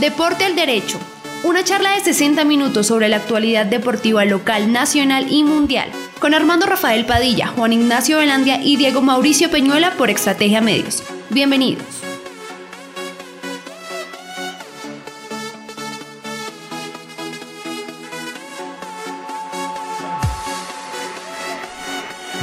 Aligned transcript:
Deporte 0.00 0.44
al 0.44 0.54
Derecho. 0.54 0.98
Una 1.42 1.64
charla 1.64 1.92
de 1.92 2.00
60 2.00 2.44
minutos 2.44 2.86
sobre 2.86 3.08
la 3.08 3.16
actualidad 3.16 3.64
deportiva 3.64 4.26
local, 4.26 4.70
nacional 4.70 5.26
y 5.30 5.42
mundial. 5.42 5.88
Con 6.18 6.34
Armando 6.34 6.66
Rafael 6.66 7.06
Padilla, 7.06 7.46
Juan 7.46 7.72
Ignacio 7.72 8.18
Velandia 8.18 8.62
y 8.62 8.76
Diego 8.76 9.00
Mauricio 9.00 9.50
Peñuela 9.50 9.92
por 9.92 10.10
Estrategia 10.10 10.60
Medios. 10.60 11.02
Bienvenidos. 11.30 11.86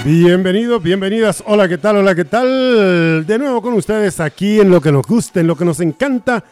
Bienvenidos, 0.04 0.82
bienvenidas. 0.82 1.44
Hola, 1.46 1.70
¿qué 1.70 1.78
tal? 1.78 1.98
Hola, 1.98 2.16
¿qué 2.16 2.26
tal? 2.26 3.28
De 3.28 3.38
nuevo 3.38 3.62
con 3.62 3.74
ustedes 3.76 4.20
aquí 4.20 4.60
en 4.60 4.72
lo 4.72 4.82
que 4.82 4.92
nos 4.92 5.06
gusta, 5.06 5.40
en 5.40 5.46
lo 5.46 5.56
que 5.56 5.66
nos 5.66 5.80
encanta. 5.82 6.44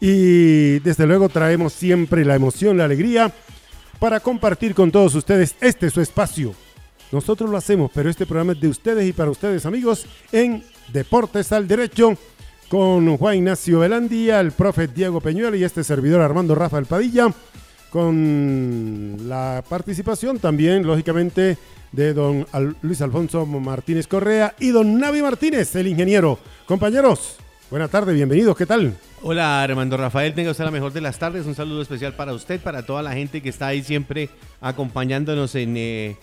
Y 0.00 0.78
desde 0.80 1.06
luego 1.06 1.28
traemos 1.28 1.72
siempre 1.72 2.24
la 2.24 2.34
emoción, 2.34 2.76
la 2.76 2.84
alegría 2.84 3.32
para 3.98 4.20
compartir 4.20 4.74
con 4.74 4.90
todos 4.90 5.14
ustedes 5.14 5.56
este 5.60 5.90
su 5.90 6.00
espacio. 6.00 6.54
Nosotros 7.12 7.48
lo 7.48 7.56
hacemos, 7.56 7.90
pero 7.94 8.10
este 8.10 8.26
programa 8.26 8.52
es 8.52 8.60
de 8.60 8.68
ustedes 8.68 9.08
y 9.08 9.12
para 9.12 9.30
ustedes, 9.30 9.64
amigos, 9.64 10.06
en 10.32 10.62
Deportes 10.92 11.52
al 11.52 11.68
Derecho 11.68 12.16
con 12.68 13.16
Juan 13.16 13.36
Ignacio 13.36 13.78
Velandía, 13.78 14.40
el 14.40 14.52
profe 14.52 14.88
Diego 14.88 15.20
Peñuela 15.20 15.56
y 15.56 15.64
este 15.64 15.84
servidor 15.84 16.20
Armando 16.20 16.54
Rafael 16.54 16.86
Padilla, 16.86 17.32
con 17.90 19.16
la 19.28 19.62
participación 19.68 20.38
también, 20.40 20.84
lógicamente, 20.84 21.56
de 21.92 22.12
don 22.12 22.46
Luis 22.82 23.00
Alfonso 23.00 23.46
Martínez 23.46 24.08
Correa 24.08 24.54
y 24.58 24.70
don 24.70 24.98
Navi 24.98 25.22
Martínez, 25.22 25.74
el 25.76 25.86
ingeniero. 25.86 26.38
Compañeros, 26.66 27.36
buena 27.70 27.88
tarde, 27.88 28.14
bienvenidos, 28.14 28.56
¿qué 28.56 28.66
tal? 28.66 28.96
Hola 29.22 29.62
Armando 29.62 29.96
Rafael, 29.96 30.34
tenga 30.34 30.50
usted 30.50 30.64
la 30.64 30.70
mejor 30.70 30.92
de 30.92 31.00
las 31.00 31.18
tardes, 31.18 31.46
un 31.46 31.54
saludo 31.54 31.82
especial 31.82 32.14
para 32.14 32.32
usted, 32.32 32.60
para 32.60 32.84
toda 32.84 33.02
la 33.02 33.12
gente 33.12 33.40
que 33.40 33.48
está 33.48 33.68
ahí 33.68 33.82
siempre 33.82 34.28
acompañándonos 34.60 35.54
en... 35.54 35.76
Eh, 35.76 36.16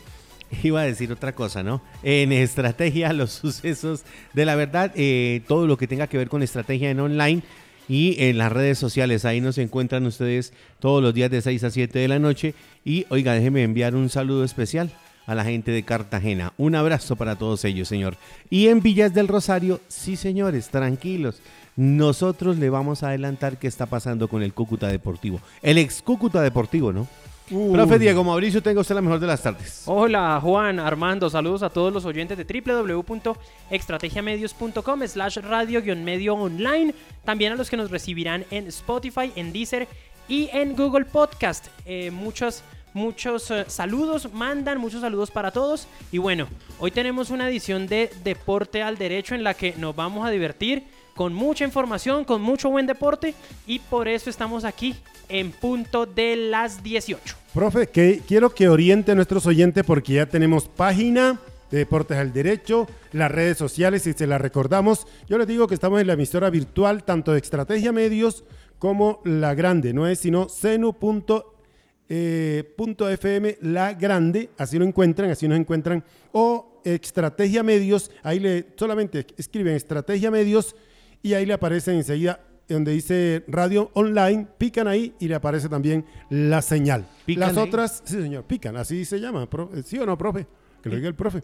iba 0.63 0.81
a 0.81 0.85
decir 0.85 1.11
otra 1.11 1.33
cosa, 1.33 1.63
¿no? 1.63 1.81
En 2.03 2.31
estrategia, 2.31 3.13
los 3.13 3.31
sucesos 3.41 4.03
de 4.33 4.45
la 4.45 4.55
verdad, 4.55 4.91
eh, 4.95 5.41
todo 5.47 5.67
lo 5.67 5.77
que 5.77 5.87
tenga 5.87 6.07
que 6.07 6.17
ver 6.17 6.29
con 6.29 6.43
estrategia 6.43 6.89
en 6.89 6.99
online 6.99 7.41
y 7.89 8.15
en 8.23 8.37
las 8.37 8.51
redes 8.51 8.77
sociales. 8.77 9.25
Ahí 9.25 9.41
nos 9.41 9.57
encuentran 9.57 10.05
ustedes 10.05 10.53
todos 10.79 11.01
los 11.01 11.13
días 11.13 11.31
de 11.31 11.41
6 11.41 11.63
a 11.63 11.71
7 11.71 11.99
de 11.99 12.07
la 12.07 12.19
noche. 12.19 12.53
Y 12.85 13.05
oiga, 13.09 13.33
déjeme 13.33 13.63
enviar 13.63 13.95
un 13.95 14.09
saludo 14.09 14.43
especial 14.43 14.91
a 15.25 15.35
la 15.35 15.43
gente 15.43 15.71
de 15.71 15.83
Cartagena. 15.83 16.53
Un 16.57 16.75
abrazo 16.75 17.15
para 17.15 17.35
todos 17.35 17.65
ellos, 17.65 17.87
señor. 17.87 18.17
Y 18.49 18.67
en 18.67 18.81
Villas 18.81 19.13
del 19.13 19.27
Rosario, 19.27 19.81
sí, 19.87 20.15
señores, 20.15 20.69
tranquilos. 20.69 21.41
Nosotros 21.75 22.57
le 22.57 22.69
vamos 22.69 23.03
a 23.03 23.09
adelantar 23.09 23.57
qué 23.57 23.67
está 23.67 23.87
pasando 23.87 24.27
con 24.27 24.43
el 24.43 24.53
Cúcuta 24.53 24.87
Deportivo. 24.87 25.39
El 25.61 25.77
ex 25.77 26.01
Cúcuta 26.01 26.41
Deportivo, 26.41 26.93
¿no? 26.93 27.07
Profe 27.49 27.99
Diego 27.99 28.23
Mauricio, 28.23 28.63
tenga 28.63 28.79
usted 28.79 28.95
la 28.95 29.01
mejor 29.01 29.19
de 29.19 29.27
las 29.27 29.43
tardes. 29.43 29.83
Hola 29.85 30.39
Juan, 30.41 30.79
Armando, 30.79 31.29
saludos 31.29 31.61
a 31.61 31.69
todos 31.69 31.93
los 31.93 32.05
oyentes 32.05 32.37
de 32.37 32.45
www.extrategiamedios.com 32.45 35.01
slash 35.05 35.39
radio-medio 35.39 36.35
online. 36.35 36.95
También 37.25 37.51
a 37.51 37.55
los 37.55 37.69
que 37.69 37.75
nos 37.75 37.91
recibirán 37.91 38.45
en 38.49 38.67
Spotify, 38.67 39.33
en 39.35 39.51
Deezer 39.51 39.89
y 40.29 40.49
en 40.53 40.73
Google 40.75 41.03
Podcast. 41.05 41.67
Eh, 41.85 42.11
muchos 42.11 42.63
muchos 42.93 43.49
eh, 43.51 43.65
saludos, 43.67 44.31
mandan 44.33 44.77
muchos 44.79 45.01
saludos 45.01 45.31
para 45.31 45.51
todos. 45.51 45.87
Y 46.11 46.17
bueno, 46.17 46.47
hoy 46.79 46.91
tenemos 46.91 47.29
una 47.29 47.49
edición 47.49 47.87
de 47.87 48.09
Deporte 48.23 48.81
al 48.81 48.97
Derecho 48.97 49.35
en 49.35 49.43
la 49.43 49.53
que 49.53 49.73
nos 49.77 49.95
vamos 49.95 50.25
a 50.25 50.29
divertir 50.29 50.83
con 51.15 51.33
mucha 51.33 51.63
información, 51.63 52.25
con 52.25 52.41
mucho 52.41 52.69
buen 52.69 52.87
deporte 52.87 53.35
y 53.67 53.79
por 53.79 54.07
eso 54.07 54.29
estamos 54.29 54.65
aquí 54.65 54.95
en 55.29 55.51
punto 55.51 56.05
de 56.05 56.35
las 56.35 56.83
18. 56.83 57.35
Profe, 57.53 57.87
que 57.87 58.21
quiero 58.27 58.49
que 58.49 58.67
oriente 58.67 59.11
a 59.11 59.15
nuestros 59.15 59.45
oyentes 59.45 59.83
porque 59.83 60.13
ya 60.13 60.25
tenemos 60.25 60.67
página 60.67 61.39
de 61.69 61.79
Deportes 61.79 62.17
al 62.17 62.33
Derecho, 62.33 62.87
las 63.11 63.31
redes 63.31 63.57
sociales, 63.57 64.05
y 64.07 64.13
se 64.13 64.27
las 64.27 64.41
recordamos. 64.41 65.07
Yo 65.27 65.37
les 65.37 65.47
digo 65.47 65.67
que 65.67 65.75
estamos 65.75 66.01
en 66.01 66.07
la 66.07 66.13
emisora 66.13 66.49
virtual 66.49 67.03
tanto 67.03 67.31
de 67.31 67.39
Estrategia 67.39 67.91
Medios 67.91 68.43
como 68.79 69.21
la 69.23 69.55
grande, 69.55 69.93
no 69.93 70.07
es 70.07 70.19
sino 70.19 70.49
senu.fm 70.49 71.62
eh, 72.09 73.57
la 73.61 73.93
grande, 73.93 74.49
así 74.57 74.77
lo 74.77 74.85
encuentran, 74.85 75.31
así 75.31 75.47
nos 75.47 75.59
encuentran, 75.59 76.03
o 76.31 76.81
Estrategia 76.83 77.63
Medios, 77.63 78.11
ahí 78.23 78.39
le 78.39 78.67
solamente 78.75 79.25
escriben 79.37 79.75
Estrategia 79.75 80.29
Medios 80.29 80.75
y 81.21 81.33
ahí 81.33 81.45
le 81.45 81.53
aparece 81.53 81.93
enseguida 81.93 82.39
donde 82.67 82.91
dice 82.91 83.43
radio 83.47 83.91
online, 83.93 84.47
pican 84.57 84.87
ahí 84.87 85.13
y 85.19 85.27
le 85.27 85.35
aparece 85.35 85.69
también 85.69 86.05
la 86.29 86.61
señal. 86.61 87.05
Las 87.27 87.57
otras, 87.57 88.01
sí 88.05 88.21
señor, 88.21 88.45
pican, 88.45 88.75
así 88.77 89.05
se 89.05 89.19
llama, 89.19 89.47
¿sí 89.85 89.97
o 89.99 90.05
no, 90.05 90.17
profe? 90.17 90.47
Que 90.81 90.89
lo 90.89 90.95
diga 90.95 91.07
el 91.07 91.15
profe. 91.15 91.41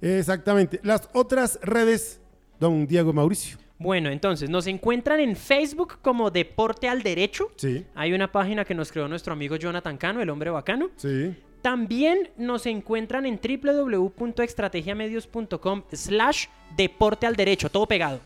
Exactamente. 0.00 0.80
Las 0.82 1.08
otras 1.14 1.58
redes, 1.62 2.20
don 2.60 2.86
Diego 2.86 3.12
Mauricio. 3.12 3.56
Bueno, 3.78 4.10
entonces 4.10 4.48
nos 4.48 4.66
encuentran 4.66 5.20
en 5.20 5.36
Facebook 5.36 5.98
como 6.00 6.30
Deporte 6.30 6.88
al 6.88 7.02
Derecho. 7.02 7.50
Sí. 7.56 7.84
Hay 7.94 8.12
una 8.12 8.30
página 8.30 8.64
que 8.64 8.74
nos 8.74 8.92
creó 8.92 9.08
nuestro 9.08 9.32
amigo 9.32 9.56
Jonathan 9.56 9.96
Cano, 9.96 10.22
el 10.22 10.30
hombre 10.30 10.50
bacano. 10.50 10.90
Sí. 10.96 11.34
También 11.60 12.30
nos 12.36 12.66
encuentran 12.66 13.26
en 13.26 13.40
www.extrategiamedios.com 13.40 15.82
slash 15.92 16.46
deporte 16.76 17.26
al 17.26 17.34
derecho, 17.36 17.70
todo 17.70 17.86
pegado. 17.86 18.20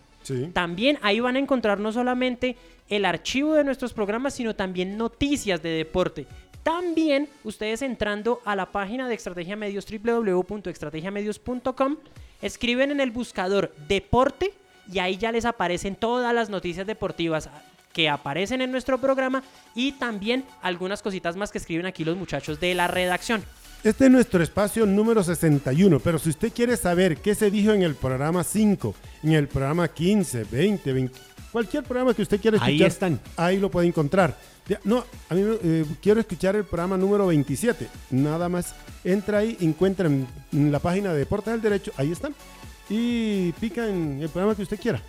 También 0.53 0.98
ahí 1.03 1.20
van 1.20 1.36
a 1.36 1.38
encontrar 1.38 1.78
no 1.80 1.92
solamente 1.92 2.56
el 2.88 3.04
archivo 3.04 3.54
de 3.54 3.62
nuestros 3.65 3.92
programas, 3.94 4.34
sino 4.34 4.54
también 4.54 4.98
noticias 4.98 5.62
de 5.62 5.70
deporte. 5.70 6.26
También 6.62 7.28
ustedes 7.44 7.82
entrando 7.82 8.41
a 8.44 8.56
la 8.56 8.72
página 8.72 9.09
de 9.09 9.15
Estrategia 9.15 9.56
Medios 9.56 9.86
www.estrategiamedios.com 9.86 11.97
escriben 12.42 12.91
en 12.91 13.00
el 13.00 13.10
buscador 13.10 13.75
deporte 13.88 14.53
y 14.93 14.99
ahí 14.99 15.16
ya 15.16 15.32
les 15.32 15.44
aparecen 15.44 15.97
todas 15.97 16.34
las 16.34 16.50
noticias 16.50 16.87
deportivas 16.87 17.49
que 17.93 18.09
aparecen 18.09 18.60
en 18.60 18.71
nuestro 18.71 18.99
programa 18.99 19.43
y 19.75 19.93
también 19.93 20.44
algunas 20.62 21.03
cositas 21.03 21.37
más 21.37 21.50
que 21.50 21.59
escriben 21.59 21.87
aquí 21.87 22.04
los 22.04 22.16
muchachos 22.16 22.60
de 22.60 22.75
la 22.75 22.87
redacción. 22.87 23.43
Este 23.84 24.06
es 24.06 24.10
nuestro 24.10 24.43
espacio 24.43 24.87
número 24.87 25.22
61, 25.22 26.00
pero 26.00 26.19
si 26.19 26.31
usted 26.31 26.53
quiere 26.53 26.77
saber 26.77 27.19
qué 27.19 27.34
se 27.34 27.50
dijo 27.50 27.72
en 27.72 27.82
el 27.82 27.94
programa 27.94 28.43
5, 28.43 28.94
en 29.22 29.32
el 29.32 29.47
programa 29.47 29.87
15, 29.87 30.44
20, 30.50 30.93
20, 30.93 31.19
cualquier 31.53 31.84
programa 31.84 32.12
que 32.12 32.22
usted 32.22 32.41
quiera 32.41 32.56
escuchar, 32.56 32.75
ahí 32.75 32.82
están. 32.82 33.21
Ahí 33.37 33.59
lo 33.59 33.71
puede 33.71 33.87
encontrar. 33.87 34.37
No, 34.84 35.04
a 35.31 35.34
mí 35.34 35.43
eh, 35.62 35.84
quiero 36.03 36.21
escuchar 36.21 36.56
el 36.56 36.65
programa 36.65 36.97
número 36.97 37.27
27. 37.28 37.88
Nada 38.10 38.48
más 38.48 38.75
entra 39.04 39.38
ahí, 39.38 39.56
encuentra 39.60 40.09
en, 40.09 40.27
la 40.72 40.78
página 40.78 41.12
de 41.12 41.21
Deportes 41.21 41.53
del 41.53 41.62
Derecho, 41.62 41.93
ahí 41.97 42.12
están. 42.12 42.34
Y 42.88 43.53
pica 43.53 43.88
en 43.88 44.22
el 44.22 44.28
programa 44.28 44.54
que 44.54 44.62
usted 44.62 44.81
quiera 44.81 45.00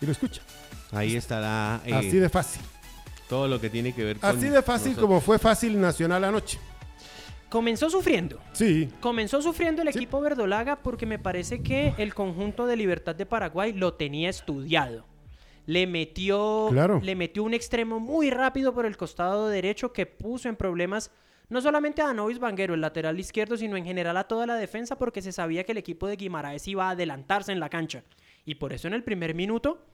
y 0.00 0.06
lo 0.06 0.12
escucha. 0.12 0.42
Ahí 0.90 1.16
estará. 1.16 1.80
Eh, 1.86 1.94
Así 1.94 2.18
de 2.18 2.28
fácil. 2.28 2.62
Todo 3.28 3.48
lo 3.48 3.60
que 3.60 3.70
tiene 3.70 3.94
que 3.94 4.04
ver 4.04 4.18
con. 4.18 4.28
Así 4.28 4.48
de 4.48 4.62
fácil 4.62 4.96
como 4.96 5.20
fue 5.20 5.38
fácil 5.38 5.80
Nacional 5.80 6.24
anoche. 6.24 6.58
Comenzó 7.48 7.90
sufriendo. 7.90 8.40
Sí. 8.52 8.88
Comenzó 9.00 9.42
sufriendo 9.42 9.82
el 9.82 9.88
equipo 9.88 10.20
verdolaga 10.20 10.76
porque 10.76 11.04
me 11.04 11.18
parece 11.18 11.62
que 11.62 11.94
el 11.98 12.14
conjunto 12.14 12.66
de 12.66 12.76
Libertad 12.76 13.14
de 13.14 13.26
Paraguay 13.26 13.74
lo 13.74 13.94
tenía 13.94 14.30
estudiado. 14.30 15.04
Le 15.66 15.86
metió, 15.86 16.70
le 17.02 17.14
metió 17.14 17.44
un 17.44 17.54
extremo 17.54 18.00
muy 18.00 18.30
rápido 18.30 18.74
por 18.74 18.86
el 18.86 18.96
costado 18.96 19.48
derecho 19.48 19.92
que 19.92 20.06
puso 20.06 20.48
en 20.48 20.56
problemas 20.56 21.10
no 21.48 21.60
solamente 21.60 22.02
a 22.02 22.06
Danovis 22.06 22.38
Vanguero, 22.38 22.74
el 22.74 22.80
lateral 22.80 23.18
izquierdo, 23.18 23.56
sino 23.56 23.76
en 23.76 23.84
general 23.84 24.16
a 24.16 24.24
toda 24.24 24.46
la 24.46 24.56
defensa 24.56 24.96
porque 24.96 25.22
se 25.22 25.32
sabía 25.32 25.64
que 25.64 25.72
el 25.72 25.78
equipo 25.78 26.06
de 26.06 26.16
Guimaraes 26.16 26.66
iba 26.68 26.88
a 26.88 26.90
adelantarse 26.90 27.52
en 27.52 27.60
la 27.60 27.68
cancha. 27.68 28.04
Y 28.44 28.56
por 28.56 28.72
eso 28.72 28.88
en 28.88 28.94
el 28.94 29.04
primer 29.04 29.34
minuto 29.34 29.84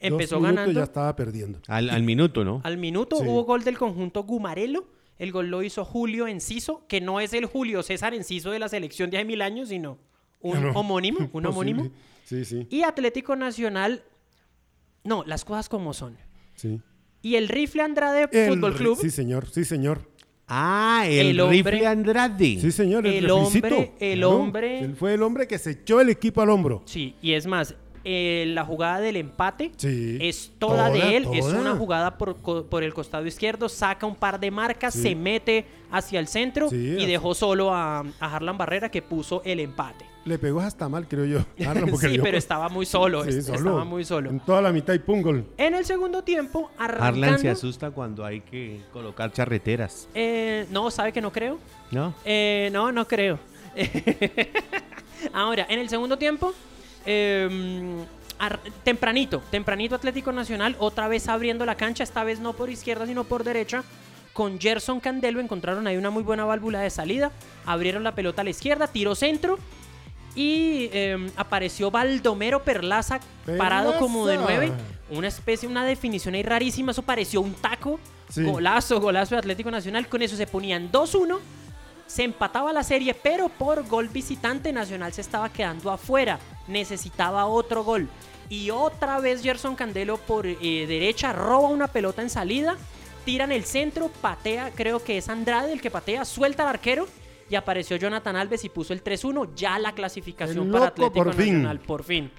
empezó 0.00 0.40
ganando. 0.40 0.72
ya 0.72 0.84
estaba 0.84 1.14
perdiendo. 1.14 1.60
Al, 1.68 2.02
minuto, 2.02 2.44
¿no? 2.44 2.60
Al 2.64 2.78
minuto 2.78 3.16
hubo 3.16 3.44
gol 3.44 3.64
del 3.64 3.78
conjunto 3.78 4.24
Gumarelo 4.24 4.86
el 5.18 5.32
gol 5.32 5.48
lo 5.48 5.62
hizo 5.62 5.84
Julio 5.84 6.26
Enciso, 6.26 6.84
que 6.88 7.00
no 7.00 7.20
es 7.20 7.32
el 7.32 7.46
Julio 7.46 7.82
César 7.82 8.14
Enciso 8.14 8.50
de 8.50 8.58
la 8.58 8.68
selección 8.68 9.10
de 9.10 9.18
hace 9.18 9.24
mil 9.24 9.42
años, 9.42 9.68
sino 9.68 9.98
un 10.40 10.72
homónimo, 10.74 11.30
un 11.32 11.46
homónimo. 11.46 11.90
Sí, 12.24 12.44
sí. 12.44 12.66
Y 12.70 12.82
Atlético 12.82 13.36
Nacional, 13.36 14.02
no, 15.04 15.24
las 15.24 15.44
cosas 15.44 15.68
como 15.68 15.94
son. 15.94 16.16
Sí. 16.56 16.80
Y 17.22 17.36
el 17.36 17.48
Rifle 17.48 17.82
Andrade 17.82 18.28
Fútbol 18.48 18.74
Club. 18.74 18.98
Sí, 19.00 19.10
señor, 19.10 19.48
sí, 19.50 19.64
señor. 19.64 20.10
Ah, 20.46 21.04
el, 21.08 21.38
Rifle 21.48 21.86
Andrade. 21.86 22.58
Sí, 22.60 22.70
señor, 22.70 23.06
el, 23.06 23.30
hombre, 23.30 23.92
el 23.98 24.24
hombre. 24.24 24.80
Él 24.80 24.94
fue 24.94 25.14
el 25.14 25.22
hombre 25.22 25.46
que 25.46 25.58
se 25.58 25.70
echó 25.70 26.00
el 26.00 26.10
equipo 26.10 26.42
al 26.42 26.50
hombro. 26.50 26.82
Sí, 26.84 27.14
y 27.22 27.32
es 27.32 27.46
más, 27.46 27.74
eh, 28.04 28.44
la 28.48 28.64
jugada 28.64 29.00
del 29.00 29.16
empate 29.16 29.72
Sí. 29.76 30.18
es 30.20 30.52
toda, 30.58 30.88
Toda, 30.88 30.90
de 30.90 31.16
él. 31.16 31.26
Es 31.32 31.46
una 31.46 31.74
jugada 31.76 32.18
por, 32.18 32.36
por 32.36 32.82
el 32.82 32.92
costado 32.94 33.26
izquierdo, 33.26 33.68
saca 33.68 34.06
un 34.06 34.14
par 34.16 34.38
de 34.38 34.50
marcas, 34.50 34.94
Sí. 34.94 35.02
se 35.02 35.14
mete 35.14 35.64
hacia 35.90 36.20
el 36.20 36.28
centro 36.28 36.68
Sí, 36.70 36.76
y 36.76 36.96
así. 36.98 37.06
dejó 37.06 37.34
solo 37.34 37.72
a, 37.74 38.00
a 38.00 38.04
Harlan 38.36 38.58
Barrera 38.58 38.90
que 38.90 39.00
puso 39.02 39.42
el 39.44 39.60
empate. 39.60 40.04
Le 40.24 40.38
pegó 40.38 40.60
hasta 40.60 40.88
mal, 40.88 41.06
creo 41.06 41.26
yo. 41.26 41.66
Harlan, 41.68 41.90
porque 41.90 42.08
sí, 42.10 42.18
pero 42.22 42.38
estaba 42.38 42.68
muy 42.70 42.86
solo. 42.86 43.24
Sí, 43.24 43.30
es- 43.30 43.44
solo. 43.46 43.58
Estaba 43.58 43.84
muy 43.84 44.04
solo. 44.04 44.30
En 44.30 44.40
toda 44.40 44.62
la 44.62 44.72
mitad 44.72 44.94
y 44.94 44.98
pum, 44.98 45.20
gol. 45.22 45.44
En 45.58 45.74
el 45.74 45.84
segundo 45.84 46.22
tiempo, 46.24 46.70
Harlan 46.78 47.14
se 47.14 47.24
arrancando... 47.26 47.50
asusta 47.52 47.90
cuando 47.90 48.24
hay 48.24 48.40
que 48.40 48.80
colocar 48.92 49.32
charreteras. 49.32 50.08
eh, 50.14 50.66
no, 50.70 50.90
¿sabe 50.90 51.12
que 51.12 51.20
no 51.20 51.30
creo? 51.30 51.58
¿No? 51.90 52.14
Eh, 52.24 52.70
no, 52.72 52.90
no 52.90 53.06
creo. 53.06 53.38
Ahora, 55.32 55.66
en 55.68 55.78
el 55.78 55.88
segundo 55.88 56.16
tiempo, 56.18 56.52
eh, 57.06 58.04
ar- 58.38 58.60
tempranito, 58.82 59.42
tempranito 59.50 59.94
Atlético 59.94 60.32
Nacional, 60.32 60.76
otra 60.78 61.08
vez 61.08 61.28
abriendo 61.28 61.64
la 61.66 61.76
cancha, 61.76 62.04
esta 62.04 62.24
vez 62.24 62.40
no 62.40 62.52
por 62.52 62.70
izquierda, 62.70 63.06
sino 63.06 63.24
por 63.24 63.44
derecha. 63.44 63.84
Con 64.32 64.58
Gerson 64.58 64.98
Candelo 64.98 65.38
encontraron 65.40 65.86
ahí 65.86 65.96
una 65.96 66.10
muy 66.10 66.24
buena 66.24 66.44
válvula 66.44 66.80
de 66.80 66.90
salida. 66.90 67.30
Abrieron 67.66 68.02
la 68.02 68.14
pelota 68.16 68.40
a 68.42 68.44
la 68.44 68.50
izquierda, 68.50 68.88
tiró 68.88 69.14
centro. 69.14 69.58
Y 70.34 70.90
eh, 70.92 71.30
apareció 71.36 71.92
Baldomero 71.92 72.64
Perlaza, 72.64 73.20
parado 73.56 73.96
como 73.98 74.26
de 74.26 74.36
nueve. 74.36 74.72
Una 75.10 75.28
especie, 75.28 75.68
una 75.68 75.84
definición 75.84 76.34
ahí 76.34 76.42
rarísima. 76.42 76.90
Eso 76.90 77.02
pareció 77.02 77.40
un 77.40 77.54
taco. 77.54 78.00
Sí. 78.28 78.42
Golazo, 78.42 79.00
golazo 79.00 79.36
de 79.36 79.38
Atlético 79.38 79.70
Nacional. 79.70 80.08
Con 80.08 80.22
eso 80.22 80.34
se 80.34 80.48
ponían 80.48 80.90
2-1 80.90 81.38
se 82.14 82.22
empataba 82.22 82.72
la 82.72 82.84
serie, 82.84 83.12
pero 83.12 83.48
por 83.48 83.88
gol 83.88 84.08
visitante 84.08 84.72
Nacional 84.72 85.12
se 85.12 85.20
estaba 85.20 85.48
quedando 85.48 85.90
afuera. 85.90 86.38
Necesitaba 86.68 87.46
otro 87.46 87.82
gol. 87.82 88.08
Y 88.48 88.70
otra 88.70 89.18
vez 89.18 89.42
Gerson 89.42 89.74
Candelo 89.74 90.18
por 90.18 90.46
eh, 90.46 90.56
derecha 90.86 91.32
roba 91.32 91.70
una 91.70 91.88
pelota 91.88 92.22
en 92.22 92.30
salida, 92.30 92.76
tira 93.24 93.46
en 93.46 93.50
el 93.50 93.64
centro, 93.64 94.12
patea, 94.20 94.70
creo 94.76 95.02
que 95.02 95.18
es 95.18 95.28
Andrade 95.28 95.72
el 95.72 95.80
que 95.80 95.90
patea, 95.90 96.24
suelta 96.24 96.62
al 96.62 96.68
arquero 96.68 97.08
y 97.50 97.56
apareció 97.56 97.96
Jonathan 97.96 98.36
Alves 98.36 98.64
y 98.64 98.68
puso 98.68 98.92
el 98.92 99.02
3-1, 99.02 99.52
ya 99.56 99.76
la 99.80 99.90
clasificación 99.90 100.70
para 100.70 100.86
Atlético 100.86 101.24
por 101.24 101.34
fin. 101.34 101.54
Nacional, 101.54 101.80
por 101.80 102.04
fin. 102.04 102.30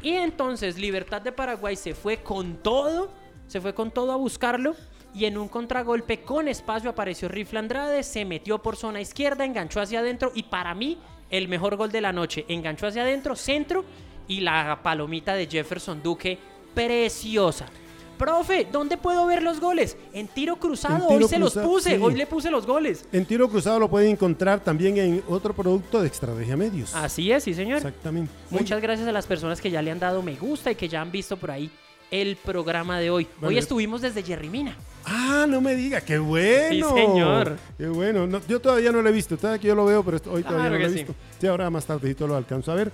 Y 0.00 0.12
entonces 0.12 0.78
Libertad 0.78 1.20
de 1.20 1.32
Paraguay 1.32 1.76
se 1.76 1.94
fue 1.94 2.22
con 2.22 2.62
todo, 2.62 3.10
se 3.46 3.60
fue 3.60 3.74
con 3.74 3.90
todo 3.90 4.10
a 4.10 4.16
buscarlo. 4.16 4.74
Y 5.14 5.26
en 5.26 5.36
un 5.36 5.48
contragolpe 5.48 6.22
con 6.22 6.48
espacio 6.48 6.90
apareció 6.90 7.28
Rifle 7.28 7.58
Andrade, 7.58 8.02
se 8.02 8.24
metió 8.24 8.58
por 8.62 8.76
zona 8.76 9.00
izquierda, 9.00 9.44
enganchó 9.44 9.80
hacia 9.80 10.00
adentro 10.00 10.32
y 10.34 10.44
para 10.44 10.74
mí 10.74 10.98
el 11.30 11.48
mejor 11.48 11.76
gol 11.76 11.92
de 11.92 12.00
la 12.00 12.12
noche. 12.12 12.44
Enganchó 12.48 12.86
hacia 12.86 13.02
adentro, 13.02 13.36
centro 13.36 13.84
y 14.26 14.40
la 14.40 14.80
palomita 14.82 15.34
de 15.34 15.46
Jefferson 15.46 16.02
Duque, 16.02 16.38
preciosa. 16.74 17.66
Profe, 18.16 18.68
¿dónde 18.70 18.96
puedo 18.96 19.26
ver 19.26 19.42
los 19.42 19.58
goles? 19.58 19.96
En 20.12 20.28
tiro 20.28 20.56
cruzado, 20.56 20.94
En 20.94 21.08
tiro 21.08 21.24
hoy 21.26 21.28
se 21.28 21.38
los 21.38 21.54
puse, 21.54 21.96
sí. 21.96 22.00
hoy 22.00 22.14
le 22.14 22.26
puse 22.26 22.50
los 22.50 22.66
goles. 22.66 23.04
En 23.10 23.26
tiro 23.26 23.48
cruzado 23.48 23.80
lo 23.80 23.90
pueden 23.90 24.12
encontrar 24.12 24.60
también 24.60 24.96
en 24.96 25.24
otro 25.28 25.52
producto 25.52 26.00
de 26.00 26.06
Estrategia 26.08 26.56
Medios. 26.56 26.94
Así 26.94 27.32
es, 27.32 27.42
sí 27.42 27.52
señor. 27.52 27.78
Exactamente. 27.78 28.32
Muchas 28.50 28.80
gracias 28.80 29.08
a 29.08 29.12
las 29.12 29.26
personas 29.26 29.60
que 29.60 29.70
ya 29.70 29.82
le 29.82 29.90
han 29.90 29.98
dado 29.98 30.22
me 30.22 30.36
gusta 30.36 30.70
y 30.70 30.76
que 30.76 30.88
ya 30.88 31.00
han 31.00 31.10
visto 31.10 31.36
por 31.36 31.50
ahí 31.50 31.70
el 32.12 32.36
programa 32.36 33.00
de 33.00 33.10
hoy. 33.10 33.26
Bueno, 33.40 33.48
hoy 33.48 33.58
estuvimos 33.58 34.02
desde 34.02 34.22
Yerrimina. 34.22 34.76
Ah, 35.04 35.46
no 35.48 35.60
me 35.60 35.74
diga, 35.74 36.00
qué 36.02 36.18
bueno. 36.18 36.88
Sí, 36.90 36.94
señor. 36.94 37.56
Qué 37.76 37.88
bueno. 37.88 38.26
No, 38.28 38.40
yo 38.46 38.60
todavía 38.60 38.92
no 38.92 39.02
lo 39.02 39.08
he 39.08 39.12
visto. 39.12 39.36
Todavía 39.36 39.58
que 39.60 39.66
yo 39.68 39.74
lo 39.74 39.86
veo, 39.86 40.04
pero 40.04 40.18
hoy 40.30 40.42
todavía 40.42 40.68
Claro 40.68 40.74
no 40.74 40.78
lo 40.78 40.86
he 40.86 40.88
sí. 40.90 40.94
visto. 40.94 41.14
Sí, 41.40 41.46
ahora 41.48 41.70
más 41.70 41.84
tardecito 41.86 42.28
lo 42.28 42.36
alcanzo 42.36 42.70
a 42.70 42.74
ver. 42.76 42.92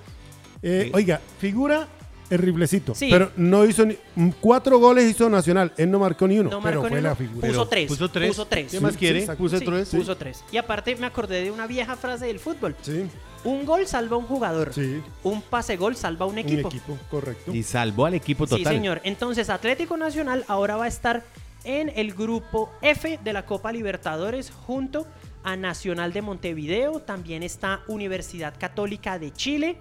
Eh, 0.63 0.85
Sí. 0.87 0.93
Oiga, 0.95 1.21
figura 1.41 1.87
el 2.31 2.39
riblecito. 2.39 2.95
Sí. 2.95 3.09
Pero 3.11 3.31
no 3.37 3.65
hizo 3.65 3.85
ni. 3.87 3.97
mm, 4.17 4.31
Cuatro 4.41 4.79
goles 4.79 5.11
hizo 5.11 5.29
Nacional. 5.31 5.73
Él 5.77 5.91
no 5.91 5.99
marcó 5.99 6.27
ni 6.29 6.39
uno. 6.39 6.51
No 6.51 6.61
pero 6.63 6.83
marcó 6.83 6.89
fue 6.89 6.97
ni 6.99 7.03
la 7.03 7.11
uno, 7.11 7.17
figura. 7.17 7.49
Puso 7.49 7.69
tres. 7.69 7.89
puso 7.89 8.09
tres. 8.11 8.29
Puso 8.29 8.47
tres. 8.47 8.71
¿Qué 8.71 8.81
más 8.81 8.93
Sí, 8.93 8.99
quiere? 8.99 9.27
sí. 9.27 9.33
Puso 9.37 9.59
Sí, 9.59 9.65
tres. 9.65 9.89
puso 9.89 10.17
tres. 10.17 10.45
Y 10.53 10.57
aparte 10.57 10.95
me 10.97 11.07
acordé 11.07 11.43
de 11.45 11.51
una 11.51 11.67
vieja 11.67 11.97
frase 11.97 12.27
del 12.27 12.39
fútbol. 12.39 12.75
Sí, 12.83 13.07
Un 13.45 13.65
gol 13.65 13.87
salva 13.87 14.17
a 14.17 14.19
un 14.19 14.27
jugador. 14.27 14.73
sí. 14.75 15.01
Un 15.23 15.41
pase 15.43 15.77
gol 15.77 15.95
salva 15.97 16.25
a 16.25 16.29
un 16.29 16.35
Un 16.35 16.39
equipo. 16.41 16.69
equipo, 16.69 16.99
correcto. 17.11 17.55
Y 17.55 17.63
salvó 17.63 18.07
al 18.07 18.15
equipo 18.15 18.47
Sí, 18.47 18.57
total. 18.57 18.75
señor. 18.75 19.01
Entonces 19.05 19.49
Atlético 19.49 19.97
Nacional 19.97 20.45
ahora 20.49 20.77
va 20.77 20.85
a 20.87 20.89
estar 20.89 21.23
en 21.65 21.93
el 21.95 22.15
grupo 22.15 22.71
F 22.83 23.19
de 23.23 23.33
la 23.33 23.47
Copa 23.47 23.73
Libertadores 23.73 24.51
junto 24.67 25.07
a 25.45 25.57
Nacional 25.57 26.13
de 26.13 26.21
Montevideo. 26.23 27.01
También 27.01 27.43
está 27.43 27.81
Universidad 27.89 28.55
Católica 28.59 29.19
de 29.19 29.33
Chile. 29.33 29.77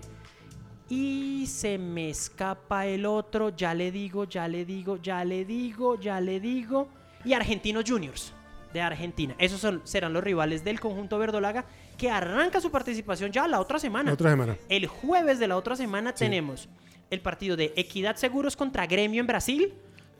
Y 0.89 1.45
se 1.47 1.77
me 1.77 2.09
escapa 2.09 2.85
el 2.85 3.05
otro. 3.05 3.55
Ya 3.55 3.73
le 3.73 3.91
digo, 3.91 4.23
ya 4.25 4.47
le 4.47 4.65
digo, 4.65 4.97
ya 5.01 5.23
le 5.25 5.43
digo, 5.45 5.99
ya 5.99 6.21
le 6.21 6.39
digo. 6.39 6.87
Y 7.25 7.33
Argentinos 7.33 7.83
Juniors 7.87 8.33
de 8.73 8.81
Argentina. 8.81 9.35
Esos 9.37 9.59
son- 9.59 9.81
serán 9.85 10.13
los 10.13 10.23
rivales 10.23 10.63
del 10.63 10.79
conjunto 10.79 11.17
verdolaga 11.17 11.65
que 11.97 12.09
arranca 12.09 12.61
su 12.61 12.69
participación 12.71 13.31
ya 13.31 13.47
la 13.47 13.59
otra 13.59 13.79
semana. 13.79 14.05
La 14.09 14.13
otra 14.13 14.29
semana. 14.29 14.55
El 14.69 14.87
jueves 14.87 15.39
de 15.39 15.47
la 15.47 15.57
otra 15.57 15.75
semana 15.75 16.13
tenemos 16.13 16.69
el 17.09 17.21
partido 17.21 17.55
de 17.57 17.73
Equidad 17.75 18.15
Seguros 18.17 18.55
contra 18.55 18.85
Gremio 18.85 19.19
en 19.21 19.27
Brasil, 19.27 19.73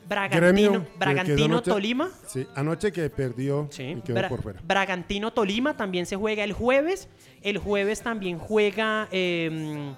Bragantino, 0.07 0.41
Gremio, 0.41 0.71
que 0.71 0.77
quedó 0.87 0.97
Bragantino 0.99 1.45
anoche- 1.57 1.69
Tolima. 1.71 2.09
Sí, 2.25 2.47
anoche 2.55 2.91
que 2.93 3.09
perdió 3.09 3.67
Sí, 3.69 3.83
y 3.83 4.01
quedó 4.01 4.17
Bra- 4.17 4.29
por 4.29 4.41
fuera. 4.41 4.61
Bragantino 4.65 5.31
Tolima 5.33 5.75
también 5.75 6.05
se 6.05 6.15
juega 6.15 6.43
el 6.45 6.53
jueves. 6.53 7.09
El 7.41 7.57
jueves 7.57 8.01
también 8.01 8.39
juega 8.39 9.09
eh, 9.11 9.93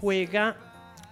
juega 0.00 0.56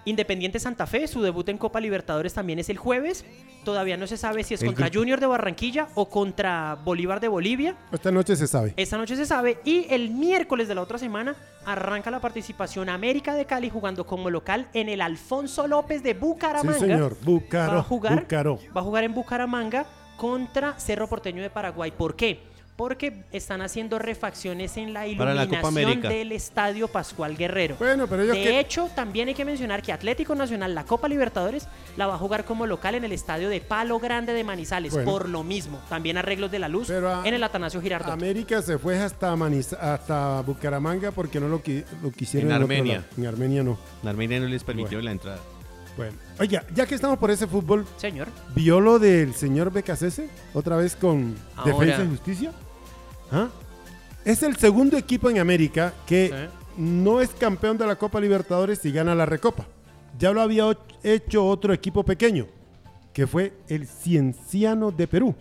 Independiente 0.04 0.60
Santa 0.60 0.86
Fe, 0.86 1.08
su 1.08 1.22
debut 1.22 1.48
en 1.48 1.56
Copa 1.56 1.80
Libertadores 1.80 2.34
también 2.34 2.58
es 2.58 2.68
el 2.68 2.76
jueves. 2.76 3.24
Todavía 3.64 3.96
no 3.96 4.06
se 4.06 4.18
sabe 4.18 4.44
si 4.44 4.52
es 4.52 4.60
El 4.60 4.68
contra 4.68 4.90
Junior 4.92 5.18
de 5.18 5.26
Barranquilla 5.26 5.88
o 5.94 6.10
contra 6.10 6.76
Bolívar 6.84 7.20
de 7.20 7.28
Bolivia. 7.28 7.76
Esta 7.90 8.10
noche 8.10 8.36
se 8.36 8.46
sabe. 8.46 8.74
Esta 8.76 8.98
noche 8.98 9.16
se 9.16 9.24
sabe 9.24 9.58
y 9.64 9.86
el 9.88 10.10
miércoles 10.10 10.68
de 10.68 10.74
la 10.74 10.82
otra 10.82 10.98
semana 10.98 11.34
arranca 11.64 12.10
la 12.10 12.20
participación 12.20 12.90
América 12.90 13.34
de 13.34 13.46
Cali 13.46 13.70
jugando 13.70 14.06
como 14.06 14.28
local 14.28 14.68
en 14.74 14.90
el 14.90 15.00
Alfonso 15.00 15.66
López 15.66 16.02
de 16.02 16.12
Bucaramanga. 16.12 16.74
Sí, 16.78 16.80
señor. 16.80 17.16
Búcaro. 17.22 17.72
Va 17.72 17.78
a 17.78 17.82
jugar, 17.82 18.26
va 18.30 18.80
a 18.80 18.84
jugar 18.84 19.04
en 19.04 19.14
Bucaramanga 19.14 19.86
contra 20.18 20.78
Cerro 20.78 21.08
Porteño 21.08 21.42
de 21.42 21.48
Paraguay. 21.48 21.90
¿Por 21.90 22.14
qué? 22.14 22.53
Porque 22.76 23.22
están 23.30 23.62
haciendo 23.62 24.00
refacciones 24.00 24.76
en 24.76 24.92
la 24.92 25.06
iluminación 25.06 26.00
del 26.02 26.32
Estadio 26.32 26.88
Pascual 26.88 27.36
Guerrero. 27.36 27.76
Bueno, 27.78 28.08
pero 28.08 28.24
ellos 28.24 28.34
De 28.36 28.42
que- 28.42 28.58
hecho, 28.58 28.90
también 28.96 29.28
hay 29.28 29.34
que 29.34 29.44
mencionar 29.44 29.80
que 29.80 29.92
Atlético 29.92 30.34
Nacional, 30.34 30.74
la 30.74 30.82
Copa 30.84 31.06
Libertadores, 31.06 31.68
la 31.96 32.08
va 32.08 32.14
a 32.14 32.18
jugar 32.18 32.44
como 32.44 32.66
local 32.66 32.96
en 32.96 33.04
el 33.04 33.12
estadio 33.12 33.48
de 33.48 33.60
Palo 33.60 34.00
Grande 34.00 34.32
de 34.32 34.42
Manizales. 34.42 34.92
Bueno. 34.92 35.08
Por 35.08 35.28
lo 35.28 35.44
mismo, 35.44 35.80
también 35.88 36.18
arreglos 36.18 36.50
de 36.50 36.58
la 36.58 36.68
luz 36.68 36.88
Pero 36.88 37.14
a- 37.14 37.26
en 37.26 37.32
el 37.34 37.44
Atanasio 37.44 37.80
Girardot. 37.80 38.10
América 38.12 38.60
se 38.60 38.76
fue 38.76 38.98
hasta, 38.98 39.32
Maniz- 39.36 39.78
hasta 39.78 40.40
Bucaramanga 40.40 41.12
porque 41.12 41.38
no 41.38 41.46
lo, 41.46 41.62
qui- 41.62 41.84
lo 42.02 42.10
quisieron 42.10 42.50
En 42.50 42.56
Armenia. 42.60 43.04
En 43.16 43.26
Armenia 43.26 43.62
no. 43.62 43.78
La 44.02 44.10
Armenia 44.10 44.40
no 44.40 44.46
les 44.46 44.64
permitió 44.64 44.98
Bueno. 44.98 45.04
la 45.04 45.10
entrada. 45.12 45.38
Bueno, 45.96 46.16
oiga, 46.40 46.64
ya 46.74 46.86
que 46.86 46.96
estamos 46.96 47.18
por 47.18 47.30
ese 47.30 47.46
fútbol, 47.46 47.86
Señor. 47.98 48.26
¿vio 48.56 48.80
lo 48.80 48.98
del 48.98 49.32
señor 49.32 49.70
Becasese? 49.70 50.28
Otra 50.52 50.74
vez 50.74 50.96
con 50.96 51.36
Ahora. 51.54 51.72
Defensa 51.72 52.02
y 52.02 52.08
Justicia. 52.08 52.52
¿Ah? 53.32 53.48
Es 54.24 54.42
el 54.42 54.56
segundo 54.56 54.96
equipo 54.96 55.28
en 55.30 55.38
América 55.38 55.92
que 56.06 56.28
Sí. 56.28 56.80
no 56.80 57.20
es 57.20 57.30
campeón 57.30 57.76
de 57.78 57.86
la 57.86 57.96
Copa 57.96 58.20
Libertadores 58.20 58.84
y 58.84 58.92
gana 58.92 59.14
la 59.14 59.26
Recopa. 59.26 59.66
Ya 60.18 60.32
lo 60.32 60.40
había 60.40 60.64
hecho 61.02 61.44
otro 61.46 61.72
equipo 61.72 62.04
pequeño, 62.04 62.46
que 63.12 63.26
fue 63.26 63.52
el 63.68 63.86
Cienciano 63.86 64.90
de 64.90 65.06
Perú. 65.06 65.34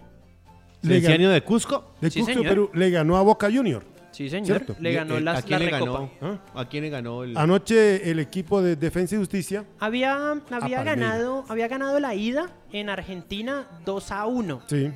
¿Cienciano 0.82 1.30
de 1.30 1.42
Cusco? 1.44 1.94
de 2.02 2.10
Sí, 2.12 2.20
Cusco, 2.20 2.34
señor. 2.34 2.50
Perú 2.50 2.70
le 2.74 2.90
ganó 2.90 3.16
a 3.16 3.22
Boca 3.22 3.50
Junior. 3.52 3.84
Sí, 4.12 4.30
señor. 4.30 4.46
Cierto. 4.46 4.76
Le 4.80 4.94
ganó 4.94 5.18
Eh, 5.18 5.22
la, 5.22 5.38
¿A 5.38 5.42
quién 5.42 5.60
la 5.60 5.66
le 5.66 5.72
Recopa. 5.72 6.10
ganó? 6.22 6.40
¿A 6.54 6.70
quién 6.70 6.84
le 6.84 6.90
ganó 6.90 7.24
el...? 7.24 7.36
Anoche 7.38 8.12
el 8.12 8.20
equipo 8.20 8.62
de 8.62 8.76
Defensa 8.76 9.16
y 9.16 9.18
Justicia, 9.20 9.64
Había, 9.80 10.34
había, 10.52 10.84
ganado, 10.84 11.46
había 11.48 11.68
ganado 11.68 12.00
la 12.00 12.14
ida 12.14 12.52
en 12.72 12.90
Argentina 12.90 13.66
2 13.86 14.12
a 14.12 14.26
1. 14.28 14.62
sí, 14.68 14.92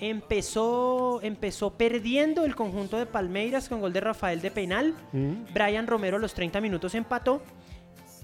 Empezó, 0.00 1.20
empezó 1.22 1.74
perdiendo 1.74 2.44
el 2.44 2.54
conjunto 2.56 2.96
de 2.98 3.06
Palmeiras 3.06 3.68
con 3.68 3.80
gol 3.80 3.92
de 3.92 4.00
Rafael 4.00 4.40
de 4.40 4.50
penal. 4.50 4.94
Mm. 5.12 5.52
Brian 5.52 5.86
Romero 5.86 6.16
a 6.16 6.20
los 6.20 6.34
30 6.34 6.60
minutos 6.60 6.94
empató. 6.94 7.42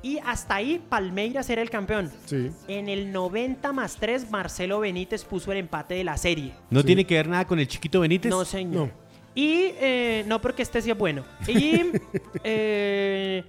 Y 0.02 0.18
hasta 0.24 0.54
ahí 0.56 0.80
Palmeiras 0.88 1.50
era 1.50 1.60
el 1.62 1.68
campeón. 1.70 2.10
sí. 2.24 2.50
En 2.68 2.88
el 2.88 3.12
90 3.12 3.72
más 3.72 3.96
3, 3.96 4.30
Marcelo 4.30 4.80
Benítez 4.80 5.24
puso 5.24 5.52
el 5.52 5.58
empate 5.58 5.94
de 5.94 6.04
la 6.04 6.16
serie. 6.16 6.54
¿No 6.70 6.80
Sí. 6.80 6.86
tiene 6.86 7.04
que 7.06 7.14
ver 7.16 7.28
nada 7.28 7.46
con 7.46 7.58
el 7.58 7.68
chiquito 7.68 8.00
Benítez? 8.00 8.30
No, 8.30 8.44
señor. 8.44 8.88
No. 8.88 8.90
Y 9.34 9.72
eh, 9.78 10.24
no 10.26 10.40
porque 10.40 10.62
este 10.62 10.80
sí 10.82 10.90
es 10.90 10.96
bueno. 10.98 11.22
Y 11.46 11.82
eh, 12.44 13.44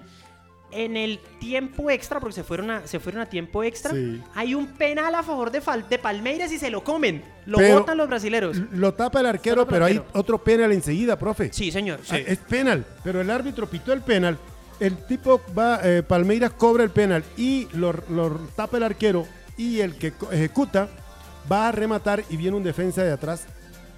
en 0.71 0.97
el 0.97 1.19
tiempo 1.39 1.89
extra, 1.89 2.19
porque 2.19 2.33
se 2.35 2.43
fueron 2.43 2.71
a, 2.71 2.87
se 2.87 2.99
fueron 2.99 3.21
a 3.21 3.25
tiempo 3.27 3.63
extra, 3.63 3.91
Sí. 3.91 4.21
hay 4.35 4.53
un 4.55 4.67
penal 4.67 5.13
a 5.15 5.23
favor 5.23 5.51
de, 5.51 5.61
Fal- 5.61 5.87
de 5.87 5.97
Palmeiras 5.99 6.51
y 6.51 6.57
se 6.59 6.69
lo 6.69 6.83
comen. 6.83 7.23
Lo 7.45 7.57
Pero- 7.57 7.79
botan 7.79 7.97
los 7.97 8.07
brasileros. 8.07 8.57
Lo 8.71 8.93
tapa 8.93 9.19
el 9.19 9.25
arquero, 9.25 9.67
pero 9.67 9.85
hay 9.85 10.01
otro 10.13 10.43
penal 10.43 10.71
enseguida, 10.71 11.17
profe. 11.17 11.51
Sí, 11.53 11.71
señor. 11.71 11.99
sí. 12.03 12.15
Ah, 12.15 12.19
Es 12.19 12.37
penal, 12.39 12.85
pero 13.03 13.21
el 13.21 13.29
árbitro 13.29 13.67
pitó 13.69 13.93
el 13.93 14.01
penal 14.01 14.37
el 14.79 14.97
tipo 15.05 15.39
va, 15.55 15.79
eh, 15.83 16.01
Palmeiras 16.01 16.53
cobra 16.53 16.83
el 16.83 16.89
penal 16.89 17.23
y 17.37 17.67
lo, 17.73 17.93
lo 18.09 18.31
tapa 18.55 18.77
el 18.77 18.83
arquero 18.83 19.27
y 19.55 19.79
el 19.79 19.95
que 19.95 20.11
ejecuta 20.31 20.87
va 21.51 21.67
a 21.67 21.71
rematar 21.71 22.23
y 22.31 22.35
viene 22.37 22.57
un 22.57 22.63
defensa 22.63 23.03
de 23.03 23.11
atrás 23.11 23.45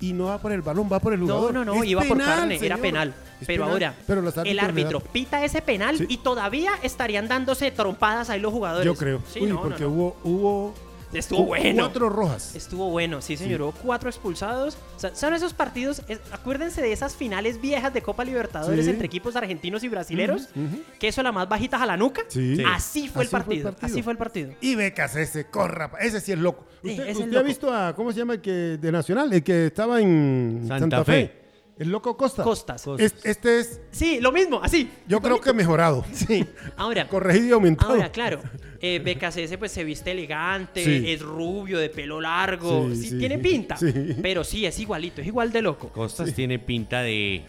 y 0.09 0.13
no 0.13 0.25
va 0.25 0.37
por 0.37 0.51
el 0.51 0.61
balón, 0.61 0.89
va 0.91 0.99
por 0.99 1.13
el 1.13 1.19
No, 1.21 1.27
jugador. 1.27 1.53
no, 1.53 1.63
no, 1.65 1.81
Es 1.83 1.89
iba 1.89 2.01
por 2.03 2.17
carne, 2.17 2.59
era 2.61 2.77
penal. 2.77 3.13
Es 3.39 3.47
Pero 3.47 3.63
penal, 3.63 3.71
ahora, 3.73 3.95
pero 4.05 4.43
el 4.43 4.59
árbitro 4.59 4.99
pita 4.99 5.43
ese 5.45 5.61
penal 5.61 5.97
Sí. 5.97 6.05
y 6.09 6.17
todavía 6.17 6.71
estarían 6.83 7.27
dándose 7.27 7.71
trompadas 7.71 8.29
ahí 8.29 8.39
los 8.39 8.51
jugadores. 8.51 8.85
Yo 8.85 8.95
creo. 8.95 9.21
Sí, 9.31 9.39
Uy, 9.41 9.47
no, 9.49 9.55
no, 9.55 9.61
porque 9.61 9.83
no. 9.83 9.89
hubo 9.89 10.15
hubo 10.23 10.73
Estuvo 11.13 11.45
bueno. 11.45 11.83
cuatro 11.83 12.09
rojas. 12.09 12.55
Estuvo 12.55 12.89
bueno, 12.89 13.21
sí 13.21 13.37
señor, 13.37 13.61
hubo 13.61 13.71
cuatro 13.71 14.09
expulsados. 14.09 14.77
O 14.95 14.99
sea, 14.99 15.15
son 15.15 15.33
esos 15.33 15.53
partidos, 15.53 16.01
es- 16.07 16.19
acuérdense 16.31 16.81
de 16.81 16.91
esas 16.91 17.15
finales 17.15 17.59
viejas 17.61 17.93
de 17.93 18.01
Copa 18.01 18.23
Libertadores 18.25 18.85
Sí. 18.85 18.91
entre 18.91 19.05
equipos 19.07 19.35
argentinos 19.35 19.83
y 19.83 19.89
brasileros, 19.89 20.49
que 20.99 21.07
eso 21.07 21.23
la 21.23 21.31
más 21.31 21.47
bajita 21.49 21.81
a 21.81 21.85
la 21.85 21.97
nuca. 21.97 22.21
Sí. 22.27 22.55
Sí. 22.57 22.63
Así 22.67 23.07
fue 23.07 23.23
el 23.23 23.27
Así 23.27 23.31
fue 23.31 23.39
el 23.41 23.45
partido, 23.45 23.63
partido. 23.71 23.85
así 23.93 24.03
fue 24.03 24.11
el 24.13 24.17
partido. 24.17 24.53
Y 24.61 24.75
becas 24.75 25.15
ese, 25.15 25.45
corra. 25.45 25.91
Ese 25.99 26.19
sí 26.21 26.31
es 26.31 26.39
loco. 26.39 26.65
Sí, 26.83 26.91
¿Usted, 26.91 27.03
ese 27.03 27.11
es 27.11 27.17
usted 27.17 27.31
loco. 27.31 27.39
ha 27.39 27.43
visto 27.43 27.73
a, 27.73 27.95
cómo 27.95 28.11
se 28.11 28.19
llama 28.19 28.33
el 28.33 28.41
que 28.41 28.51
de 28.51 28.91
Nacional? 28.91 29.31
El 29.33 29.43
que 29.43 29.67
estaba 29.67 30.01
en 30.01 30.59
Santa 30.67 30.79
Santa, 30.79 31.03
Fe. 31.05 31.11
Fe. 31.11 31.43
El 31.79 31.89
loco 31.89 32.15
Costa. 32.15 32.43
Costas. 32.43 32.85
Es- 32.99 33.15
este 33.23 33.59
es, 33.59 33.81
Sí, 33.91 34.19
lo 34.21 34.31
mismo, 34.31 34.59
así. 34.61 34.91
yo 35.07 35.19
creo 35.21 35.41
que 35.41 35.53
mejorado. 35.53 36.05
Sí. 36.13 36.45
Ahora, 36.77 37.07
Corregido 37.07 37.47
y 37.47 37.51
aumentado. 37.51 37.93
Ahora, 37.93 38.11
claro, 38.11 38.41
eh, 38.85 38.99
BKCS 38.99 39.57
pues 39.57 39.71
se 39.71 39.85
viste 39.85 40.11
elegante, 40.11 40.83
Sí. 40.83 41.05
es 41.09 41.21
rubio, 41.21 41.79
de 41.79 41.89
pelo 41.89 42.19
largo, 42.19 42.89
Sí, 42.89 42.95
sí, 42.97 43.09
sí. 43.11 43.17
tiene 43.17 43.37
pinta, 43.39 43.77
Sí. 43.77 43.93
pero 44.21 44.43
sí, 44.43 44.65
es 44.65 44.77
igualito, 44.77 45.21
es 45.21 45.27
igual 45.27 45.53
de 45.53 45.61
loco. 45.61 45.87
Costas 45.87 46.33
tiene 46.33 46.59
pinta 46.59 47.01
de. 47.01 47.43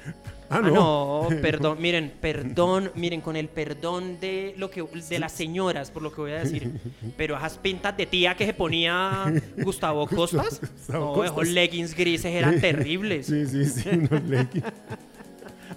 Ah, 0.48 0.58
Ah, 0.58 0.60
no. 0.60 0.70
no, 0.70 1.28
perdón, 1.42 1.78
miren, 1.80 2.12
perdón, 2.20 2.92
miren, 2.94 3.20
con 3.20 3.34
el 3.34 3.48
perdón 3.48 4.20
de 4.20 4.54
lo 4.58 4.70
que 4.70 4.84
de 5.08 5.18
las 5.18 5.32
señoras, 5.32 5.90
por 5.90 6.02
lo 6.02 6.12
que 6.14 6.20
voy 6.20 6.30
a 6.32 6.40
decir, 6.44 6.70
pero 7.16 7.36
esas 7.36 7.58
pintas 7.58 7.96
de 7.96 8.06
tía 8.06 8.36
que 8.36 8.46
se 8.46 8.54
ponía 8.54 9.32
Gustavo 9.56 10.06
Costas, 10.06 10.60
Gustavo 10.60 11.06
no, 11.06 11.12
Costas. 11.14 11.32
esos 11.32 11.48
leggings 11.48 11.96
grises 11.96 12.26
eran 12.32 12.60
terribles. 12.60 13.26
Sí, 13.26 13.44
sí, 13.46 13.64
sí. 13.64 13.88
unos 13.88 14.22
leggings. 14.22 14.64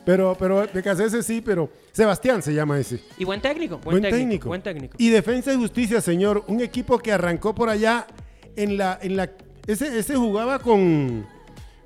Pero, 0.07 0.37
pero 0.39 0.65
becas 0.73 0.97
ese 1.01 1.21
sí, 1.21 1.41
pero 1.41 1.69
Sebastián 1.91 2.41
se 2.41 2.53
llama 2.53 2.79
ese. 2.79 3.01
Y 3.17 3.25
buen 3.25 3.41
técnico, 3.41 3.77
buen, 3.79 3.99
Buen 3.99 4.03
técnico, 4.03 4.19
técnico. 4.19 4.47
buen 4.47 4.61
técnico. 4.61 4.95
Y 4.97 5.09
Defensa 5.09 5.51
y 5.51 5.57
Justicia, 5.57 5.99
señor. 5.99 6.45
Un 6.47 6.61
equipo 6.61 6.97
que 6.97 7.11
arrancó 7.11 7.53
por 7.53 7.67
allá 7.67 8.07
en 8.55 8.77
la. 8.77 8.97
En 9.01 9.17
la 9.17 9.29
ese, 9.67 9.99
ese 9.99 10.15
jugaba 10.15 10.59
con. 10.59 11.27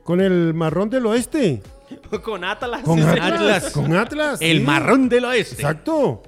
Con 0.04 0.22
el 0.22 0.54
marrón 0.54 0.92
del 0.92 1.08
oeste. 1.08 1.64
con 2.24 2.44
Atlas. 2.44 2.84
Con 2.84 3.00
Atlas. 3.02 3.32
Atlas. 3.32 3.72
Con 3.72 3.96
Atlas. 3.96 4.40
El 4.40 4.60
sí. 4.60 4.64
marrón 4.66 5.10
del 5.10 5.26
oeste. 5.26 5.56
Exacto. 5.56 6.22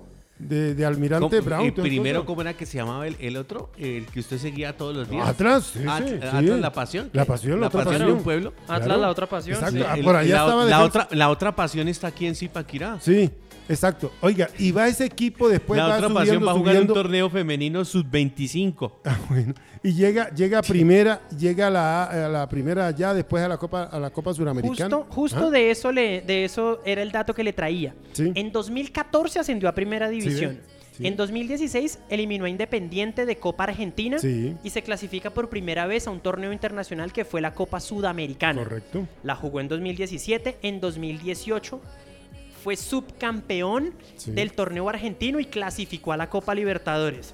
De, 0.48 0.76
de 0.76 0.86
Almirante 0.86 1.38
¿Cómo- 1.40 1.46
Brown. 1.46 1.66
y 1.68 1.72
primero. 1.72 2.26
¿cómo 2.26 2.42
era 2.42 2.54
que 2.54 2.66
se 2.66 2.78
llamaba 2.78 3.08
el, 3.08 3.16
el 3.20 3.38
otro? 3.38 3.72
El 3.78 4.06
que 4.08 4.20
usted 4.20 4.38
seguía 4.38 4.76
todos 4.78 4.96
los 4.96 5.10
días. 5.10 5.28
Atlas, 5.28 5.72
sí, 5.74 5.80
At- 5.88 6.08
sí, 6.08 6.14
Atlas, 6.16 6.42
sí. 6.56 6.62
la 6.62 6.72
pasión. 6.74 7.10
La 7.14 7.26
pasión, 7.26 7.54
la 7.56 7.62
la 7.62 7.68
otra 7.68 7.84
pasión 7.86 8.06
de 8.08 8.12
un 8.14 8.24
pueblo. 8.24 8.54
Atlas, 8.68 8.98
la 9.00 9.10
otra 9.10 9.28
pasión. 9.28 9.56
Exacto. 9.56 9.78
sí. 9.80 9.86
Ah, 9.88 9.96
El- 9.98 10.04
por 10.04 10.16
allá 10.16 10.36
la, 10.36 10.42
estaba 10.44 10.66
la 10.66 10.84
otra, 10.84 11.08
la 11.12 11.30
otra 11.30 11.56
pasión 11.56 11.88
está 11.88 12.08
aquí 12.08 12.28
en 12.28 12.36
Zipaquirá. 12.36 12.98
Sí, 13.02 13.30
exacto. 13.70 14.12
Oiga, 14.22 14.50
y 14.58 14.72
va 14.72 14.88
ese 14.88 15.06
equipo 15.06 15.48
después 15.50 15.78
la 15.78 15.88
va 15.88 15.96
otra 15.96 16.08
subiendo, 16.10 16.20
pasión 16.20 16.48
va 16.48 16.52
a 16.52 16.54
jugar 16.56 16.74
subiendo. 16.76 16.94
un 16.94 17.00
torneo 17.02 17.30
femenino 17.30 17.86
sub-25. 17.86 18.92
Ah, 19.06 19.18
bueno. 19.30 19.54
Y 19.84 19.94
llega, 19.94 20.30
llega 20.34 20.60
a 20.60 20.62
primera, 20.62 21.22
llega 21.38 21.68
a 21.68 21.70
la, 21.70 22.04
a 22.06 22.30
la 22.30 22.48
primera 22.50 22.90
ya, 22.92 23.14
después 23.14 23.44
a 23.44 23.48
la 23.50 23.58
Copa, 23.58 23.84
a 23.84 24.00
la 24.00 24.10
Copa 24.12 24.34
Suramericana. 24.34 24.96
Justo, 24.98 25.08
justo 25.14 25.48
Ah, 25.48 25.52
de 25.52 25.72
eso 25.72 25.92
le, 25.92 26.22
de 26.22 26.46
eso 26.46 26.80
era 26.86 27.02
el 27.02 27.12
dato 27.12 27.34
que 27.34 27.44
le 27.44 27.52
traía. 27.54 27.94
Sí. 28.14 28.32
En 28.36 28.52
2014 28.52 29.40
ascendió 29.40 29.68
a 29.68 29.74
Primera 29.76 30.08
División. 30.10 30.60
Sí. 30.96 31.08
En 31.08 31.16
2016 31.16 31.98
eliminó 32.10 32.46
a 32.46 32.50
Independiente 32.50 33.26
de 33.26 33.38
Copa 33.38 33.64
Argentina 33.64 34.20
Sí. 34.20 34.56
y 34.64 34.70
se 34.70 34.84
clasifica 34.84 35.32
por 35.32 35.50
primera 35.50 35.88
vez 35.88 36.06
a 36.08 36.12
un 36.12 36.20
torneo 36.20 36.54
internacional 36.54 37.12
que 37.12 37.26
fue 37.26 37.42
la 37.42 37.56
Copa 37.56 37.80
Sudamericana. 37.80 38.64
Correcto. 38.64 39.08
La 39.24 39.36
jugó 39.36 39.60
en 39.60 39.68
2017, 39.70 40.60
en 40.62 40.80
2018 40.80 41.82
fue 42.64 42.76
subcampeón 42.76 43.94
Sí. 44.16 44.32
del 44.32 44.54
torneo 44.54 44.88
argentino 44.90 45.40
y 45.40 45.46
clasificó 45.46 46.14
a 46.14 46.18
la 46.18 46.30
Copa 46.30 46.56
Libertadores. 46.56 47.34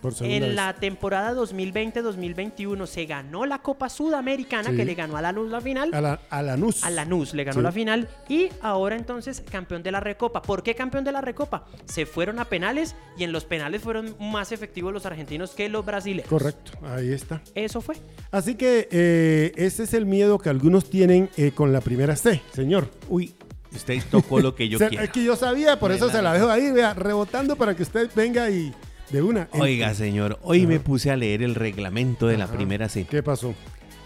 Por 0.00 0.14
En 0.22 0.40
vez. 0.40 0.54
la 0.54 0.72
temporada 0.72 1.34
2020-2021 1.34 2.86
se 2.86 3.04
ganó 3.04 3.44
la 3.44 3.58
Copa 3.60 3.90
Sudamericana 3.90 4.70
Sí. 4.70 4.76
que 4.76 4.86
le 4.86 4.94
ganó 4.94 5.18
a 5.18 5.20
Lanús 5.22 5.50
la 5.50 5.60
final. 5.60 5.90
A 5.92 6.00
la, 6.00 6.20
a 6.30 6.42
Lanús. 6.42 6.82
A 6.84 6.88
Lanús 6.88 7.34
le 7.34 7.44
ganó 7.44 7.58
Sí. 7.58 7.62
la 7.64 7.70
final 7.72 8.08
y 8.26 8.48
ahora 8.62 8.96
entonces 8.96 9.42
campeón 9.50 9.82
de 9.82 9.92
la 9.92 10.00
Recopa. 10.00 10.40
¿Por 10.40 10.62
qué 10.62 10.74
campeón 10.74 11.04
de 11.04 11.12
la 11.12 11.20
Recopa? 11.20 11.66
Se 11.84 12.06
fueron 12.06 12.38
a 12.38 12.46
penales 12.46 12.94
y 13.18 13.24
en 13.24 13.32
los 13.32 13.44
penales 13.44 13.82
fueron 13.82 14.16
más 14.18 14.52
efectivos 14.52 14.90
los 14.90 15.04
argentinos 15.04 15.50
que 15.50 15.68
los 15.68 15.84
brasileños. 15.84 16.28
Correcto, 16.30 16.72
ahí 16.82 17.12
está. 17.12 17.42
Eso 17.54 17.82
fue. 17.82 17.96
Así 18.30 18.54
que 18.54 18.88
eh, 18.90 19.52
ese 19.56 19.82
es 19.82 19.92
el 19.92 20.06
miedo 20.06 20.38
que 20.38 20.48
algunos 20.48 20.88
tienen 20.88 21.28
eh, 21.36 21.50
con 21.52 21.74
la 21.74 21.82
primera 21.82 22.16
C, 22.16 22.40
señor. 22.54 22.88
Uy, 23.10 23.34
usted 23.74 24.02
tocó 24.10 24.40
lo 24.40 24.54
que 24.54 24.68
yo 24.68 24.78
quiero. 24.78 25.02
es 25.04 25.10
que 25.10 25.24
yo 25.24 25.36
sabía, 25.36 25.78
por 25.78 25.92
eso 25.92 26.10
se 26.10 26.20
la 26.22 26.32
dejo 26.32 26.48
ahí, 26.48 26.70
vea, 26.72 26.94
rebotando 26.94 27.56
para 27.56 27.74
que 27.76 27.82
usted 27.82 28.10
venga 28.14 28.50
y 28.50 28.72
de 29.10 29.22
una. 29.22 29.48
Oiga, 29.52 29.92
señor, 29.94 30.38
hoy 30.42 30.66
me 30.66 30.80
puse 30.80 31.10
a 31.10 31.16
leer 31.16 31.42
el 31.42 31.54
reglamento 31.54 32.26
de 32.26 32.36
la 32.38 32.46
primera 32.46 32.88
C. 32.88 33.04
¿Qué 33.04 33.22
pasó? 33.22 33.54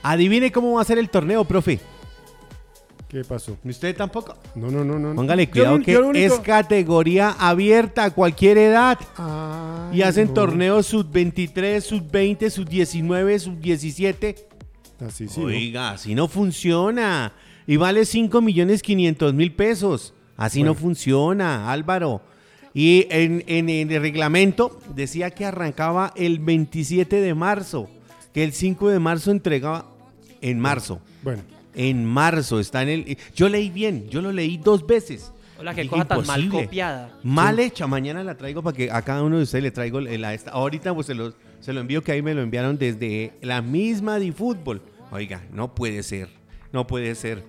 Adivine 0.02 0.52
cómo 0.52 0.72
va 0.72 0.82
a 0.82 0.84
ser 0.84 0.98
el 0.98 1.08
torneo, 1.10 1.44
profe. 1.44 1.80
¿Qué 3.08 3.22
pasó? 3.22 3.56
¿Usted 3.62 3.94
tampoco? 3.96 4.36
No, 4.56 4.70
no, 4.72 4.84
no, 4.84 4.98
no. 4.98 5.14
Póngale 5.14 5.48
cuidado 5.48 5.78
que 5.80 5.92
yo 5.92 6.00
lo 6.00 6.08
único- 6.08 6.34
es 6.34 6.40
categoría 6.40 7.30
abierta 7.38 8.04
a 8.04 8.10
cualquier 8.10 8.58
edad. 8.58 8.98
Ay, 9.16 9.98
Y 10.00 10.02
hacen 10.02 10.28
no. 10.28 10.34
torneos 10.34 10.86
sub-23, 10.86 11.80
sub-20, 11.80 12.50
sub-19, 12.50 13.38
sub-17. 13.38 14.36
Así 15.06 15.28
sí. 15.28 15.40
¿no? 15.40 15.46
Oiga, 15.46 15.90
así 15.92 16.14
no 16.16 16.26
funciona. 16.26 17.32
Y 17.66 17.76
vale 17.76 18.04
5 18.04 18.40
millones 18.40 18.82
500 18.82 19.32
mil 19.34 19.52
pesos. 19.52 20.14
Así 20.36 20.62
no 20.62 20.74
funciona, 20.74 21.70
Álvaro. 21.70 22.20
Y 22.74 23.06
en, 23.10 23.44
en- 23.46 23.68
en 23.68 23.90
el 23.90 24.00
reglamento 24.02 24.80
decía 24.94 25.30
que 25.30 25.44
arrancaba 25.44 26.12
el 26.16 26.40
27 26.40 27.20
de 27.20 27.34
marzo. 27.34 27.88
Que 28.32 28.42
el 28.44 28.52
5 28.52 28.88
de 28.88 28.98
marzo 28.98 29.30
entregaba 29.30 29.86
en 30.40 30.58
marzo. 30.58 31.00
Bueno, 31.22 31.42
En 31.76 32.04
marzo 32.04 32.58
está 32.60 32.82
en 32.82 32.88
el. 32.88 33.18
Yo 33.34 33.48
leí 33.48 33.70
bien, 33.70 34.08
yo 34.08 34.20
lo 34.22 34.32
leí 34.32 34.58
dos 34.58 34.86
veces. 34.86 35.32
Hola, 35.58 35.72
qué 35.74 35.86
cosa 35.88 36.04
tan 36.04 36.26
mal 36.26 36.40
copiada. 36.64 37.18
Mal 37.22 37.58
hecha, 37.60 37.86
mañana 37.86 38.24
la 38.24 38.36
traigo 38.36 38.60
para 38.62 38.76
que 38.76 38.90
a 38.90 39.02
cada 39.02 39.22
uno 39.22 39.36
de 39.36 39.44
ustedes 39.44 39.62
le 39.62 39.70
traigo 39.70 40.00
la 40.00 40.34
esta. 40.34 40.50
Ahorita 40.50 40.92
pues 40.92 41.06
se 41.06 41.14
lo, 41.14 41.32
se 41.60 41.72
lo 41.72 41.80
envío 41.80 42.02
que 42.02 42.10
ahí 42.12 42.22
me 42.22 42.34
lo 42.34 42.42
enviaron 42.42 42.76
desde 42.76 43.32
la 43.40 43.62
misma 43.62 44.18
de 44.18 44.32
fútbol. 44.32 44.82
Oiga, 45.12 45.42
no 45.52 45.74
puede 45.74 46.02
ser, 46.02 46.28
no 46.72 46.86
puede 46.88 47.14
ser. 47.14 47.44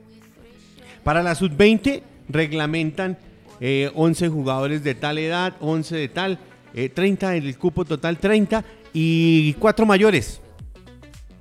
Para 1.05 1.21
la 1.21 1.35
sub-20 1.35 2.01
reglamentan 2.29 3.19
eh, 3.59 3.91
11 3.93 4.27
jugadores 4.29 4.83
de 4.83 4.95
tal 4.95 5.19
edad, 5.19 5.53
11 5.59 5.95
de 5.95 6.07
tal, 6.09 6.39
eh, 6.73 6.89
30 6.89 7.35
el 7.35 7.55
cupo 7.59 7.85
total 7.85 8.17
30 8.17 8.65
y 8.91 9.53
4 9.53 9.85
mayores 9.85 10.41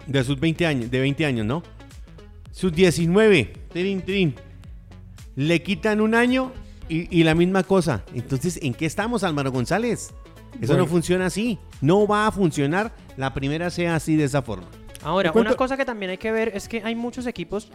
de 0.06 0.22
sus 0.22 0.38
20 0.38 0.66
años, 0.66 0.90
de 0.90 1.00
20 1.00 1.24
años, 1.24 1.46
¿no? 1.46 1.62
Sus 2.52 2.74
19, 2.74 3.54
trin, 3.72 4.02
trin, 4.02 4.34
le 5.34 5.62
quitan 5.62 6.02
un 6.02 6.14
año 6.14 6.52
y, 6.90 7.18
y 7.18 7.24
la 7.24 7.34
misma 7.34 7.62
cosa. 7.62 8.04
Entonces, 8.14 8.58
¿en 8.60 8.74
qué 8.74 8.84
estamos, 8.84 9.24
Álvaro 9.24 9.50
González? 9.50 10.12
Eso 10.60 10.74
Bueno. 10.74 10.82
no 10.82 10.86
funciona 10.86 11.24
así. 11.24 11.58
No 11.80 12.06
va 12.06 12.26
a 12.26 12.30
funcionar 12.32 12.92
la 13.16 13.32
primera 13.32 13.70
sea 13.70 13.94
así 13.96 14.14
de 14.14 14.24
esa 14.24 14.42
forma. 14.42 14.68
Ahora, 15.02 15.32
una 15.34 15.54
cosa 15.54 15.78
que 15.78 15.86
también 15.86 16.10
hay 16.10 16.18
que 16.18 16.32
ver 16.32 16.52
es 16.54 16.68
que 16.68 16.82
hay 16.84 16.94
muchos 16.94 17.26
equipos 17.26 17.70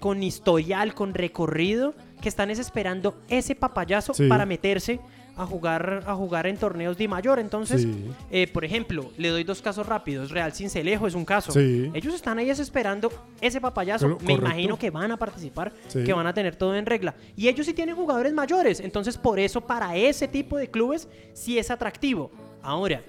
con 0.00 0.22
historial, 0.22 0.94
con 0.94 1.14
recorrido, 1.14 1.94
que 2.20 2.28
están 2.28 2.50
es 2.50 2.58
esperando 2.58 3.16
ese 3.28 3.54
papayazo 3.54 4.14
Sí. 4.14 4.28
para 4.28 4.46
meterse 4.46 5.00
a 5.36 5.46
jugar, 5.46 6.02
a 6.06 6.14
jugar 6.16 6.48
en 6.48 6.56
torneos 6.56 6.98
de 6.98 7.06
mayor. 7.06 7.38
Entonces, 7.38 7.82
Sí. 7.82 8.10
eh, 8.32 8.48
por 8.52 8.64
ejemplo, 8.64 9.10
le 9.16 9.28
doy 9.28 9.44
dos 9.44 9.62
casos 9.62 9.86
rápidos. 9.86 10.32
Real 10.32 10.52
Cincelejo 10.52 11.06
es 11.06 11.14
un 11.14 11.24
caso. 11.24 11.52
Sí. 11.52 11.90
Ellos 11.94 12.12
están 12.14 12.38
ahí 12.38 12.50
es 12.50 12.58
esperando 12.58 13.12
ese 13.40 13.60
papayazo. 13.60 14.08
Me 14.08 14.14
correcto. 14.16 14.32
imagino 14.46 14.76
que 14.78 14.90
van 14.90 15.12
a 15.12 15.16
participar, 15.16 15.72
Sí. 15.86 16.02
que 16.02 16.12
van 16.12 16.26
a 16.26 16.34
tener 16.34 16.56
todo 16.56 16.74
en 16.74 16.86
regla. 16.86 17.14
Y 17.36 17.46
ellos 17.46 17.66
sí 17.66 17.72
tienen 17.72 17.94
jugadores 17.94 18.32
mayores. 18.32 18.80
Entonces, 18.80 19.16
por 19.16 19.38
eso, 19.38 19.60
para 19.60 19.94
ese 19.96 20.26
tipo 20.26 20.56
de 20.56 20.68
clubes, 20.68 21.06
sí 21.34 21.56
es 21.56 21.70
atractivo. 21.70 22.32
Ahora, 22.60 23.02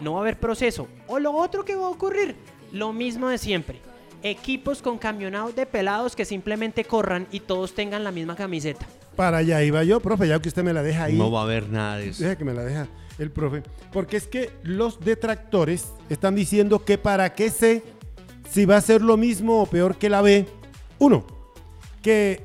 no 0.00 0.14
va 0.14 0.18
a 0.18 0.22
haber 0.22 0.40
proceso. 0.40 0.88
O 1.06 1.20
lo 1.20 1.32
otro 1.32 1.64
que 1.64 1.76
va 1.76 1.86
a 1.86 1.90
ocurrir, 1.90 2.34
lo 2.72 2.92
mismo 2.92 3.28
de 3.28 3.38
siempre. 3.38 3.80
Equipos 4.22 4.82
con 4.82 4.98
camionados 4.98 5.54
de 5.54 5.66
pelados 5.66 6.16
que 6.16 6.24
simplemente 6.24 6.84
corran 6.84 7.26
y 7.30 7.40
todos 7.40 7.74
tengan 7.74 8.04
la 8.04 8.10
misma 8.10 8.34
camiseta. 8.36 8.86
para 9.16 9.38
allá 9.38 9.62
iba 9.64 9.82
yo, 9.82 9.98
profe, 9.98 10.28
ya 10.28 10.40
que 10.40 10.48
usted 10.48 10.62
me 10.62 10.72
la 10.72 10.82
deja 10.82 11.04
ahí. 11.04 11.16
No 11.16 11.30
va 11.30 11.40
a 11.40 11.42
haber 11.42 11.68
nada 11.68 11.96
de 11.98 12.10
eso. 12.10 12.22
Deja 12.22 12.36
que 12.36 12.44
me 12.44 12.54
la 12.54 12.62
deja 12.64 12.86
el 13.18 13.30
profe. 13.30 13.62
Porque 13.92 14.16
es 14.16 14.26
que 14.26 14.50
los 14.62 15.00
detractores 15.00 15.88
están 16.08 16.34
diciendo 16.34 16.84
que 16.84 16.98
para 16.98 17.34
qué 17.34 17.50
sé 17.50 17.82
si 18.48 18.64
va 18.64 18.76
a 18.76 18.80
ser 18.80 19.02
lo 19.02 19.16
mismo 19.16 19.62
o 19.62 19.66
peor 19.66 19.96
que 19.96 20.08
la 20.08 20.22
B. 20.22 20.46
Uno, 20.98 21.26
que 22.02 22.42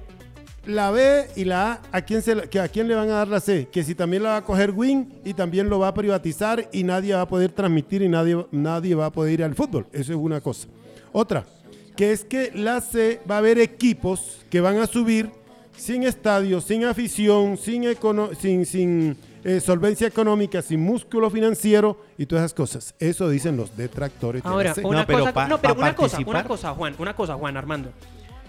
la 0.65 0.92
B 0.92 1.27
y 1.36 1.46
la 1.46 1.74
A, 1.74 1.82
¿a 1.92 2.01
quién, 2.01 2.22
se, 2.22 2.50
que 2.50 2.60
¿a 2.60 2.68
quién 2.68 2.88
le 2.88 2.96
van 2.96 3.10
a 3.10 3.13
dar 3.13 3.27
la 3.27 3.39
C? 3.39 3.68
Que 3.72 3.84
si 3.84 3.96
también 3.96 4.24
la 4.24 4.30
va 4.30 4.38
a 4.38 4.44
coger 4.44 4.72
Win 4.72 5.22
y 5.24 5.34
también 5.34 5.70
lo 5.70 5.80
va 5.80 5.89
a 5.89 5.94
privatizar 5.94 6.70
y 6.72 6.84
nadie 6.84 7.13
va 7.13 7.22
a 7.22 7.27
poder 7.27 7.51
transmitir 7.51 8.01
y 8.01 8.10
nadie, 8.10 8.46
nadie 8.51 8.96
va 8.96 9.08
a 9.08 9.12
poder 9.12 9.34
ir 9.34 9.44
al 9.44 9.56
fútbol. 9.56 9.88
Eso 9.92 10.13
es 10.13 10.18
una 10.18 10.42
cosa. 10.42 10.68
Otra, 11.12 11.46
que 11.95 12.12
es 12.12 12.23
que 12.25 12.51
la 12.53 12.81
C 12.81 13.19
va 13.29 13.35
a 13.35 13.38
haber 13.39 13.59
equipos 13.59 14.45
que 14.50 14.62
van 14.62 14.77
a 14.79 14.88
subir 14.88 15.29
sin 15.75 16.03
estadio, 16.03 16.62
sin 16.62 16.85
afición, 16.85 17.57
sin, 17.57 17.83
econo- 17.83 18.33
sin, 18.35 18.65
sin 18.65 19.17
eh, 19.43 19.59
solvencia 19.59 20.07
económica, 20.07 20.62
sin 20.62 20.79
músculo 20.81 21.29
financiero 21.29 22.00
y 22.17 22.25
todas 22.25 22.43
esas 22.45 22.53
cosas. 22.53 22.95
Eso 23.00 23.27
dicen 23.29 23.57
los 23.57 23.75
detractores 23.75 24.43
de 24.43 24.50
Ahora, 24.50 24.69
la 24.69 24.75
C. 24.75 24.85
una 24.85 25.00
No, 25.01 25.07
pero 25.07 25.19
cosa, 25.19 25.33
pa- 25.33 25.47
no, 25.47 25.59
pero 25.62 25.73
una 25.75 25.95
cosa, 25.95 26.19
una 26.25 26.43
cosa, 26.43 26.73
Juan, 26.73 26.95
una 27.00 27.15
cosa, 27.15 27.35
Juan 27.35 27.57
Armando. 27.57 27.91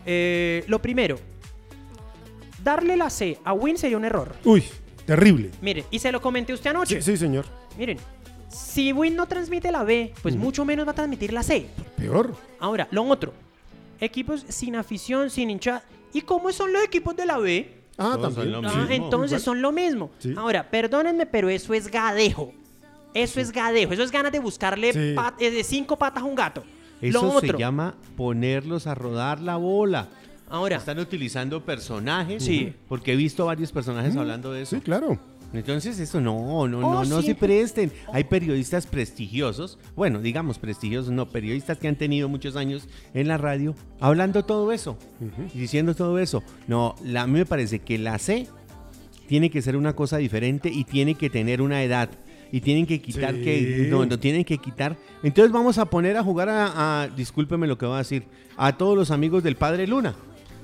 Eh, 0.06 0.64
lo 0.68 0.80
primero, 0.80 1.18
darle 2.62 2.96
la 2.96 3.10
C 3.10 3.38
a 3.44 3.52
Win 3.52 3.76
sería 3.78 3.96
un 3.96 4.04
error. 4.04 4.34
Uy, 4.44 4.64
terrible. 5.06 5.50
Mire, 5.60 5.84
y 5.90 5.98
se 5.98 6.12
lo 6.12 6.20
comenté 6.20 6.52
usted 6.52 6.70
anoche. 6.70 7.00
Sí, 7.02 7.12
sí, 7.12 7.16
señor. 7.16 7.46
Miren, 7.78 7.98
si 8.54 8.92
Win 8.92 9.16
no 9.16 9.26
transmite 9.26 9.70
la 9.72 9.82
B, 9.84 10.12
pues 10.22 10.36
mucho 10.36 10.64
menos 10.64 10.86
va 10.86 10.92
a 10.92 10.94
transmitir 10.94 11.32
la 11.32 11.42
C. 11.42 11.66
Peor. 11.96 12.34
Ahora, 12.60 12.86
lo 12.90 13.02
otro, 13.04 13.32
equipos 14.00 14.44
sin 14.48 14.76
afición, 14.76 15.30
sin 15.30 15.50
hinchada. 15.50 15.82
¿Y 16.12 16.20
cómo 16.22 16.52
son 16.52 16.72
los 16.72 16.82
equipos 16.84 17.16
de 17.16 17.26
la 17.26 17.38
B? 17.38 17.70
Ah, 17.98 18.12
Todos 18.16 18.34
son 18.34 18.44
también. 18.44 18.62
lo 18.62 18.68
Ah, 18.68 18.86
mismo. 18.86 19.04
entonces 19.04 19.42
son 19.42 19.60
lo 19.62 19.72
mismo. 19.72 20.10
Sí. 20.18 20.34
Ahora, 20.36 20.68
perdónenme, 20.70 21.26
pero 21.26 21.48
eso 21.48 21.74
es 21.74 21.88
gadejo. 21.88 22.52
Eso 23.12 23.40
es 23.40 23.52
gadejo. 23.52 23.92
Eso 23.92 24.02
es 24.02 24.10
ganas 24.10 24.32
de 24.32 24.38
buscarle 24.40 24.92
Sí. 24.92 25.12
pat- 25.14 25.40
eh, 25.40 25.50
de 25.50 25.62
cinco 25.64 25.96
patas 25.96 26.22
a 26.22 26.26
un 26.26 26.34
gato. 26.34 26.64
Eso 27.00 27.22
lo 27.22 27.30
se 27.40 27.46
otro. 27.46 27.58
llama 27.58 27.94
ponerlos 28.16 28.86
a 28.86 28.94
rodar 28.94 29.40
la 29.40 29.56
bola. 29.56 30.08
Ahora, 30.48 30.76
Están 30.76 30.98
utilizando 30.98 31.64
personajes. 31.64 32.44
Sí. 32.44 32.72
Porque 32.88 33.12
he 33.12 33.16
visto 33.16 33.46
varios 33.46 33.72
personajes 33.72 34.16
hablando 34.16 34.52
de 34.52 34.62
eso. 34.62 34.76
Sí, 34.76 34.82
claro. 34.82 35.18
Entonces 35.54 35.98
eso 36.00 36.20
no, 36.20 36.66
no, 36.68 36.78
Oh, 36.78 36.92
no, 36.94 37.04
no 37.04 37.20
sí. 37.20 37.28
se 37.28 37.34
presten. 37.34 37.92
Hay 38.12 38.24
periodistas 38.24 38.86
prestigiosos, 38.86 39.78
bueno, 39.96 40.20
digamos 40.20 40.58
prestigiosos, 40.58 41.12
no, 41.12 41.28
periodistas 41.28 41.78
que 41.78 41.88
han 41.88 41.96
tenido 41.96 42.28
muchos 42.28 42.56
años 42.56 42.88
en 43.14 43.28
la 43.28 43.38
radio 43.38 43.74
hablando 44.00 44.44
todo 44.44 44.72
eso, 44.72 44.98
diciendo 45.54 45.94
todo 45.94 46.18
eso. 46.18 46.42
No, 46.66 46.94
la, 47.04 47.22
a 47.22 47.26
mí 47.26 47.34
me 47.34 47.46
parece 47.46 47.78
que 47.78 47.98
la 47.98 48.18
C 48.18 48.46
tiene 49.26 49.50
que 49.50 49.62
ser 49.62 49.76
una 49.76 49.94
cosa 49.94 50.18
diferente 50.18 50.68
y 50.68 50.84
tiene 50.84 51.14
que 51.14 51.30
tener 51.30 51.62
una 51.62 51.82
edad. 51.82 52.10
Y 52.52 52.60
tienen 52.60 52.86
que 52.86 53.00
quitar 53.00 53.34
Sí. 53.34 53.42
que. 53.42 53.88
No, 53.90 54.06
no 54.06 54.18
tienen 54.18 54.44
que 54.44 54.58
quitar. 54.58 54.96
Entonces 55.24 55.50
vamos 55.50 55.78
a 55.78 55.86
poner 55.86 56.16
a 56.16 56.22
jugar 56.22 56.48
a, 56.48 57.02
a- 57.02 57.08
Discúlpeme 57.08 57.66
lo 57.66 57.76
que 57.78 57.86
voy 57.86 57.96
a 57.96 57.98
decir. 57.98 58.24
A 58.56 58.76
todos 58.76 58.96
los 58.96 59.10
amigos 59.10 59.42
del 59.42 59.56
Padre 59.56 59.86
Luna. 59.88 60.14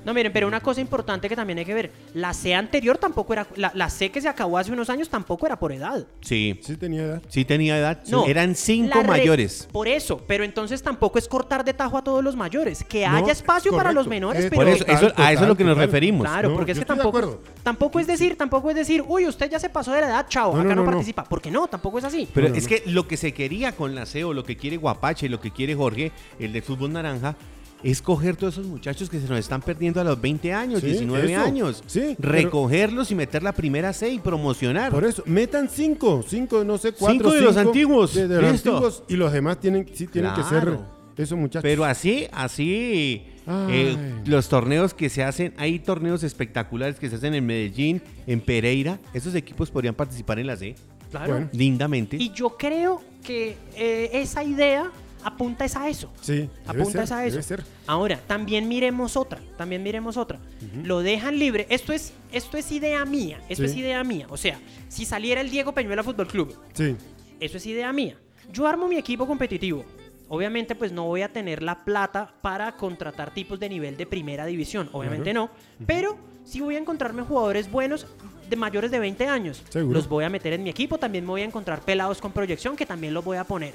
No 0.05 0.13
miren, 0.13 0.31
pero 0.33 0.47
una 0.47 0.59
cosa 0.61 0.81
importante 0.81 1.29
que 1.29 1.35
también 1.35 1.59
hay 1.59 1.65
que 1.65 1.73
ver. 1.73 1.91
La 2.13 2.33
C 2.33 2.53
anterior 2.55 2.97
tampoco 2.97 3.33
era. 3.33 3.47
La, 3.55 3.71
la 3.75 3.89
C 3.89 4.09
que 4.11 4.21
se 4.21 4.27
acabó 4.27 4.57
hace 4.57 4.71
unos 4.71 4.89
años 4.89 5.09
tampoco 5.09 5.45
era 5.45 5.57
por 5.59 5.71
edad. 5.71 6.05
Sí. 6.21 6.59
Sí 6.63 6.75
tenía 6.77 7.03
edad. 7.03 7.21
Sí 7.27 7.45
tenía 7.45 7.77
edad. 7.77 8.01
No, 8.07 8.25
Eran 8.25 8.55
cinco 8.55 9.03
mayores. 9.03 9.67
Por 9.71 9.87
eso, 9.87 10.21
pero 10.27 10.43
entonces 10.43 10.81
tampoco 10.81 11.19
es 11.19 11.27
cortar 11.27 11.63
de 11.63 11.73
tajo 11.73 11.97
a 11.97 12.03
todos 12.03 12.23
los 12.23 12.35
mayores. 12.35 12.83
Que 12.83 13.07
No, 13.07 13.15
haya 13.17 13.31
espacio 13.31 13.71
para 13.71 13.83
correcto. 13.83 13.99
los 13.99 14.07
menores, 14.07 14.43
Es 14.45 14.49
pero. 14.49 14.61
Por 14.61 14.69
eso, 14.69 14.85
a 15.17 15.31
eso 15.33 15.41
es 15.43 15.47
lo 15.47 15.55
que 15.57 15.63
nos 15.63 15.73
total. 15.75 15.87
referimos. 15.87 16.27
Claro, 16.27 16.49
No, 16.49 16.55
porque 16.55 16.71
es 16.71 16.77
yo 16.77 16.79
que 16.79 16.83
estoy 16.83 16.97
de 16.97 17.03
tampoco, 17.03 17.17
acuerdo. 17.25 17.43
tampoco 17.63 17.99
es 17.99 18.07
decir, 18.07 18.37
tampoco 18.37 18.69
es 18.69 18.75
decir, 18.75 19.03
uy, 19.07 19.27
usted 19.27 19.49
ya 19.49 19.59
se 19.59 19.69
pasó 19.69 19.91
de 19.91 20.01
la 20.01 20.07
edad, 20.07 20.25
chao, 20.29 20.53
No, 20.53 20.59
acá 20.61 20.69
no, 20.69 20.75
no, 20.75 20.75
no, 20.75 20.83
no. 20.85 20.91
participa. 20.91 21.23
Porque 21.25 21.51
no, 21.51 21.67
tampoco 21.67 21.99
es 21.99 22.03
así. 22.05 22.27
Pero 22.33 22.47
es 22.47 22.63
no. 22.63 22.69
que 22.69 22.83
lo 22.87 23.07
que 23.07 23.17
se 23.17 23.33
quería 23.33 23.71
con 23.73 23.95
la 23.95 24.05
CEO, 24.05 24.33
lo 24.33 24.43
que 24.43 24.57
quiere 24.57 24.77
Guapache, 24.77 25.29
lo 25.29 25.39
que 25.39 25.51
quiere 25.51 25.75
Jorge, 25.75 26.11
el 26.39 26.53
de 26.53 26.61
fútbol 26.61 26.91
naranja, 26.93 27.35
es 27.83 28.01
coger 28.01 28.35
todos 28.35 28.55
esos 28.55 28.67
muchachos 28.67 29.09
que 29.09 29.19
se 29.19 29.27
nos 29.27 29.39
están 29.39 29.61
perdiendo 29.61 29.99
a 30.01 30.03
los 30.03 30.19
20 30.19 30.53
años, 30.53 30.81
Sí, 30.81 30.87
19 30.87 31.31
eso. 31.33 31.41
años. 31.41 31.83
Sí, 31.87 32.15
pero- 32.19 32.31
recogerlos 32.33 33.09
y 33.11 33.15
meter 33.15 33.41
la 33.43 33.51
primera 33.53 33.91
C 33.93 34.09
y 34.11 34.19
promocionar. 34.19 34.91
Por 34.91 35.05
eso, 35.05 35.23
metan 35.25 35.69
cinco, 35.69 36.23
cinco, 36.27 36.63
no 36.63 36.77
sé, 36.77 36.91
cuatro. 36.93 37.17
Cinco 37.17 37.31
de 37.33 37.41
los 37.41 37.57
antiguos, 37.57 38.13
De, 38.13 38.27
de 38.27 38.41
los 38.41 38.51
listo. 38.51 38.69
antiguos. 38.71 39.03
Y 39.07 39.15
los 39.15 39.31
demás 39.33 39.59
tienen, 39.59 39.87
sí 39.93 40.07
tienen 40.07 40.33
que 40.33 40.43
ser 40.43 40.77
esos 41.17 41.37
muchachos. 41.37 41.61
Pero 41.63 41.83
así, 41.85 42.25
así, 42.31 43.23
eh, 43.47 43.95
los 44.25 44.47
torneos 44.49 44.93
que 44.93 45.09
se 45.09 45.23
hacen, 45.23 45.53
hay 45.57 45.79
torneos 45.79 46.23
espectaculares 46.23 46.97
que 46.97 47.09
se 47.09 47.15
hacen 47.15 47.33
en 47.35 47.45
Medellín, 47.45 48.01
en 48.27 48.39
Pereira, 48.41 48.99
esos 49.13 49.35
equipos 49.35 49.69
podrían 49.71 49.93
participar 49.95 50.39
en 50.39 50.47
la 50.47 50.55
C, 50.55 50.75
Claro. 51.11 51.33
Bueno. 51.33 51.49
lindamente. 51.51 52.17
Y 52.17 52.31
yo 52.31 52.55
creo 52.57 53.01
que 53.23 53.55
eh, 53.75 54.09
esa 54.13 54.43
idea 54.43 54.89
apunta 55.23 55.65
es 55.65 55.75
a 55.75 55.87
eso. 55.89 56.11
sí, 56.21 56.49
Apunta 56.65 56.91
ser, 56.91 57.03
es 57.03 57.11
a 57.11 57.25
eso. 57.25 57.31
debe 57.35 57.43
ser. 57.43 57.63
Ahora, 57.87 58.19
también 58.27 58.67
miremos 58.67 59.15
otra, 59.17 59.39
también 59.57 59.83
miremos 59.83 60.17
otra. 60.17 60.39
Lo 60.83 60.99
dejan 61.01 61.37
libre. 61.39 61.67
Esto 61.69 61.93
es, 61.93 62.13
esto 62.31 62.57
es 62.57 62.71
idea 62.71 63.03
mía, 63.05 63.39
esto 63.49 63.63
Sí. 63.65 63.71
es 63.71 63.75
idea 63.77 64.03
mía. 64.03 64.27
O 64.29 64.37
sea, 64.37 64.59
si 64.89 65.05
saliera 65.05 65.41
el 65.41 65.49
Diego 65.49 65.73
Peñuela 65.73 66.03
Fútbol 66.03 66.27
Club, 66.27 66.57
Sí, 66.73 66.95
eso 67.39 67.57
es 67.57 67.65
idea 67.65 67.91
mía. 67.93 68.15
Yo 68.51 68.67
armo 68.67 68.87
mi 68.87 68.97
equipo 68.97 69.25
competitivo. 69.27 69.85
Obviamente, 70.27 70.75
pues 70.75 70.93
no 70.93 71.03
voy 71.07 71.23
a 71.23 71.33
tener 71.33 71.61
la 71.61 71.83
plata 71.83 72.33
para 72.41 72.71
contratar 72.77 73.33
tipos 73.33 73.59
de 73.59 73.67
nivel 73.67 73.97
de 73.97 74.05
primera 74.05 74.45
división. 74.45 74.89
Obviamente 74.93 75.33
no. 75.33 75.49
Pero 75.85 76.17
sí 76.45 76.61
voy 76.61 76.75
a 76.75 76.79
encontrarme 76.79 77.21
jugadores 77.23 77.69
buenos 77.69 78.07
de 78.49 78.55
mayores 78.55 78.91
de 78.91 78.99
20 78.99 79.27
años. 79.27 79.61
Seguro. 79.69 79.93
Los 79.93 80.07
voy 80.07 80.23
a 80.23 80.29
meter 80.29 80.53
en 80.53 80.63
mi 80.63 80.69
equipo. 80.69 80.97
También 80.97 81.25
me 81.25 81.31
voy 81.31 81.41
a 81.41 81.45
encontrar 81.45 81.81
pelados 81.81 82.21
con 82.21 82.31
proyección 82.31 82.77
que 82.77 82.85
también 82.85 83.13
los 83.13 83.25
voy 83.25 83.35
a 83.37 83.43
poner. 83.43 83.73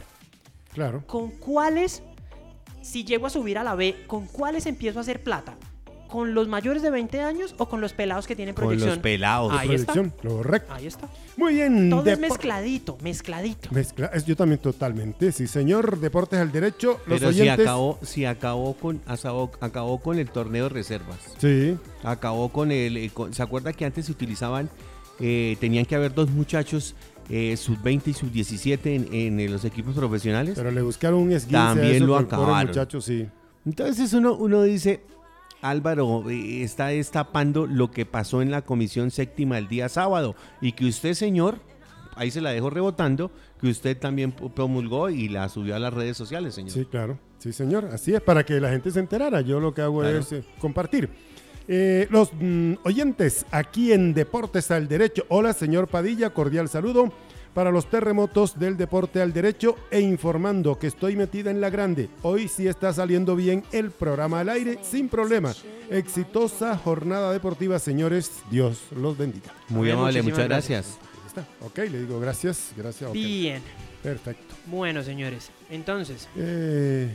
Claro. 0.77 1.03
¿Con 1.09 1.31
cuáles, 1.31 2.03
si 2.83 3.03
llego 3.05 3.27
a 3.27 3.31
subir 3.31 3.59
a 3.59 3.65
la 3.65 3.75
B, 3.75 4.05
con 4.07 4.27
cuáles 4.27 4.67
empiezo 4.67 4.99
a 5.01 5.03
hacer 5.03 5.23
plata? 5.25 5.57
¿Con 6.09 6.35
los 6.35 6.47
mayores 6.47 6.83
de 6.83 6.91
20 6.91 7.21
años 7.21 7.57
o 7.59 7.69
con 7.69 7.81
los 7.81 7.93
pelados 7.93 8.29
que 8.29 8.37
tienen 8.37 8.55
Con 8.55 8.63
proyección? 8.67 8.91
los 8.91 8.99
pelados. 9.01 9.53
Ahí 9.53 9.75
está. 9.75 9.93
Proyección, 9.93 10.31
correcto. 10.31 10.73
Ahí 10.73 10.87
está. 10.87 11.09
Muy 11.37 11.55
bien. 11.55 11.91
Todo 11.91 12.09
es 12.09 12.19
mezcladito, 12.21 12.97
mezcladito. 13.03 13.69
Mezcla- 13.73 14.17
yo 14.25 14.37
también 14.37 14.61
totalmente, 14.61 15.33
sí, 15.33 15.49
señor. 15.49 15.99
Deportes 15.99 16.39
al 16.39 16.53
derecho, 16.53 17.01
los 17.09 17.19
Pero 17.19 17.33
si 17.33 17.49
acabó, 17.49 17.99
si 18.03 18.25
acabó 18.25 18.75
con, 18.75 19.03
acabó, 19.05 19.51
acabó 19.61 19.99
con 20.01 20.21
el 20.21 20.31
torneo 20.31 20.65
de 20.65 20.69
reservas. 20.71 21.19
Sí, 21.39 21.77
Acabó 22.05 22.51
con 22.51 22.71
el. 22.71 22.97
eh, 22.99 23.11
con- 23.13 23.35
¿Se 23.35 23.43
acuerda 23.43 23.73
que 23.73 23.85
antes 23.85 24.07
se 24.07 24.13
utilizaban? 24.13 24.71
Eh, 25.21 25.57
tenían 25.61 25.85
que 25.87 25.95
haber 25.95 26.15
dos 26.15 26.31
muchachos 26.31 26.95
eh, 27.29 27.57
sub-20 27.57 28.03
y 28.09 28.13
sub-17 28.13 28.81
en, 28.87 29.41
en 29.41 29.53
los 29.53 29.65
equipos 29.65 29.95
profesionales. 29.95 30.55
pero 30.57 30.71
le 30.71 30.83
buscaron 30.83 31.21
un 31.21 31.33
esguince 31.33 31.57
a 31.57 31.67
También 31.69 31.97
eso 31.97 32.07
lo 32.07 32.17
acabaron. 32.17 32.69
muchacho, 32.69 33.01
sí. 33.01 33.27
Entonces 33.65 34.13
uno, 34.13 34.35
uno 34.35 34.63
dice, 34.63 35.01
Álvaro 35.63 36.29
eh, 36.31 36.63
está 36.63 36.89
destapando 36.89 37.67
lo 37.67 37.91
que 37.91 38.07
pasó 38.07 38.43
en 38.43 38.51
la 38.51 38.63
comisión 38.63 39.11
séptima 39.11 39.59
el 39.59 39.69
día 39.69 39.89
sábado 39.89 40.37
y 40.61 40.73
que 40.73 40.87
usted, 40.87 41.15
señor, 41.15 41.59
ahí 42.15 42.31
se 42.31 42.41
la 42.41 42.51
dejo 42.51 42.71
rebotando, 42.71 43.31
que 43.61 43.69
usted 43.69 43.97
también 43.99 44.33
promulgó 44.33 45.11
y 45.11 45.29
la 45.29 45.49
subió 45.49 45.75
a 45.75 45.79
las 45.79 45.93
redes 45.93 46.17
sociales, 46.17 46.55
señor. 46.55 46.71
Sí, 46.73 46.85
claro. 46.85 47.19
Sí, 47.39 47.53
señor. 47.53 47.87
Así 47.93 48.15
es, 48.15 48.21
para 48.21 48.45
que 48.45 48.61
la 48.61 48.71
gente 48.71 48.91
se 48.91 49.01
enterara. 49.01 49.41
Yo 49.41 49.61
lo 49.61 49.75
que 49.75 49.83
hago 49.83 50.01
Claro. 50.01 50.19
es 50.19 50.33
eh, 50.33 50.45
compartir. 50.59 51.11
Eh, 51.69 52.07
los 52.11 52.31
mm, 52.39 52.75
oyentes 52.85 53.45
aquí 53.51 53.93
en 53.93 54.15
Deportes 54.15 54.71
al 54.71 54.89
Derecho. 54.89 55.25
Hola, 55.29 55.53
señor 55.53 55.89
Padilla. 55.89 56.31
Cordial 56.31 56.69
saludo 56.69 57.13
para 57.55 57.71
los 57.71 57.89
terremotos 57.89 58.59
del 58.59 58.77
deporte 58.77 59.23
al 59.23 59.33
derecho 59.33 59.77
e 59.91 60.01
informando 60.01 60.79
que 60.79 60.87
estoy 60.89 61.17
metida 61.17 61.51
en 61.51 61.63
la 61.63 61.71
grande. 61.71 62.11
Hoy 62.23 62.49
sí 62.49 62.69
está 62.69 62.93
saliendo 62.93 63.35
bien 63.35 63.65
el 63.73 63.91
programa 63.91 64.41
al 64.41 64.51
aire 64.51 64.79
sin 64.83 65.09
problema. 65.09 65.55
Exitosa 65.91 66.77
jornada 66.77 67.33
deportiva, 67.33 67.79
señores. 67.79 68.31
Dios 68.51 68.83
los 68.95 69.17
bendiga. 69.17 69.55
Muy 69.69 69.87
Bien, 69.87 69.97
amable, 69.97 70.21
muchas 70.23 70.45
gracias. 70.47 70.99
Ahí 71.23 71.27
está. 71.29 71.47
Ok, 71.65 71.79
le 71.91 72.01
digo 72.01 72.21
gracias. 72.21 72.73
Gracias. 72.77 73.09
ok. 73.09 73.15
Bien. 73.15 73.63
Perfecto. 74.03 74.55
Bueno, 74.67 75.03
señores. 75.03 75.51
Entonces, 75.71 76.29
Eh, 76.37 77.09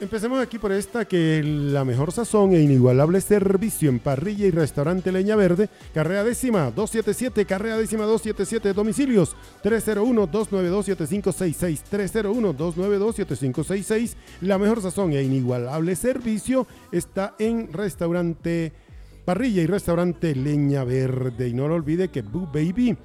empecemos 0.00 0.40
aquí 0.40 0.58
por 0.58 0.72
esta, 0.72 1.04
que 1.04 1.42
la 1.44 1.84
mejor 1.84 2.10
sazón 2.12 2.54
e 2.54 2.60
inigualable 2.60 3.20
servicio 3.20 3.90
en 3.90 3.98
parrilla 3.98 4.46
y 4.46 4.50
restaurante 4.50 5.12
Leña 5.12 5.36
Verde, 5.36 5.68
carrera 5.92 6.24
décima 6.24 6.70
277, 6.70 7.44
carrera 7.44 7.76
décima 7.76 8.04
277, 8.04 8.72
domicilios 8.72 9.36
301-292-7566, 9.62 11.82
301-292-7566. 11.90 14.14
La 14.40 14.56
mejor 14.58 14.80
sazón 14.82 15.12
e 15.12 15.22
inigualable 15.22 15.94
servicio 15.96 16.66
está 16.90 17.34
en 17.38 17.70
restaurante 17.72 18.72
parrilla 19.24 19.62
y 19.62 19.66
restaurante 19.66 20.34
Leña 20.34 20.82
Verde. 20.84 21.48
Y 21.48 21.54
no 21.54 21.68
lo 21.68 21.74
olvide 21.74 22.08
que 22.08 22.22
Boo 22.22 22.48
Baby 22.52 22.96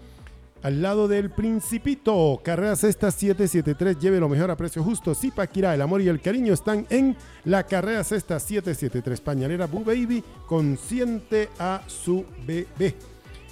al 0.64 0.82
lado 0.82 1.08
del 1.08 1.30
Principito, 1.30 2.42
carrera 2.44 2.76
sexta 2.76 3.12
773, 3.12 4.00
lleve 4.00 4.20
lo 4.20 4.30
mejor 4.30 4.50
a 4.50 4.58
precio 4.58 4.84
justo. 4.84 5.14
Zipaquirá, 5.14 5.74
el 5.76 5.82
amor 5.82 6.02
y 6.02 6.08
el 6.08 6.22
cariño 6.22 6.54
están 6.54 6.88
en 6.90 7.16
la 7.44 7.64
carrera 7.64 8.04
sexta 8.04 8.40
773. 8.40 9.22
Pañalera 9.22 9.68
Boo 9.68 9.84
Baby, 9.84 10.24
consiente 10.48 11.50
a 11.60 11.82
su 11.88 12.26
bebé. 12.48 12.96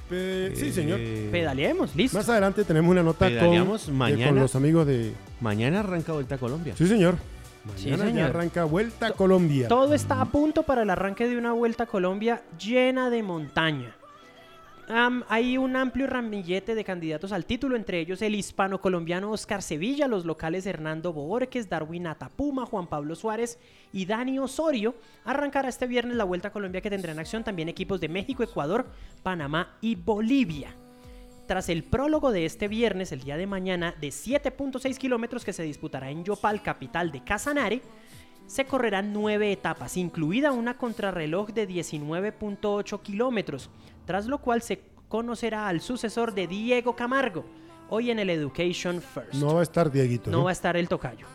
Pe- 0.09 0.53
sí, 0.55 0.73
señor. 0.73 1.01
Eh, 1.01 1.29
Pedaleemos, 1.33 1.97
listo. 1.97 2.17
Más 2.19 2.29
adelante 2.29 2.63
tenemos 2.65 2.91
una 2.91 3.03
nota 3.03 3.27
con, 3.39 3.51
mañana. 3.97 4.27
con 4.31 4.39
los 4.41 4.55
amigos 4.55 4.87
de... 4.87 5.13
Mañana 5.41 5.81
arranca 5.81 6.13
Vuelta 6.13 6.35
a 6.37 6.39
Colombia. 6.39 6.75
Sí, 6.77 6.87
señor. 6.87 7.17
Sí, 7.77 7.91
Mañana 7.91 8.11
ya 8.11 8.27
arranca 8.27 8.65
Vuelta 8.65 9.07
a 9.09 9.13
Colombia. 9.13 9.69
Todo 9.69 9.95
está 9.95 10.21
a 10.21 10.25
punto 10.27 10.63
para 10.65 10.83
el 10.83 10.91
arranque 10.91 11.29
de 11.29 11.37
una 11.39 11.53
vuelta 11.53 11.85
a 11.85 11.87
Colombia 11.87 12.43
llena 12.59 13.09
de 13.11 13.23
montaña. 13.23 13.95
Hay 14.89 15.57
un 15.57 15.77
amplio 15.77 16.07
ramillete 16.07 16.75
de 16.75 16.85
candidatos 16.85 17.33
al 17.33 17.47
título, 17.47 17.77
entre 17.77 18.01
ellos 18.01 18.21
el 18.21 18.35
hispano-colombiano 18.35 19.31
Oscar 19.31 19.63
Sevilla, 19.63 20.09
los 20.09 20.25
locales 20.25 20.67
Hernando 20.67 21.13
Borges, 21.13 21.69
Darwin 21.69 22.09
Atapuma, 22.09 22.67
Juan 22.67 22.89
Pablo 22.89 23.15
Suárez 23.15 23.59
y 23.93 24.07
Dani 24.07 24.39
Osorio. 24.39 24.95
Arrancará 25.25 25.69
este 25.69 25.87
viernes 25.87 26.17
la 26.17 26.25
Vuelta 26.25 26.49
a 26.49 26.53
Colombia 26.53 26.81
que 26.81 26.91
tendrá 26.91 27.13
en 27.13 27.21
acción 27.21 27.45
también 27.45 27.69
equipos 27.69 28.01
de 28.01 28.09
México, 28.09 28.43
Ecuador, 28.43 28.87
Panamá 29.23 29.77
y 29.81 29.95
Bolivia. 29.95 30.75
Tras 31.47 31.69
el 31.69 31.85
prólogo 31.85 32.33
de 32.33 32.45
este 32.45 32.69
viernes, 32.69 33.13
el 33.13 33.23
día 33.23 33.37
de 33.37 33.47
mañana, 33.47 33.95
de 34.01 34.09
7.6 34.09 34.97
kilómetros 34.97 35.45
que 35.45 35.53
se 35.53 35.63
disputará 35.63 36.11
en 36.11 36.25
Yopal, 36.25 36.63
capital 36.63 37.13
de 37.13 37.23
Casanare, 37.23 37.83
se 38.47 38.65
correrán 38.67 39.13
nueve 39.13 39.53
etapas, 39.53 39.97
incluida 39.97 40.53
una 40.53 40.77
contrarreloj 40.77 41.51
de 41.51 41.69
19.8 41.69 43.01
kilómetros, 43.01 43.71
tras 44.05 44.27
lo 44.27 44.39
cual 44.39 44.63
se 44.63 44.81
conocerá 45.09 45.69
al 45.69 45.81
sucesor 45.81 46.35
de 46.35 46.47
Diego 46.47 46.97
Camargo, 46.97 47.45
hoy 47.91 48.11
en 48.11 48.19
el 48.19 48.31
Education 48.31 49.01
First. 49.03 49.35
No 49.35 49.55
va 49.55 49.61
a 49.61 49.63
estar 49.63 49.91
Dieguito. 49.91 50.31
No 50.31 50.45
va 50.45 50.51
a 50.51 50.53
estar 50.53 50.77
el 50.77 50.89
tocayo, 50.89 51.27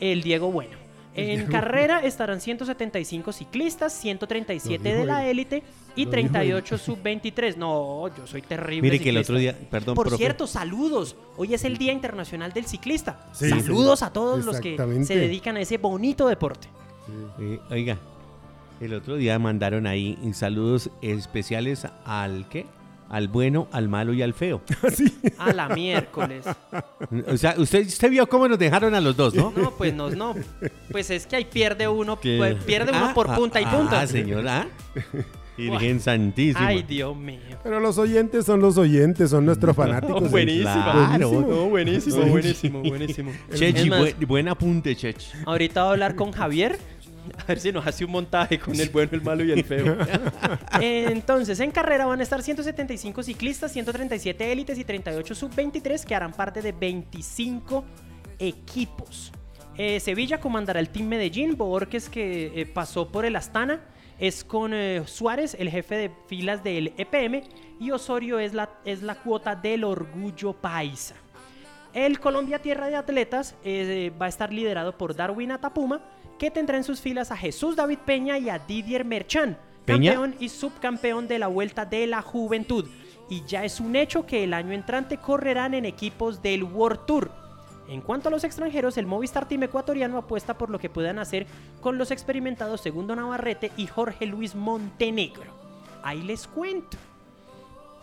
el 0.00 0.22
Diego 0.22 0.50
Bueno. 0.50 0.84
En 1.16 1.46
carrera 1.46 2.00
estarán 2.00 2.40
175 2.40 3.32
ciclistas, 3.32 3.92
137 3.92 4.82
Lo 4.82 4.84
dijo 4.90 5.00
de 5.00 5.06
la 5.06 5.22
él. 5.24 5.30
élite 5.38 5.62
y 5.94 6.06
Lo 6.06 6.10
dijo 6.10 6.10
38 6.10 6.76
sub-23. 6.78 7.54
No, 7.56 8.08
yo 8.16 8.26
soy 8.26 8.42
terrible. 8.42 8.82
Mire 8.82 8.98
que 9.00 9.10
el 9.10 9.18
otro 9.18 9.38
día, 9.38 9.56
perdón, 9.70 9.94
Por 9.94 10.08
profe. 10.08 10.16
cierto, 10.18 10.48
saludos. 10.48 11.14
Hoy 11.36 11.54
es 11.54 11.62
el 11.64 11.78
Día 11.78 11.92
Internacional 11.92 12.52
del 12.52 12.66
Ciclista. 12.66 13.28
Sí, 13.32 13.48
saludos 13.48 14.00
sí. 14.00 14.04
a 14.06 14.10
todos 14.12 14.44
los 14.44 14.58
que 14.58 14.76
se 15.04 15.16
dedican 15.16 15.56
a 15.56 15.60
ese 15.60 15.78
bonito 15.78 16.26
deporte. 16.26 16.66
Eh, 17.38 17.60
oiga, 17.70 17.96
el 18.84 18.94
otro 18.94 19.16
día 19.16 19.38
mandaron 19.38 19.86
ahí 19.86 20.18
saludos 20.32 20.90
especiales 21.02 21.86
al 22.04 22.48
qué? 22.48 22.66
Al 23.08 23.28
bueno, 23.28 23.68
al 23.70 23.88
malo 23.88 24.12
y 24.12 24.22
al 24.22 24.34
feo. 24.34 24.62
A 25.38 25.52
la 25.52 25.68
miércoles. 25.68 26.44
O 27.28 27.36
sea, 27.36 27.54
usted, 27.58 27.86
usted 27.86 28.10
vio 28.10 28.26
cómo 28.26 28.48
nos 28.48 28.58
dejaron 28.58 28.94
a 28.94 29.00
los 29.00 29.16
dos, 29.16 29.34
¿no? 29.34 29.52
No, 29.54 29.70
pues 29.72 29.94
no, 29.94 30.10
no. 30.10 30.34
Pues 30.90 31.10
es 31.10 31.26
que 31.26 31.36
ahí 31.36 31.44
pierde 31.44 31.86
uno, 31.86 32.16
pues, 32.16 32.56
pierde 32.64 32.90
uno 32.90 33.06
Ah, 33.10 33.14
por 33.14 33.30
ah, 33.30 33.36
punta 33.36 33.60
y 33.60 33.66
punta. 33.66 34.00
Ah, 34.00 34.06
señora. 34.06 34.66
Virgen 35.56 36.00
Santísima. 36.00 36.66
Ay, 36.66 36.82
Dios 36.82 37.16
mío. 37.16 37.38
Pero 37.62 37.78
los 37.78 37.96
oyentes 37.98 38.44
son 38.44 38.60
los 38.60 38.76
oyentes, 38.76 39.30
son 39.30 39.46
nuestros 39.46 39.76
fanáticos. 39.76 40.30
buenísimo. 40.30 40.72
Claro. 40.72 41.30
Buenísimo. 41.30 41.68
buenísimo, 41.68 42.26
buenísimo, 42.26 42.82
buenísimo. 42.82 43.32
Chechi, 43.54 43.88
buen, 43.88 44.16
buen 44.26 44.48
apunte, 44.48 44.96
Chechi. 44.96 45.28
ahorita 45.46 45.82
voy 45.82 45.88
a 45.88 45.92
hablar 45.92 46.16
con 46.16 46.32
Javier. 46.32 46.78
A 47.38 47.44
ver 47.46 47.60
si 47.60 47.72
nos 47.72 47.86
hace 47.86 48.04
un 48.04 48.10
montaje 48.10 48.58
con 48.58 48.78
el 48.78 48.88
bueno, 48.90 49.10
el 49.12 49.22
malo 49.22 49.44
y 49.44 49.52
el 49.52 49.64
feo. 49.64 49.96
Entonces, 50.80 51.60
en 51.60 51.70
carrera 51.70 52.06
van 52.06 52.20
a 52.20 52.22
estar 52.22 52.42
175 52.42 53.22
ciclistas, 53.22 53.72
137 53.72 54.52
élites 54.52 54.78
y 54.78 54.84
38 54.84 55.34
sub-23 55.34 56.04
que 56.04 56.14
harán 56.14 56.32
parte 56.32 56.62
de 56.62 56.72
25 56.72 57.84
equipos. 58.38 59.32
Eh, 59.76 59.98
Sevilla 60.00 60.38
comandará 60.38 60.80
el 60.80 60.88
Team 60.88 61.08
Medellín, 61.08 61.56
Borges 61.56 62.08
que 62.08 62.60
eh, 62.60 62.66
pasó 62.66 63.10
por 63.10 63.24
el 63.24 63.34
Astana, 63.36 63.80
es 64.18 64.44
con 64.44 64.72
eh, 64.72 65.02
Suárez, 65.06 65.56
el 65.58 65.68
jefe 65.70 65.96
de 65.96 66.10
filas 66.28 66.62
del 66.62 66.92
EPM, 66.96 67.42
y 67.80 67.90
Osorio 67.90 68.38
es 68.38 68.54
la, 68.54 68.70
es 68.84 69.02
la 69.02 69.16
cuota 69.16 69.56
del 69.56 69.82
Orgullo 69.82 70.52
Paisa. 70.52 71.16
El 71.94 72.18
Colombia 72.18 72.60
Tierra 72.60 72.88
de 72.88 72.96
Atletas 72.96 73.54
eh, 73.64 74.12
va 74.20 74.26
a 74.26 74.28
estar 74.28 74.52
liderado 74.52 74.98
por 74.98 75.14
Darwin 75.14 75.52
Atapuma, 75.52 76.00
que 76.38 76.50
tendrá 76.50 76.76
en 76.76 76.84
sus 76.84 77.00
filas 77.00 77.30
a 77.30 77.36
Jesús 77.36 77.76
David 77.76 77.98
Peña 78.04 78.38
y 78.38 78.48
a 78.50 78.58
Didier 78.58 79.04
Merchan, 79.04 79.56
¿Peña? 79.84 80.12
campeón 80.14 80.36
y 80.40 80.48
subcampeón 80.48 81.28
de 81.28 81.38
la 81.38 81.46
Vuelta 81.46 81.84
de 81.84 82.06
la 82.06 82.22
Juventud. 82.22 82.86
Y 83.30 83.42
ya 83.46 83.64
es 83.64 83.80
un 83.80 83.96
hecho 83.96 84.26
que 84.26 84.44
el 84.44 84.52
año 84.54 84.72
entrante 84.72 85.16
correrán 85.18 85.74
en 85.74 85.84
equipos 85.84 86.42
del 86.42 86.62
World 86.64 87.06
Tour. 87.06 87.30
En 87.88 88.00
cuanto 88.00 88.28
a 88.28 88.30
los 88.30 88.44
extranjeros, 88.44 88.96
el 88.96 89.06
Movistar 89.06 89.46
Team 89.46 89.62
ecuatoriano 89.64 90.16
apuesta 90.18 90.56
por 90.56 90.70
lo 90.70 90.78
que 90.78 90.88
puedan 90.90 91.18
hacer 91.18 91.46
con 91.80 91.98
los 91.98 92.10
experimentados 92.10 92.80
Segundo 92.80 93.14
Navarrete 93.14 93.72
y 93.76 93.86
Jorge 93.86 94.24
Luis 94.26 94.54
Montenegro. 94.54 95.52
Ahí 96.02 96.22
les 96.22 96.46
cuento. 96.46 96.96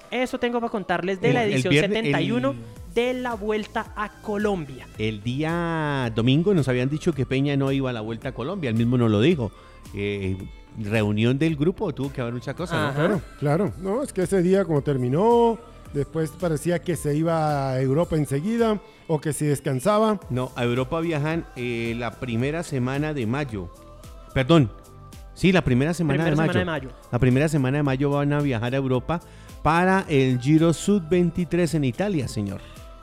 Eso 0.10 0.40
tengo 0.40 0.60
para 0.60 0.70
contarles 0.72 1.22
de 1.22 1.34
la 1.34 1.44
el 1.46 1.54
edición 1.54 1.72
viernes- 1.72 1.98
71 2.04 2.52
el- 2.52 2.58
de 2.94 3.14
la 3.14 3.34
Vuelta 3.36 3.94
a 3.96 4.10
Colombia. 4.22 4.88
El 4.98 5.24
día 5.24 6.12
domingo 6.16 6.54
nos 6.54 6.68
habían 6.68 6.90
dicho 6.90 7.14
que 7.14 7.26
Peña 7.26 7.56
no 7.58 7.72
iba 7.72 7.90
a 7.90 7.94
la 7.94 8.02
Vuelta 8.02 8.30
a 8.30 8.32
Colombia. 8.34 8.70
Él 8.70 8.76
mismo 8.76 8.98
nos 8.98 9.10
lo 9.12 9.22
dijo. 9.22 9.52
Eh, 9.94 10.38
reunión 10.80 11.38
del 11.38 11.56
grupo, 11.58 11.94
tuvo 11.94 12.14
que 12.14 12.22
haber 12.22 12.34
mucha 12.34 12.54
cosa, 12.54 12.88
¿no? 12.88 12.94
Claro, 12.94 13.22
claro. 13.40 13.74
No, 13.82 14.04
es 14.04 14.14
que 14.14 14.22
ese 14.24 14.42
día 14.42 14.64
como 14.64 14.82
terminó, 14.82 15.58
después 15.94 16.32
parecía 16.32 16.80
que 16.80 16.96
se 16.96 17.16
iba 17.16 17.72
a 17.72 17.82
Europa 17.82 18.16
enseguida 18.16 18.80
o 19.08 19.20
que 19.20 19.34
si 19.34 19.46
descansaba. 19.46 20.20
No, 20.30 20.52
a 20.56 20.64
Europa 20.64 21.00
viajan 21.02 21.46
eh, 21.58 21.94
la 21.98 22.12
primera 22.20 22.64
semana 22.64 23.14
de 23.14 23.26
mayo. 23.28 23.70
Perdón. 24.34 24.72
Sí, 25.34 25.52
la 25.52 25.62
primera 25.64 25.94
semana, 25.94 26.24
Primera 26.24 26.32
de, 26.32 26.36
mayo. 26.38 26.52
semana 26.54 26.74
de 26.80 26.86
mayo. 26.88 26.96
La 27.12 27.20
primera 27.20 27.48
semana 27.50 27.78
de 27.78 27.84
mayo 27.84 28.10
van 28.12 28.32
a 28.34 28.42
viajar 28.42 28.74
a 28.74 28.78
Europa 28.78 29.20
para 29.64 30.06
el 30.08 30.40
Giro 30.40 30.72
Sud 30.74 31.02
23 31.10 31.76
en 31.76 31.84
Italia, 31.86 32.28
señor. 32.28 32.62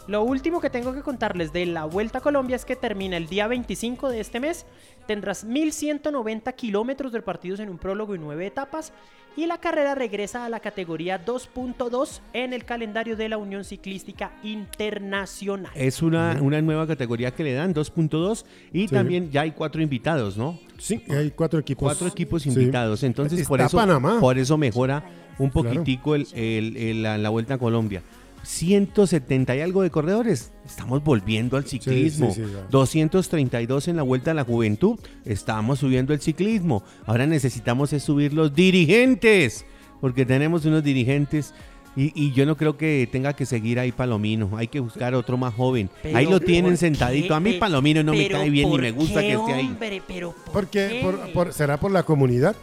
Lo 0.08 0.22
último 0.22 0.60
que 0.60 0.70
tengo 0.70 0.94
que 0.94 1.02
contarles 1.02 1.52
de 1.52 1.66
la 1.66 1.84
Vuelta 1.84 2.18
a 2.18 2.20
Colombia 2.22 2.56
es 2.56 2.64
que 2.64 2.76
termina 2.76 3.18
el 3.18 3.26
día 3.28 3.46
25 3.46 4.08
de 4.08 4.20
este 4.20 4.40
mes. 4.40 4.64
Tendrás 5.06 5.44
1190 5.44 6.50
kilómetros 6.52 7.12
repartidos 7.12 7.60
en 7.60 7.68
un 7.68 7.76
prólogo 7.76 8.14
y 8.14 8.18
nueve 8.18 8.46
etapas. 8.46 8.92
Y 9.36 9.46
la 9.46 9.58
carrera 9.58 9.94
regresa 9.94 10.46
a 10.46 10.48
la 10.48 10.60
categoría 10.60 11.22
2.2 11.24 12.20
en 12.32 12.54
el 12.54 12.64
calendario 12.64 13.16
de 13.16 13.28
la 13.28 13.36
Unión 13.36 13.64
Ciclística 13.64 14.32
Internacional. 14.42 15.70
Es 15.74 16.00
una, 16.02 16.38
una 16.40 16.60
nueva 16.62 16.86
categoría 16.86 17.30
que 17.30 17.44
le 17.44 17.52
dan, 17.52 17.74
2.2, 17.74 18.44
y 18.72 18.88
Sí. 18.88 18.94
también 18.94 19.30
ya 19.30 19.42
hay 19.42 19.52
cuatro 19.52 19.82
invitados, 19.82 20.36
¿no? 20.38 20.58
Sí, 20.78 21.02
hay 21.10 21.30
cuatro 21.32 21.60
equipos. 21.60 21.84
Cuatro 21.86 22.08
equipos 22.08 22.42
Sí. 22.42 22.48
invitados. 22.48 23.02
Entonces, 23.02 23.46
por 23.46 23.60
eso, 23.60 23.76
Panamá. 23.76 24.18
por 24.20 24.38
eso 24.38 24.56
mejora 24.56 25.04
un 25.38 25.50
Claro. 25.50 25.68
poquitico 25.68 26.14
el, 26.14 26.26
el- 26.34 26.76
el- 26.76 27.02
la, 27.02 27.18
la 27.18 27.28
Vuelta 27.28 27.54
a 27.54 27.58
Colombia. 27.58 28.02
170 28.48 29.56
y 29.56 29.60
algo 29.60 29.82
de 29.82 29.90
corredores. 29.90 30.52
Estamos 30.64 31.04
volviendo 31.04 31.58
al 31.58 31.66
ciclismo. 31.66 32.32
sí, 32.32 32.42
sí, 32.46 32.50
ya. 32.50 32.66
232 32.70 33.88
en 33.88 33.96
la 33.96 34.02
Vuelta 34.02 34.30
a 34.30 34.34
la 34.34 34.44
Juventud. 34.44 34.98
Estamos 35.26 35.80
subiendo 35.80 36.14
el 36.14 36.20
ciclismo. 36.22 36.82
Ahora 37.04 37.26
necesitamos 37.26 37.92
es 37.92 38.02
subir 38.02 38.32
los 38.32 38.54
dirigentes. 38.54 39.66
Porque 40.00 40.24
tenemos 40.24 40.64
unos 40.64 40.82
dirigentes. 40.82 41.52
Y, 41.94 42.12
y 42.14 42.32
yo 42.32 42.46
no 42.46 42.56
creo 42.56 42.78
que 42.78 43.06
tenga 43.12 43.34
que 43.34 43.44
seguir 43.44 43.78
ahí 43.78 43.92
Palomino. 43.92 44.50
Hay 44.56 44.68
que 44.68 44.80
buscar 44.80 45.14
otro 45.14 45.36
más 45.36 45.52
joven. 45.52 45.90
Pero 46.02 46.16
ahí 46.16 46.24
lo 46.24 46.32
¿por 46.38 46.40
tienen 46.44 46.70
qué? 46.72 46.76
sentadito. 46.78 47.34
A 47.34 47.40
mí 47.40 47.54
Palomino 47.54 48.02
no 48.02 48.12
me 48.12 48.28
cae 48.28 48.48
bien 48.48 48.66
ni 48.68 48.72
¿por 48.72 48.80
me 48.80 48.92
gusta 48.92 49.20
qué, 49.20 49.26
que 49.28 49.32
esté 49.34 49.52
ahí. 49.52 49.66
hombre? 49.66 50.02
Pero 50.06 50.32
¿por 50.32 50.52
Porque 50.54 50.88
qué? 50.88 51.00
por, 51.02 51.32
por- 51.32 51.52
será 51.52 51.78
por 51.78 51.90
la 51.90 52.02
comunidad. 52.04 52.56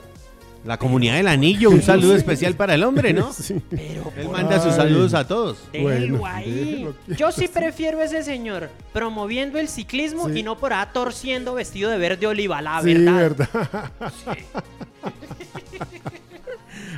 La 0.66 0.78
comunidad 0.80 1.14
del 1.18 1.28
anillo, 1.28 1.70
un 1.70 1.84
saludo 1.84 2.16
especial 2.16 2.56
para 2.56 2.74
el 2.74 2.84
hombre, 2.84 3.14
¿no? 3.14 3.32
Sí. 3.32 3.62
Pero 3.70 4.12
Él 4.18 4.24
¿por 4.26 4.32
manda 4.32 4.60
sus 4.60 4.74
saludos 4.74 5.14
a 5.14 5.28
todos. 5.28 5.60
Déjelo 5.72 6.18
Bueno, 6.18 6.26
ahí. 6.26 6.52
déjelo 6.52 6.96
Yo 7.16 7.32
sí 7.32 7.48
prefiero 7.48 8.02
ese 8.02 8.24
señor 8.24 8.70
promoviendo 8.92 9.60
el 9.60 9.68
ciclismo 9.68 10.28
Sí. 10.30 10.40
y 10.40 10.44
no 10.44 10.58
por 10.58 10.74
ahí 10.74 10.92
torciendo 10.92 11.54
vestido 11.54 11.92
de 11.92 12.00
verde 12.00 12.26
oliva, 12.26 12.62
la 12.64 12.82
Sí, 12.82 12.94
verdad. 12.96 13.14
verdad. 13.16 13.92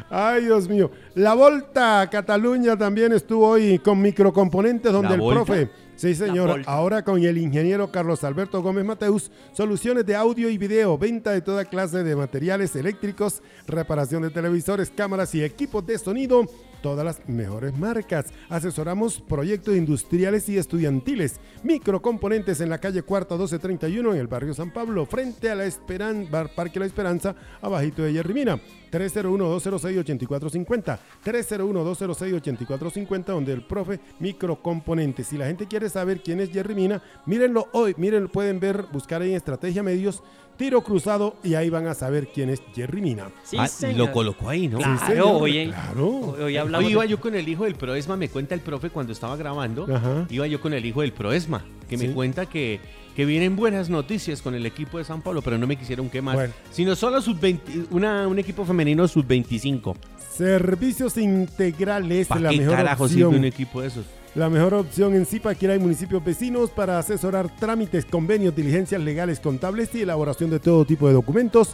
Ay, 0.10 0.46
Dios 0.46 0.70
mío. 0.70 0.90
La 1.16 1.34
Volta 1.34 2.02
a 2.02 2.10
Cataluña 2.10 2.78
también 2.78 3.12
estuvo 3.12 3.50
hoy 3.50 3.80
con 3.80 4.02
microcomponentes 4.02 4.92
donde 4.94 5.10
¿La 5.10 5.16
el 5.16 5.22
Volta? 5.22 5.44
profe. 5.44 5.70
Sí, 5.98 6.14
señor. 6.14 6.62
Ahora 6.68 7.04
con 7.04 7.24
el 7.24 7.40
ingeniero 7.40 7.92
Carlos 7.92 8.24
Alberto 8.24 8.62
Gómez 8.62 8.86
Mateus, 8.86 9.32
soluciones 9.52 10.06
de 10.06 10.16
audio 10.16 10.48
y 10.48 10.60
video, 10.60 10.96
venta 10.96 11.32
de 11.32 11.42
toda 11.42 11.66
clase 11.66 12.04
de 12.04 12.16
materiales 12.16 12.76
eléctricos, 12.76 13.42
reparación 13.66 14.22
de 14.22 14.30
televisores, 14.30 14.92
cámaras 14.96 15.34
y 15.34 15.44
equipos 15.44 15.88
de 15.88 15.98
sonido, 15.98 16.46
todas 16.84 17.04
las 17.04 17.28
mejores 17.28 17.76
marcas. 17.76 18.28
Asesoramos 18.48 19.20
proyectos 19.20 19.76
industriales 19.76 20.48
y 20.50 20.58
estudiantiles. 20.60 21.40
Microcomponentes 21.64 22.62
en 22.62 22.70
la 22.70 22.78
calle 22.78 23.02
Cuarta 23.02 23.34
1231 23.34 24.14
en 24.14 24.20
el 24.20 24.28
barrio 24.28 24.54
San 24.54 24.72
Pablo, 24.72 25.08
frente 25.08 25.50
a 25.50 25.56
la 25.56 25.66
Esperan 25.66 26.28
Bar 26.30 26.54
Parque 26.54 26.80
La 26.80 26.86
Esperanza, 26.86 27.36
abajito 27.60 28.04
de 28.04 28.14
Yerrimina. 28.14 28.60
301-206-8450. 28.91 31.00
301-206-8450, 31.26 33.26
donde 33.26 33.54
el 33.54 33.62
profe 33.63 34.00
microcomponentes. 34.19 35.28
Si 35.28 35.38
la 35.38 35.47
gente 35.47 35.67
quiere 35.67 35.89
saber 35.89 36.21
quién 36.21 36.39
es 36.39 36.50
Jerry 36.52 36.76
Mina, 36.76 37.02
mírenlo 37.26 37.67
hoy, 37.73 37.93
mírenlo, 37.97 38.30
pueden 38.30 38.60
ver, 38.60 38.86
buscar 38.91 39.21
ahí 39.21 39.32
en 39.32 39.36
Estrategia 39.38 39.84
Medios, 39.84 40.23
tiro 40.58 40.82
cruzado, 40.82 41.36
y 41.43 41.54
ahí 41.54 41.69
van 41.69 41.88
a 41.88 41.93
saber 41.93 42.30
quién 42.34 42.50
es 42.50 42.62
Jerry 42.76 43.02
Mina. 43.02 43.30
Sí, 43.43 43.58
Ah, 43.60 43.67
lo 43.95 44.12
colocó 44.12 44.50
ahí, 44.50 44.67
¿no? 44.67 44.80
Claro, 44.80 45.00
Sí, 45.00 45.06
señor, 45.06 45.41
oye. 45.41 45.65
claro. 45.67 46.08
Hoy, 46.08 46.41
hoy 46.41 46.58
hablamos 46.58 46.86
Hoy 46.88 46.91
iba 46.93 47.04
de- 47.04 47.10
yo 47.10 47.19
con 47.19 47.36
el 47.36 47.47
hijo 47.47 47.65
del 47.65 47.76
Proesma, 47.76 48.17
me 48.17 48.30
cuenta 48.30 48.56
el 48.56 48.62
profe 48.62 48.89
cuando 48.89 49.13
estaba 49.13 49.36
grabando, 49.36 49.86
Ajá. 49.93 50.26
iba 50.30 50.47
yo 50.47 50.60
con 50.60 50.73
el 50.73 50.84
hijo 50.86 51.02
del 51.02 51.13
Proesma, 51.13 51.63
que 51.88 51.97
Sí. 51.97 52.08
me 52.08 52.13
cuenta 52.13 52.47
que, 52.47 52.80
que 53.18 53.26
vienen 53.26 53.56
buenas 53.56 53.90
noticias 53.90 54.44
con 54.44 54.54
el 54.54 54.64
equipo 54.68 55.00
de 55.00 55.04
San 55.04 55.24
Pablo, 55.24 55.42
pero 55.42 55.58
no 55.58 55.66
me 55.66 55.76
quisieron 55.76 56.08
quemar, 56.08 56.36
Bueno. 56.36 56.54
sino 56.70 56.96
solo 56.96 57.20
sub 57.20 57.40
20, 57.40 57.86
una, 57.90 58.28
un 58.28 58.38
equipo 58.38 58.64
femenino 58.64 59.08
sub 59.08 59.26
25. 59.26 59.98
Servicios 60.36 61.18
integrales, 61.18 62.28
¿Para 62.28 62.42
la 62.42 62.52
mejor 62.52 62.76
carajo 62.76 63.08
sirve 63.08 63.24
un 63.24 63.28
opción. 63.30 63.46
equipo 63.46 63.82
de 63.82 63.88
esos? 63.88 64.06
La 64.36 64.52
mejor 64.52 64.76
opción 64.76 65.16
en 65.16 65.26
Zipaquirá 65.26 65.74
y 65.74 65.80
municipios 65.80 66.24
vecinos 66.24 66.70
para 66.70 67.00
asesorar 67.00 67.50
trámites, 67.56 68.06
convenios, 68.06 68.56
diligencias 68.56 69.02
legales, 69.02 69.40
contables 69.40 69.96
y 69.96 70.02
elaboración 70.02 70.52
de 70.52 70.60
todo 70.60 70.86
tipo 70.86 71.08
de 71.08 71.16
documentos. 71.16 71.70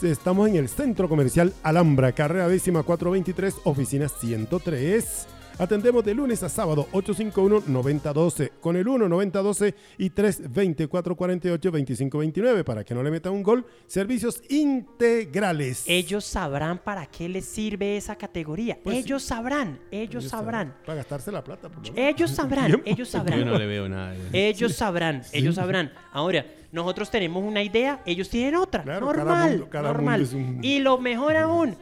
Estamos 0.00 0.48
en 0.48 0.56
el 0.56 0.70
Centro 0.70 1.10
Comercial 1.10 1.52
Alhambra, 1.62 2.12
carrera 2.12 2.48
décima 2.48 2.82
423, 2.84 3.56
oficina 3.64 4.08
103. 4.08 5.26
Atendemos 5.58 6.04
de 6.04 6.12
lunes 6.14 6.42
a 6.42 6.50
sábado 6.50 6.86
851-9012 6.92 8.50
con 8.60 8.76
el 8.76 8.86
1-9012 8.86 9.74
y 9.96 10.10
324-48-2529 10.10 12.62
para 12.62 12.84
que 12.84 12.94
no 12.94 13.02
le 13.02 13.10
meta 13.10 13.30
un 13.30 13.42
gol. 13.42 13.64
Servicios 13.86 14.42
integrales. 14.50 15.84
Ellos 15.86 16.26
sabrán 16.26 16.76
para 16.78 17.06
qué 17.06 17.26
les 17.30 17.46
sirve 17.46 17.96
esa 17.96 18.16
categoría. 18.16 18.78
Pues 18.84 18.96
sí. 18.98 19.02
ellos 19.04 19.22
sabrán, 19.22 19.78
ellos, 19.90 20.24
Ellos 20.24 20.30
sabrán. 20.30 20.74
Para 20.84 20.96
gastarse 20.96 21.32
la 21.32 21.42
plata. 21.42 21.70
por. 21.70 21.82
Ellos 21.98 22.30
sabrán, 22.32 22.66
Tiempo. 22.66 22.82
ellos 22.86 23.10
Yo 23.10 23.18
no 23.18 23.24
sabrán. 23.24 23.58
le 23.58 23.66
veo 23.66 23.88
nada. 23.88 24.14
Ellos 24.34 24.74
sabrán, 24.74 25.22
ellos 25.32 25.54
sabrán. 25.54 25.90
Ahora, 26.12 26.44
nosotros 26.70 27.10
tenemos 27.10 27.42
una 27.42 27.62
idea, 27.62 28.02
ellos 28.04 28.28
tienen 28.28 28.56
otra. 28.56 28.82
Claro, 28.82 29.06
cada 29.06 29.24
normal, 29.24 29.50
mundo- 29.52 29.68
cada 29.70 29.88
normal. 29.92 30.20
mundo 30.20 30.38
es 30.38 30.44
un- 30.58 30.62
Y 30.62 30.80
lo 30.80 30.98
mejor 30.98 31.34
aún, 31.36 31.74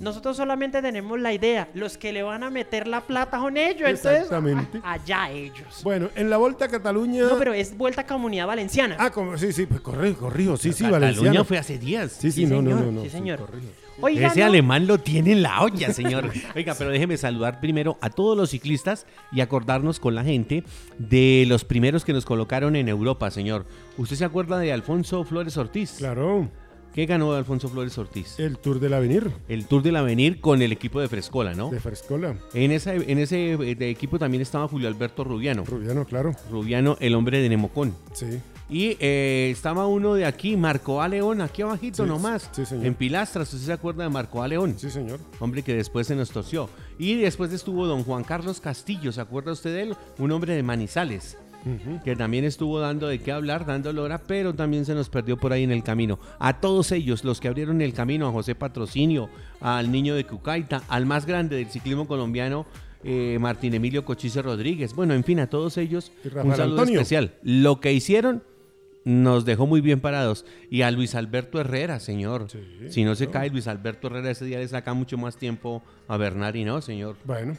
nosotros 0.00 0.36
solamente 0.36 0.82
tenemos 0.82 1.18
la 1.20 1.32
idea. 1.32 1.68
Los 1.74 1.96
que 1.98 2.12
le 2.12 2.22
van 2.22 2.42
a 2.42 2.50
meter 2.50 2.86
la 2.86 3.00
plata 3.00 3.38
son 3.38 3.56
ellos. 3.56 3.88
Entonces, 3.88 4.30
a- 4.82 4.92
allá 4.92 5.30
ellos. 5.30 5.80
Bueno, 5.82 6.08
en 6.14 6.30
la 6.30 6.36
Volta 6.36 6.66
a 6.66 6.68
Cataluña. 6.68 7.24
No, 7.24 7.38
pero 7.38 7.52
es 7.52 7.76
vuelta 7.76 8.02
a 8.02 8.06
comunidad 8.06 8.46
valenciana. 8.46 8.96
Ah, 8.98 9.10
como, 9.10 9.36
sí, 9.38 9.52
sí, 9.52 9.66
pues 9.66 9.80
corrijo, 9.80 10.20
corrijo. 10.20 10.56
Sí, 10.56 10.72
sí, 10.72 10.84
Cataluña 10.84 11.44
fue 11.44 11.58
hace 11.58 11.78
días. 11.78 12.12
Sí, 12.12 12.30
sí, 12.30 12.44
Sí, 12.44 12.46
no, 12.46 12.62
no, 12.62 12.70
señor, 12.70 12.84
no, 12.86 12.92
no. 12.92 13.02
sí, 13.02 13.10
señor. 13.10 13.48
Oiga, 13.98 14.26
Ese 14.28 14.40
no, 14.40 14.46
alemán 14.46 14.86
lo 14.86 14.98
tiene 14.98 15.32
en 15.32 15.42
la 15.42 15.62
olla, 15.62 15.90
señor. 15.90 16.30
Oiga, 16.54 16.74
pero 16.76 16.90
déjeme 16.90 17.16
saludar 17.16 17.60
primero 17.60 17.96
a 18.02 18.10
todos 18.10 18.36
los 18.36 18.50
ciclistas 18.50 19.06
y 19.32 19.40
acordarnos 19.40 20.00
con 20.00 20.14
la 20.14 20.22
gente 20.22 20.64
de 20.98 21.44
los 21.48 21.64
primeros 21.64 22.04
que 22.04 22.12
nos 22.12 22.26
colocaron 22.26 22.76
en 22.76 22.88
Europa, 22.88 23.30
señor. 23.30 23.64
¿Usted 23.96 24.16
se 24.16 24.24
acuerda 24.26 24.58
de 24.58 24.70
Alfonso 24.70 25.24
Flores 25.24 25.56
Ortiz? 25.56 25.94
Claro, 25.96 26.50
¿Qué 26.96 27.04
ganó 27.04 27.34
Alfonso 27.34 27.68
Flores 27.68 27.98
Ortiz? 27.98 28.38
el 28.38 28.56
Tour 28.56 28.80
del 28.80 28.94
Avenir 28.94 29.30
El 29.50 29.66
Tour 29.66 29.82
del 29.82 29.96
Avenir 29.96 30.40
con 30.40 30.62
el 30.62 30.72
equipo 30.72 30.98
de 30.98 31.08
Frescola, 31.08 31.52
¿no? 31.52 31.68
de 31.68 31.78
Frescola. 31.78 32.36
En, 32.54 32.72
esa, 32.72 32.94
en 32.94 33.18
ese 33.18 33.52
eh, 33.52 33.76
equipo 33.90 34.18
también 34.18 34.40
estaba 34.40 34.66
Julio 34.66 34.88
Alberto 34.88 35.22
Rubiano. 35.22 35.62
Rubiano, 35.66 36.06
claro. 36.06 36.34
Rubiano, 36.50 36.96
el 37.00 37.14
hombre 37.14 37.40
de 37.40 37.50
Nemocón. 37.50 37.94
Sí. 38.14 38.40
Y 38.70 38.96
eh, 38.98 39.50
estaba 39.52 39.86
uno 39.86 40.14
de 40.14 40.24
aquí, 40.24 40.56
Marco 40.56 41.02
A. 41.02 41.06
León, 41.08 41.42
aquí 41.42 41.60
abajito 41.60 42.02
Sí, 42.02 42.08
nomás. 42.08 42.48
sí, 42.50 42.64
señor. 42.64 42.86
En 42.86 42.94
Pilastras, 42.94 43.52
¿usted 43.52 43.66
se 43.66 43.72
acuerda 43.74 44.02
de 44.04 44.08
Marco 44.08 44.42
A. 44.42 44.48
León? 44.48 44.74
Sí, 44.78 44.88
señor. 44.90 45.20
Hombre 45.38 45.62
que 45.62 45.74
después 45.74 46.06
se 46.06 46.16
nos 46.16 46.30
torció. 46.30 46.70
Y 46.98 47.16
después 47.16 47.52
estuvo 47.52 47.86
don 47.86 48.04
Juan 48.04 48.24
Carlos 48.24 48.58
Castillo, 48.58 49.12
¿se 49.12 49.20
acuerda 49.20 49.52
usted 49.52 49.72
de 49.74 49.82
él? 49.82 49.96
Un 50.18 50.32
hombre 50.32 50.54
de 50.54 50.62
Manizales, 50.62 51.36
Que 52.04 52.14
también 52.14 52.44
estuvo 52.44 52.78
dando 52.78 53.08
de 53.08 53.18
qué 53.18 53.32
hablar, 53.32 53.66
dando 53.66 53.92
lora, 53.92 54.18
pero 54.18 54.54
también 54.54 54.84
se 54.84 54.94
nos 54.94 55.08
perdió 55.08 55.36
por 55.36 55.52
ahí 55.52 55.64
en 55.64 55.72
el 55.72 55.82
camino. 55.82 56.18
A 56.38 56.60
todos 56.60 56.92
ellos, 56.92 57.24
los 57.24 57.40
que 57.40 57.48
abrieron 57.48 57.80
el 57.82 57.92
camino, 57.92 58.28
a 58.28 58.32
José 58.32 58.54
Patrocinio, 58.54 59.28
al 59.60 59.90
niño 59.90 60.14
de 60.14 60.24
Cucaita, 60.24 60.82
al 60.88 61.06
más 61.06 61.26
grande 61.26 61.56
del 61.56 61.66
ciclismo 61.66 62.06
colombiano, 62.06 62.66
eh, 63.02 63.38
Martín 63.40 63.74
Emilio 63.74 64.04
Cochise 64.04 64.42
Rodríguez. 64.42 64.94
Bueno, 64.94 65.14
en 65.14 65.24
fin, 65.24 65.40
a 65.40 65.48
todos 65.48 65.76
ellos, 65.76 66.12
Y 66.24 66.28
un 66.28 66.54
saludo 66.54 66.80
Antonio. 66.80 67.00
especial. 67.00 67.34
Lo 67.42 67.80
que 67.80 67.92
hicieron 67.92 68.42
nos 69.04 69.44
dejó 69.44 69.66
muy 69.66 69.80
bien 69.80 70.00
parados. 70.00 70.44
Y 70.70 70.82
a 70.82 70.90
Luis 70.90 71.14
Alberto 71.14 71.60
Herrera, 71.60 72.00
señor. 72.00 72.46
Sí, 72.50 72.58
si 72.90 73.04
no 73.04 73.14
se 73.14 73.28
cae 73.28 73.50
Luis 73.50 73.68
Alberto 73.68 74.08
Herrera, 74.08 74.30
ese 74.30 74.44
día 74.44 74.58
le 74.58 74.66
saca 74.66 74.94
mucho 74.94 75.16
más 75.18 75.36
tiempo 75.36 75.82
a 76.08 76.16
Bernard 76.16 76.56
y 76.56 76.64
no, 76.64 76.80
señor. 76.80 77.16
Bueno. 77.24 77.56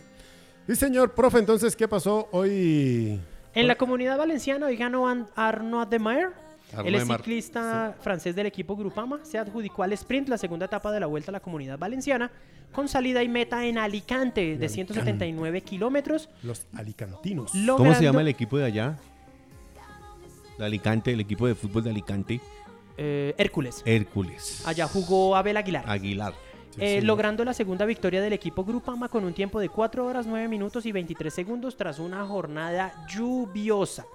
Sí, 0.67 0.76
señor, 0.76 1.13
profe, 1.13 1.39
entonces, 1.39 1.76
¿qué 1.78 1.88
pasó 1.88 2.28
hoy? 2.32 3.17
En 3.62 3.67
la 3.67 3.76
comunidad 3.76 4.17
valenciana 4.17 4.67
hoy 4.67 4.76
ganó 4.78 5.08
An- 5.08 5.28
Arnaud 5.36 5.91
Él 5.91 6.93
es 6.96 7.02
Demar, 7.02 7.17
ciclista 7.20 7.96
francés 8.02 8.36
del 8.36 8.46
equipo 8.46 8.76
Grupama. 8.76 9.20
Se 9.24 9.38
adjudicó 9.38 9.84
al 9.84 9.93
sprint 9.93 10.30
la 10.30 10.38
segunda 10.38 10.65
etapa 10.67 10.91
de 10.91 11.00
la 11.00 11.08
Vuelta 11.08 11.32
a 11.32 11.34
la 11.34 11.39
Comunidad 11.39 11.80
Valenciana 11.80 12.30
con 12.72 12.88
salida 12.88 13.24
y 13.24 13.30
meta 13.30 13.65
en 13.65 13.78
Alicante 13.78 14.58
de 14.58 14.70
179 14.70 15.62
kilómetros. 15.62 16.30
Los 16.43 16.67
alicantinos. 16.76 17.52
¿Cómo 17.78 17.96
se 17.96 18.04
llama 18.04 18.22
el 18.22 18.28
equipo 18.28 18.58
de 18.58 18.65
allá? 18.65 18.98
De 20.60 20.65
Alicante, 20.65 21.13
el 21.13 21.20
equipo 21.22 21.48
de 21.48 21.56
fútbol 21.56 21.84
de 21.84 21.89
Alicante. 21.89 22.41
Eh, 22.98 23.34
Hércules. 23.38 23.82
Hércules. 23.86 24.63
Allá 24.67 24.88
jugó 24.88 25.36
Abel 25.36 25.56
Aguilar. 25.58 25.84
Aguilar. 25.88 26.34
Eh, 26.80 27.02
logrando 27.02 27.44
la 27.44 27.54
segunda 27.54 27.86
victoria 27.86 28.22
del 28.22 28.34
equipo 28.34 28.63
Grupama 28.63 29.10
con 29.10 29.26
un 29.26 29.34
tiempo 29.34 29.60
de 29.60 29.70
4 29.70 30.06
horas 30.06 30.28
9 30.28 30.48
minutos 30.48 30.86
y 30.86 30.92
23 30.92 31.34
segundos 31.34 31.76
tras 31.76 31.98
una 31.98 32.24
jornada 32.26 32.94
lluviosa. 33.08 34.06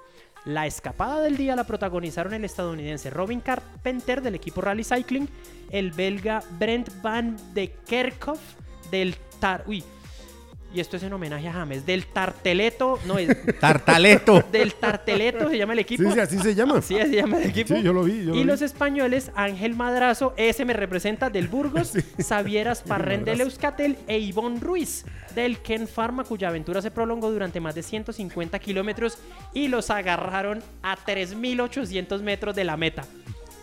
La 0.45 0.67
escapada 0.67 1.21
del 1.21 1.37
día 1.37 1.57
la 1.57 1.65
protagonizaron 1.65 2.35
el 2.35 2.45
estadounidense 2.45 3.11
Robin 3.11 3.41
Carpenter 3.41 4.23
del 4.23 4.37
equipo 4.37 4.61
Rally 4.61 4.85
Cycling, 4.85 5.29
el 5.71 5.93
belga 5.93 6.43
Brent 6.59 6.89
Van 7.03 7.37
de 7.53 7.73
Kerkhoff 7.87 8.41
del 8.91 9.17
Tar... 9.41 9.65
Uy, 9.67 9.83
y 10.75 10.81
esto 10.81 10.97
es 10.97 11.03
en 11.03 11.13
homenaje 11.13 11.47
a 11.49 11.53
James, 11.53 11.85
del 11.87 12.07
Tarteleto, 12.07 12.99
no, 13.07 13.19
es 13.19 13.29
Tartaleto. 13.61 14.43
del 14.51 14.75
Tarteleto 14.75 15.49
se 15.51 15.59
llama 15.59 15.73
el 15.75 15.81
equipo. 15.81 16.03
Sí, 16.03 16.11
sí, 16.13 16.21
así 16.21 16.39
se 16.39 16.55
llama. 16.55 16.81
Sí, 16.83 16.97
se 16.97 17.11
llama 17.11 17.39
el 17.39 17.51
equipo. 17.51 17.75
Sí, 17.75 17.83
yo 17.83 17.93
lo 17.93 18.05
vi, 18.05 18.21
yo 18.25 18.31
lo 18.31 18.35
y 18.37 18.39
vi. 18.41 18.45
los 18.45 18.63
españoles, 18.63 19.31
Ángel 19.35 19.75
Madrazo, 19.75 20.35
ese 20.37 20.65
me 20.65 20.73
representa 20.73 21.31
del 21.31 21.49
Burgos, 21.49 21.93
Xavier 22.29 22.69
Asparren 22.69 23.25
del 23.25 23.41
Euskaltel 23.43 23.99
e 24.07 24.19
Ivonne 24.19 24.61
Ruiz 24.61 25.05
del 25.35 25.59
Ken 25.59 25.87
Pharma, 25.89 26.25
cuya 26.25 26.49
aventura 26.49 26.83
se 26.83 26.91
prolongó 26.91 27.31
durante 27.31 27.61
más 27.61 27.75
de 27.75 27.83
150 27.83 28.59
kilómetros 28.59 29.19
y 29.55 29.69
los 29.69 29.91
agarraron 29.91 30.63
a 30.83 30.97
3.800 30.97 32.21
metros 32.23 32.55
de 32.55 32.65
la 32.65 32.77
meta. 32.77 33.05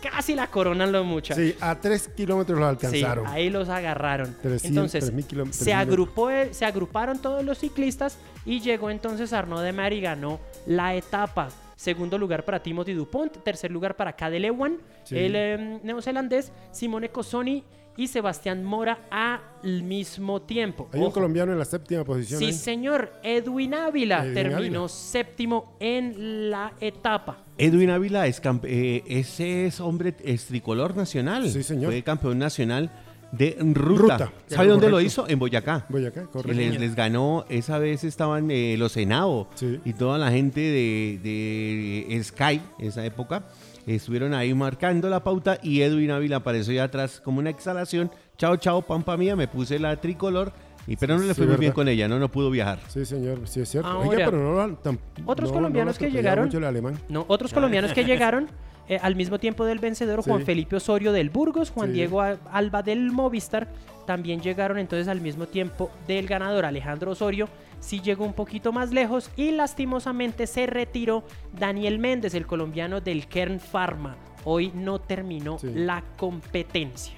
Casi 0.02 0.34
la 0.34 0.46
coronan 0.46 0.92
los 0.92 1.04
muchachos. 1.04 1.42
Sí, 1.44 1.54
a 1.60 1.74
tres 1.78 2.08
kilómetros 2.08 2.58
lo 2.58 2.64
Sí, 2.64 2.70
alcanzaron. 2.70 3.26
ahí 3.26 3.50
los 3.50 3.68
agarraron. 3.68 4.34
300, 4.40 4.64
entonces, 4.64 5.12
3.000 5.12 5.26
kilómetros, 5.26 5.56
se, 5.56 5.70
3.000 5.72 5.74
agrupó, 5.78 6.28
se 6.52 6.64
agruparon 6.64 7.18
todos 7.20 7.44
los 7.44 7.58
ciclistas 7.58 8.18
y 8.44 8.60
llegó 8.60 8.90
entonces 8.90 9.32
Arnaud 9.32 9.62
de 9.62 9.72
Mar 9.72 9.92
y 9.92 10.00
ganó 10.00 10.40
la 10.66 10.94
etapa. 10.94 11.48
Segundo 11.76 12.18
lugar 12.18 12.44
para 12.44 12.62
Timothy 12.62 12.92
Dupont, 12.92 13.42
tercer 13.42 13.70
lugar 13.70 13.96
para 13.96 14.12
Cade 14.14 14.38
Lewan, 14.40 14.78
Sí. 15.04 15.16
el 15.18 15.32
eh, 15.34 15.80
neozelandés, 15.82 16.52
Simone 16.72 17.08
Cosoni 17.08 17.64
y 17.96 18.06
Sebastián 18.06 18.64
Mora 18.64 19.00
al 19.10 19.82
mismo 19.82 20.40
tiempo. 20.42 20.88
Hay 20.92 21.00
un 21.00 21.10
colombiano 21.10 21.52
en 21.52 21.58
la 21.58 21.64
séptima 21.64 22.04
posición. 22.04 22.38
Sí, 22.40 22.52
señor. 22.52 23.12
Edwin 23.22 23.74
Ávila 23.74 24.22
Edwin 24.24 24.34
terminó 24.34 24.58
Ávila. 24.80 24.88
séptimo 24.88 25.76
en 25.80 26.50
la 26.50 26.72
etapa. 26.80 27.38
Edwin 27.58 27.90
Ávila 27.90 28.26
es 28.26 28.40
eh, 28.64 29.02
ese 29.06 29.66
es 29.66 29.80
hombre 29.80 30.14
es 30.24 30.46
tricolor 30.46 30.96
nacional. 30.96 31.48
Sí, 31.50 31.62
señor. 31.62 31.92
Fue 31.92 32.02
campeón 32.02 32.38
nacional 32.38 32.90
de 33.32 33.56
ruta. 33.60 34.16
Ruta. 34.18 34.32
¿Sabe 34.46 34.68
dónde 34.68 34.88
lo 34.88 35.00
hizo? 35.00 35.28
En 35.28 35.38
Boyacá. 35.38 35.86
Boyacá, 35.88 36.26
correcto. 36.26 36.52
Les, 36.52 36.80
les 36.80 36.94
ganó, 36.94 37.44
esa 37.48 37.78
vez 37.78 38.02
estaban 38.04 38.50
eh, 38.50 38.76
los 38.78 38.92
Senado 38.92 39.48
Sí. 39.54 39.78
y 39.84 39.92
toda 39.92 40.18
la 40.18 40.30
gente 40.30 40.60
de, 40.60 41.20
de 41.22 42.24
Sky, 42.24 42.60
esa 42.78 43.04
época, 43.04 43.44
estuvieron 43.86 44.34
ahí 44.34 44.54
marcando 44.54 45.08
la 45.08 45.22
pauta 45.22 45.58
y 45.62 45.82
Edwin 45.82 46.10
Ávila 46.10 46.36
apareció 46.36 46.72
ahí 46.72 46.78
atrás 46.78 47.20
como 47.22 47.38
una 47.38 47.50
exhalación. 47.50 48.10
Chao, 48.36 48.56
chao, 48.56 48.82
pampa 48.82 49.16
mía, 49.16 49.36
me 49.36 49.48
puse 49.48 49.78
la 49.78 50.00
tricolor, 50.00 50.52
y, 50.86 50.96
pero 50.96 51.16
no 51.16 51.22
le 51.24 51.34
Sí, 51.34 51.38
fue 51.42 51.46
muy 51.46 51.56
bien 51.56 51.72
con 51.72 51.88
ella, 51.88 52.08
no, 52.08 52.18
no 52.18 52.30
pudo 52.30 52.50
viajar. 52.50 52.80
Sí, 52.88 53.04
señor, 53.04 53.46
sí 53.46 53.60
es 53.60 53.68
cierto. 53.68 53.88
Ahora, 53.88 54.08
Oiga, 54.08 54.24
pero 54.26 54.38
no, 54.66 54.78
otros 55.26 55.50
no- 55.50 55.54
colombianos 55.54 55.94
no 56.00 56.06
que 56.06 56.10
llegaron- 56.12 56.46
mucho 56.46 56.58
el 56.58 56.64
alemán. 56.64 56.98
No, 57.08 57.24
otros 57.28 57.52
colombianos 57.52 57.92
que 57.92 58.04
llegaron 58.04 58.48
eh, 58.88 58.98
al 59.00 59.14
mismo 59.14 59.38
tiempo 59.38 59.64
del 59.64 59.78
vencedor, 59.78 60.22
Juan 60.22 60.40
Sí. 60.40 60.44
Felipe 60.46 60.76
Osorio 60.76 61.12
del 61.12 61.30
Burgos, 61.30 61.70
Juan 61.70 61.88
Sí. 61.88 61.94
Diego 61.94 62.20
Alba 62.22 62.82
del 62.82 63.12
Movistar, 63.12 63.68
también 64.06 64.40
llegaron 64.40 64.78
entonces 64.78 65.06
al 65.06 65.20
mismo 65.20 65.46
tiempo 65.46 65.90
del 66.08 66.26
ganador 66.26 66.64
Alejandro 66.64 67.12
Osorio, 67.12 67.48
sí 67.78 68.00
llegó 68.00 68.24
un 68.24 68.32
poquito 68.32 68.72
más 68.72 68.90
lejos 68.90 69.30
y 69.36 69.52
lastimosamente 69.52 70.46
se 70.48 70.66
retiró 70.66 71.22
Daniel 71.56 72.00
Méndez, 72.00 72.34
el 72.34 72.46
colombiano 72.46 73.00
del 73.00 73.26
Kern 73.28 73.60
Pharma. 73.60 74.16
Hoy 74.44 74.72
no 74.74 74.98
terminó 75.00 75.58
Sí. 75.60 75.68
la 75.72 76.02
competencia. 76.16 77.14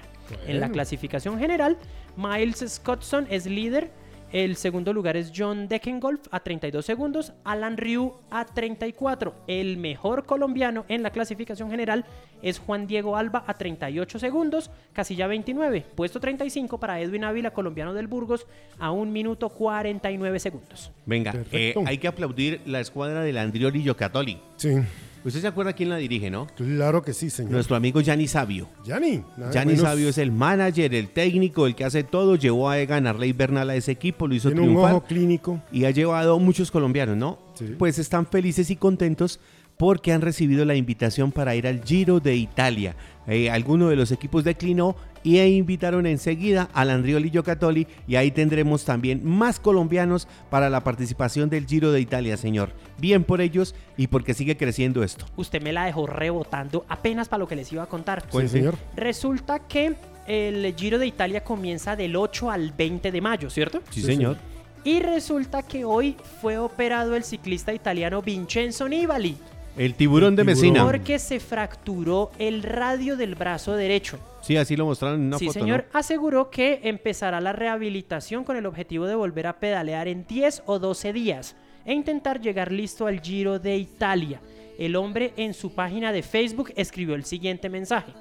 En 0.46 0.60
la 0.60 0.70
clasificación 0.70 1.38
general, 1.38 1.76
Miles 2.16 2.64
Scottson 2.66 3.26
es 3.30 3.46
líder. 3.46 3.90
El 4.32 4.56
segundo 4.56 4.94
lugar 4.94 5.18
es 5.18 5.30
John 5.36 5.68
Deckengolf 5.68 6.22
a 6.30 6.40
32 6.40 6.86
segundos, 6.86 7.34
Alan 7.44 7.76
Ryu 7.76 8.14
a 8.30 8.46
34. 8.46 9.34
El 9.46 9.76
mejor 9.76 10.24
colombiano 10.24 10.86
en 10.88 11.02
la 11.02 11.10
clasificación 11.10 11.70
general 11.70 12.06
es 12.40 12.58
Juan 12.58 12.86
Diego 12.86 13.18
Alba 13.18 13.44
a 13.46 13.52
38 13.54 14.18
segundos, 14.18 14.70
casilla 14.94 15.26
29. 15.26 15.84
Puesto 15.94 16.18
35 16.18 16.80
para 16.80 16.98
Edwin 17.00 17.24
Ávila, 17.24 17.50
colombiano 17.50 17.92
del 17.92 18.06
Burgos, 18.06 18.46
a 18.78 18.90
1 18.90 19.12
minuto 19.12 19.50
49 19.50 20.40
segundos. 20.40 20.90
Venga, 21.04 21.34
eh, 21.52 21.74
hay 21.84 21.98
que 21.98 22.08
aplaudir 22.08 22.62
la 22.64 22.80
escuadra 22.80 23.20
del 23.20 23.36
Andrioli 23.36 23.82
Giocattoli. 23.82 24.40
Sí, 24.56 24.76
¿Usted 25.24 25.40
se 25.40 25.46
acuerda 25.46 25.72
quién 25.72 25.88
la 25.88 25.96
dirige, 25.96 26.30
no? 26.30 26.46
claro 26.56 27.02
que 27.02 27.12
sí, 27.12 27.30
señor. 27.30 27.52
Nuestro 27.52 27.76
amigo 27.76 28.00
Gianni 28.00 28.26
Sabio. 28.26 28.68
Gianni 28.84 29.22
menos. 29.36 29.80
Sabio 29.80 30.08
es 30.08 30.18
el 30.18 30.32
manager, 30.32 30.94
el 30.94 31.08
técnico, 31.10 31.66
el 31.66 31.74
que 31.76 31.84
hace 31.84 32.02
todo. 32.02 32.34
Llevó 32.36 32.68
a 32.68 32.78
Egan 32.80 33.06
Arley 33.06 33.32
Bernal 33.32 33.70
a 33.70 33.76
ese 33.76 33.92
equipo, 33.92 34.26
lo 34.26 34.34
hizo 34.34 34.48
Tiene 34.48 34.62
un 34.62 34.68
triunfar. 34.68 34.94
ojo 34.94 35.04
clínico. 35.04 35.60
y 35.70 35.84
ha 35.84 35.90
llevado 35.90 36.38
muchos 36.40 36.70
colombianos, 36.70 37.16
¿no? 37.16 37.38
Sí. 37.54 37.74
Pues 37.78 37.98
están 37.98 38.26
felices 38.26 38.70
y 38.70 38.76
contentos 38.76 39.38
porque 39.82 40.12
han 40.12 40.20
recibido 40.20 40.64
la 40.64 40.76
invitación 40.76 41.32
para 41.32 41.56
ir 41.56 41.66
al 41.66 41.82
Giro 41.82 42.20
de 42.20 42.36
Italia. 42.36 42.94
Eh, 43.26 43.50
alguno 43.50 43.88
de 43.88 43.96
los 43.96 44.12
equipos 44.12 44.44
declinó 44.44 44.94
y 45.24 45.38
e 45.38 45.48
invitaron 45.48 46.06
enseguida 46.06 46.68
al 46.72 46.88
Andrioli 46.88 47.30
Giocattoli 47.30 47.88
y 48.06 48.14
ahí 48.14 48.30
tendremos 48.30 48.84
también 48.84 49.24
más 49.24 49.58
colombianos 49.58 50.28
para 50.50 50.70
la 50.70 50.84
participación 50.84 51.50
del 51.50 51.66
Giro 51.66 51.90
de 51.90 52.00
Italia, 52.00 52.36
señor. 52.36 52.70
Bien 52.98 53.24
por 53.24 53.40
ellos 53.40 53.74
y 53.96 54.06
porque 54.06 54.34
sigue 54.34 54.56
creciendo 54.56 55.02
esto. 55.02 55.26
Usted 55.34 55.60
me 55.60 55.72
la 55.72 55.86
dejó 55.86 56.06
rebotando 56.06 56.86
apenas 56.88 57.28
para 57.28 57.40
lo 57.40 57.48
que 57.48 57.56
les 57.56 57.72
iba 57.72 57.82
a 57.82 57.86
contar. 57.86 58.22
Sí, 58.22 58.28
Cuente. 58.30 58.52
señor. 58.52 58.76
Resulta 58.94 59.66
que 59.66 59.96
el 60.28 60.72
Giro 60.76 61.00
de 61.00 61.08
Italia 61.08 61.42
comienza 61.42 61.96
del 61.96 62.14
8 62.14 62.52
al 62.52 62.70
20 62.70 63.10
de 63.10 63.20
mayo, 63.20 63.50
¿cierto? 63.50 63.82
Sí, 63.90 64.00
Sí, 64.00 64.06
señor. 64.06 64.36
Y 64.84 65.00
resulta 65.00 65.62
que 65.62 65.84
hoy 65.84 66.16
fue 66.40 66.58
operado 66.58 67.16
el 67.16 67.24
ciclista 67.24 67.72
italiano 67.72 68.22
Vincenzo 68.22 68.88
Nibali 68.88 69.36
El 69.76 69.94
tiburón 69.94 70.36
de. 70.36 70.44
Mesina. 70.44 70.84
porque 70.84 71.18
se 71.18 71.40
fracturó 71.40 72.30
el 72.38 72.62
radio 72.62 73.16
del 73.16 73.34
brazo 73.34 73.74
derecho. 73.74 74.18
Sí, 74.42 74.56
así 74.56 74.76
lo 74.76 74.84
mostraron 74.84 75.20
en 75.20 75.26
una 75.28 75.38
sí, 75.38 75.46
foto. 75.46 75.60
señor, 75.60 75.86
¿no? 75.92 75.98
aseguró 75.98 76.50
que 76.50 76.80
empezará 76.82 77.40
la 77.40 77.52
rehabilitación 77.52 78.44
con 78.44 78.56
el 78.56 78.66
objetivo 78.66 79.06
de 79.06 79.14
volver 79.14 79.46
a 79.46 79.58
pedalear 79.58 80.08
en 80.08 80.26
10 80.26 80.64
o 80.66 80.78
12 80.78 81.12
días 81.12 81.56
e 81.84 81.94
intentar 81.94 82.40
llegar 82.40 82.70
listo 82.70 83.06
al 83.06 83.20
Giro 83.20 83.58
de 83.58 83.76
Italia. 83.76 84.40
El 84.78 84.96
hombre 84.96 85.32
en 85.36 85.54
su 85.54 85.74
página 85.74 86.12
de 86.12 86.22
Facebook 86.22 86.72
escribió 86.76 87.14
el 87.14 87.24
siguiente 87.24 87.68
mensaje. 87.68 88.12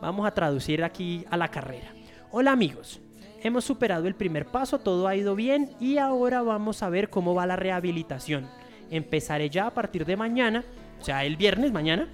Vamos 0.00 0.26
a 0.26 0.34
traducir 0.34 0.84
aquí 0.84 1.24
a 1.30 1.36
la 1.36 1.48
carrera. 1.48 1.88
Hola 2.30 2.52
amigos, 2.52 3.00
hemos 3.42 3.64
superado 3.64 4.06
el 4.06 4.14
primer 4.14 4.46
paso, 4.46 4.78
todo 4.78 5.08
ha 5.08 5.16
ido 5.16 5.34
bien 5.34 5.70
y 5.80 5.98
ahora 5.98 6.42
vamos 6.42 6.82
a 6.82 6.88
ver 6.88 7.08
cómo 7.08 7.34
va 7.34 7.46
la 7.46 7.56
rehabilitación. 7.56 8.46
Empezaré 8.90 9.50
ya 9.50 9.66
a 9.66 9.74
partir 9.74 10.04
de 10.04 10.16
mañana, 10.16 10.64
o 11.00 11.04
sea, 11.04 11.24
el 11.24 11.36
viernes 11.36 11.72
mañana, 11.72 12.08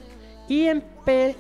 y, 0.49 0.69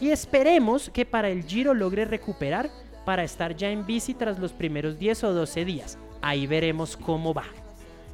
esperemos 0.00 0.90
que 0.90 1.04
para 1.04 1.28
el 1.28 1.44
Giro 1.44 1.74
logre 1.74 2.04
recuperar 2.04 2.70
para 3.04 3.22
estar 3.22 3.54
ya 3.54 3.70
en 3.70 3.84
bici 3.84 4.14
tras 4.14 4.38
los 4.38 4.52
primeros 4.52 4.98
10 4.98 5.24
o 5.24 5.34
12 5.34 5.64
días. 5.64 5.98
Ahí 6.22 6.46
veremos 6.46 6.96
cómo 6.96 7.34
va. 7.34 7.44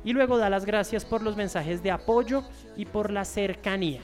Y 0.04 0.12
luego 0.12 0.38
da 0.38 0.50
las 0.50 0.64
gracias 0.64 1.04
por 1.04 1.22
los 1.22 1.36
mensajes 1.36 1.82
de 1.82 1.90
apoyo 1.90 2.42
y 2.76 2.86
por 2.86 3.12
la 3.12 3.24
cercanía. 3.24 4.00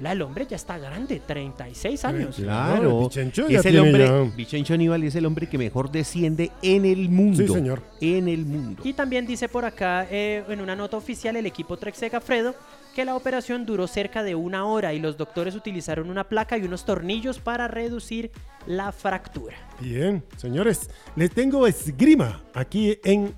La, 0.00 0.12
el 0.12 0.22
hombre 0.22 0.46
ya 0.46 0.56
está 0.56 0.76
grande, 0.76 1.20
36 1.24 2.04
años. 2.04 2.36
Claro. 2.36 3.02
Vichencho 3.02 3.46
es 3.46 3.64
el 3.64 3.78
hombre, 3.78 4.06
ya- 4.06 4.36
Vichencho 4.36 4.76
Nibali 4.76 5.06
es 5.06 5.14
el 5.14 5.24
hombre 5.26 5.48
que 5.48 5.56
mejor 5.56 5.90
desciende 5.90 6.50
en 6.62 6.84
el 6.84 7.08
mundo. 7.10 7.46
Sí, 7.46 7.52
señor. 7.52 7.82
En 8.00 8.26
el 8.28 8.44
mundo. 8.44 8.82
Y 8.84 8.92
también 8.94 9.24
dice 9.24 9.48
por 9.48 9.64
acá, 9.64 10.08
eh, 10.10 10.42
en 10.48 10.60
una 10.60 10.74
nota 10.74 10.96
oficial, 10.96 11.36
el 11.36 11.46
equipo 11.46 11.76
Trek 11.76 11.94
Segafredo, 11.94 12.56
que 12.94 13.04
la 13.04 13.16
operación 13.16 13.66
duró 13.66 13.86
cerca 13.86 14.22
de 14.22 14.34
una 14.34 14.64
hora 14.66 14.94
y 14.94 15.00
los 15.00 15.16
doctores 15.16 15.54
utilizaron 15.54 16.08
una 16.10 16.24
placa 16.24 16.56
y 16.56 16.62
unos 16.62 16.84
tornillos 16.84 17.38
para 17.40 17.68
reducir 17.68 18.30
la 18.66 18.92
fractura. 18.92 19.56
Bien, 19.80 20.22
señores, 20.36 20.88
les 21.16 21.30
tengo 21.30 21.66
esgrima 21.66 22.42
aquí 22.54 22.98
en 23.04 23.34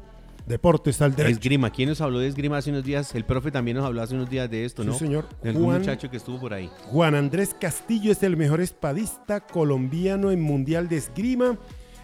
Deportes 0.46 1.02
al 1.02 1.16
Derecho. 1.16 1.34
Esgrima, 1.38 1.70
¿quién 1.70 1.88
nos 1.88 2.00
habló 2.00 2.20
de 2.20 2.28
esgrima 2.28 2.58
hace 2.58 2.70
unos 2.70 2.84
días? 2.84 3.12
El 3.16 3.24
profe 3.24 3.50
también 3.50 3.76
nos 3.78 3.84
habló 3.86 4.00
hace 4.02 4.14
unos 4.14 4.30
días 4.30 4.48
de 4.48 4.64
esto, 4.64 4.82
Sí, 4.84 4.88
¿no? 4.88 4.94
señor. 4.94 5.28
De 5.42 5.48
algún 5.50 5.64
Juan- 5.64 5.78
muchacho 5.80 6.08
que 6.08 6.18
estuvo 6.18 6.38
por 6.38 6.54
ahí. 6.54 6.70
Juan 6.84 7.16
Andrés 7.16 7.56
Castillo 7.58 8.12
es 8.12 8.22
el 8.22 8.36
mejor 8.36 8.60
espadista 8.60 9.40
colombiano 9.40 10.30
en 10.30 10.40
Mundial 10.40 10.88
de 10.88 10.98
Esgrima. 10.98 11.58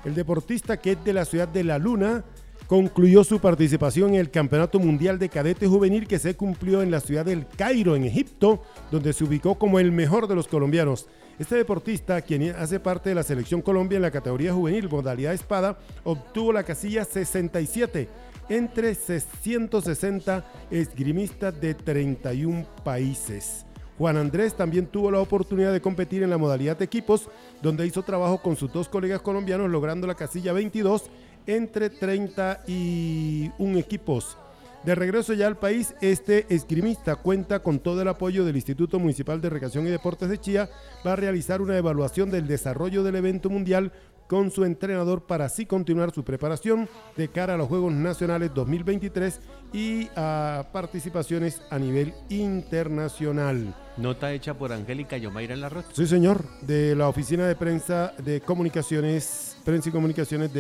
El 0.05 0.17
deportista 0.17 0.79
que 0.79 0.93
es 0.93 1.05
de 1.05 1.13
la 1.13 1.25
ciudad 1.25 1.47
de 1.47 1.63
La 1.63 1.79
Luna 1.79 2.25
concluyó 2.73 3.23
su 3.23 3.39
participación 3.39 4.15
en 4.15 4.21
el 4.21 4.31
Campeonato 4.31 4.79
Mundial 4.79 5.19
de 5.19 5.29
Cadete 5.29 5.67
Juvenil 5.67 6.09
que 6.09 6.19
se 6.19 6.35
cumplió 6.35 6.81
en 6.81 6.91
la 6.91 7.01
ciudad 7.01 7.27
del 7.27 7.47
Cairo, 7.47 7.97
en 7.97 8.05
Egipto, 8.05 8.63
donde 8.91 9.13
se 9.13 9.25
ubicó 9.25 9.57
como 9.57 9.79
el 9.79 9.93
mejor 9.93 10.27
de 10.27 10.35
los 10.35 10.49
colombianos. 10.49 11.07
Este 11.39 11.55
deportista, 11.55 12.23
quien 12.23 12.45
hace 12.57 12.81
parte 12.81 13.11
de 13.11 13.15
la 13.15 13.25
selección 13.25 13.61
Colombia 13.61 13.97
en 13.97 14.03
la 14.03 14.11
categoría 14.11 14.55
juvenil 14.55 14.89
modalidad 14.89 15.35
espada, 15.35 15.77
obtuvo 16.03 16.51
la 16.51 16.63
casilla 16.63 17.05
67 17.05 18.09
entre 18.49 18.95
160 18.95 20.47
esgrimistas 20.71 21.61
de 21.61 21.75
31 21.75 22.65
países. 22.83 23.67
Juan 23.99 24.17
Andrés 24.17 24.55
también 24.55 24.87
tuvo 24.87 25.11
la 25.11 25.21
oportunidad 25.21 25.73
de 25.73 25.83
competir 25.83 26.23
en 26.23 26.31
la 26.31 26.39
modalidad 26.39 26.79
de 26.79 26.87
equipos, 26.87 27.29
donde 27.61 27.87
hizo 27.87 28.03
trabajo 28.03 28.39
con 28.41 28.57
sus 28.57 28.73
dos 28.73 28.89
colegas 28.89 29.21
colombianos, 29.21 29.71
logrando 29.71 30.07
la 30.07 30.15
casilla 30.15 30.55
22 30.55 31.11
entre 31.47 31.91
31 31.91 33.79
equipos. 33.79 34.37
De 34.85 34.97
regreso 34.97 35.33
ya 35.33 35.47
al 35.47 35.57
país, 35.57 35.95
este 36.01 36.53
esgrimista 36.53 37.15
cuenta 37.15 37.61
con 37.61 37.79
todo 37.79 38.03
el 38.03 38.09
apoyo 38.09 38.45
del 38.45 38.57
Instituto 38.57 38.99
Municipal 38.99 39.41
de 39.41 39.49
Recreación 39.49 39.87
y 39.87 39.91
Deportes 39.91 40.29
de 40.29 40.41
Chía. 40.41 40.69
Va 41.07 41.13
a 41.13 41.17
realizar 41.17 41.63
una 41.63 41.79
evaluación 41.79 42.31
del 42.31 42.49
desarrollo 42.49 43.05
del 43.05 43.15
evento 43.15 43.49
mundial 43.49 43.93
con 44.27 44.51
su 44.51 44.65
entrenador 44.65 45.25
para 45.27 45.45
así 45.45 45.67
continuar 45.67 46.11
su 46.11 46.25
preparación 46.25 46.89
de 47.17 47.29
cara 47.29 47.55
a 47.55 47.57
los 47.57 47.69
Juegos 47.69 47.93
Nacionales 47.93 48.53
2023 48.55 49.41
y 49.73 50.09
a 50.17 50.69
participaciones 50.73 51.63
a 51.71 51.79
nivel 51.79 52.15
internacional. 52.29 53.75
Nota 53.99 54.33
hecha 54.33 54.55
por 54.55 54.73
Angélica 54.73 55.17
Yomaira 55.17 55.55
Larrot. 55.55 55.85
Sí, 55.93 56.07
señor, 56.07 56.45
de 56.63 56.97
la 56.97 57.09
Oficina 57.09 57.47
de 57.47 57.55
Prensa 57.55 58.15
de 58.19 58.41
Comunicaciones, 58.41 59.59
Prensa 59.65 59.91
y 59.91 59.93
Comunicaciones 59.93 60.53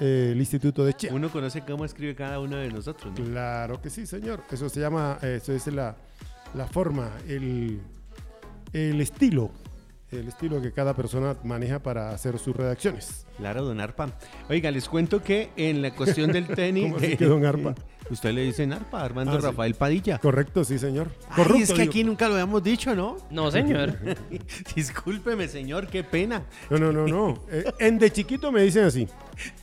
del 0.00 0.38
Instituto 0.38 0.84
de 0.84 0.94
Chía. 0.94 1.10
Uno 1.12 1.30
conoce 1.30 1.62
cómo 1.62 1.84
escribe 1.84 2.14
cada 2.14 2.40
uno 2.40 2.56
de 2.56 2.68
nosotros, 2.70 3.12
¿no? 3.18 3.24
Claro 3.24 3.80
que 3.80 3.90
sí, 3.90 4.06
señor. 4.06 4.42
Eso 4.50 4.68
se 4.68 4.80
llama, 4.80 5.18
eh, 5.22 5.38
eso 5.40 5.52
es 5.52 5.66
la, 5.68 5.96
la 6.54 6.66
forma, 6.66 7.10
el, 7.28 7.80
el 8.72 9.00
estilo, 9.00 9.50
el 10.10 10.28
estilo 10.28 10.60
que 10.60 10.72
cada 10.72 10.94
persona 10.94 11.36
maneja 11.44 11.80
para 11.80 12.10
hacer 12.10 12.38
sus 12.38 12.56
redacciones. 12.56 13.26
Claro, 13.36 13.64
don 13.64 13.80
Arpa. 13.80 14.08
Oiga, 14.48 14.70
les 14.70 14.88
cuento 14.88 15.22
que 15.22 15.50
en 15.56 15.82
la 15.82 15.94
cuestión 15.94 16.32
del 16.32 16.46
tenis... 16.54 16.84
¿Cómo 16.84 16.96
así 16.96 17.16
que 17.16 17.26
don 17.26 17.44
Arpa? 17.44 17.74
Usted 18.10 18.32
le 18.32 18.42
dice 18.42 18.64
Arpa, 18.64 19.04
Armando 19.04 19.32
Ah, 19.32 19.40
sí. 19.40 19.46
Rafael 19.46 19.74
Padilla. 19.74 20.18
Correcto, 20.18 20.64
sí, 20.64 20.78
señor. 20.78 21.10
Ay, 21.28 21.36
Corrupto, 21.36 21.62
es 21.62 21.70
que 21.72 21.78
digo. 21.82 21.90
aquí 21.90 22.04
nunca 22.04 22.26
lo 22.28 22.34
habíamos 22.34 22.62
dicho, 22.62 22.94
¿no? 22.94 23.16
No, 23.30 23.50
señor. 23.50 23.96
Discúlpeme, 24.74 25.48
señor, 25.48 25.86
qué 25.86 26.02
pena. 26.04 26.42
No, 26.70 26.78
no, 26.78 26.92
no, 26.92 27.06
no. 27.06 27.38
Eh, 27.52 27.64
en 27.80 27.98
de 27.98 28.10
chiquito 28.10 28.52
me 28.52 28.62
dicen 28.62 28.84
así. 28.84 29.06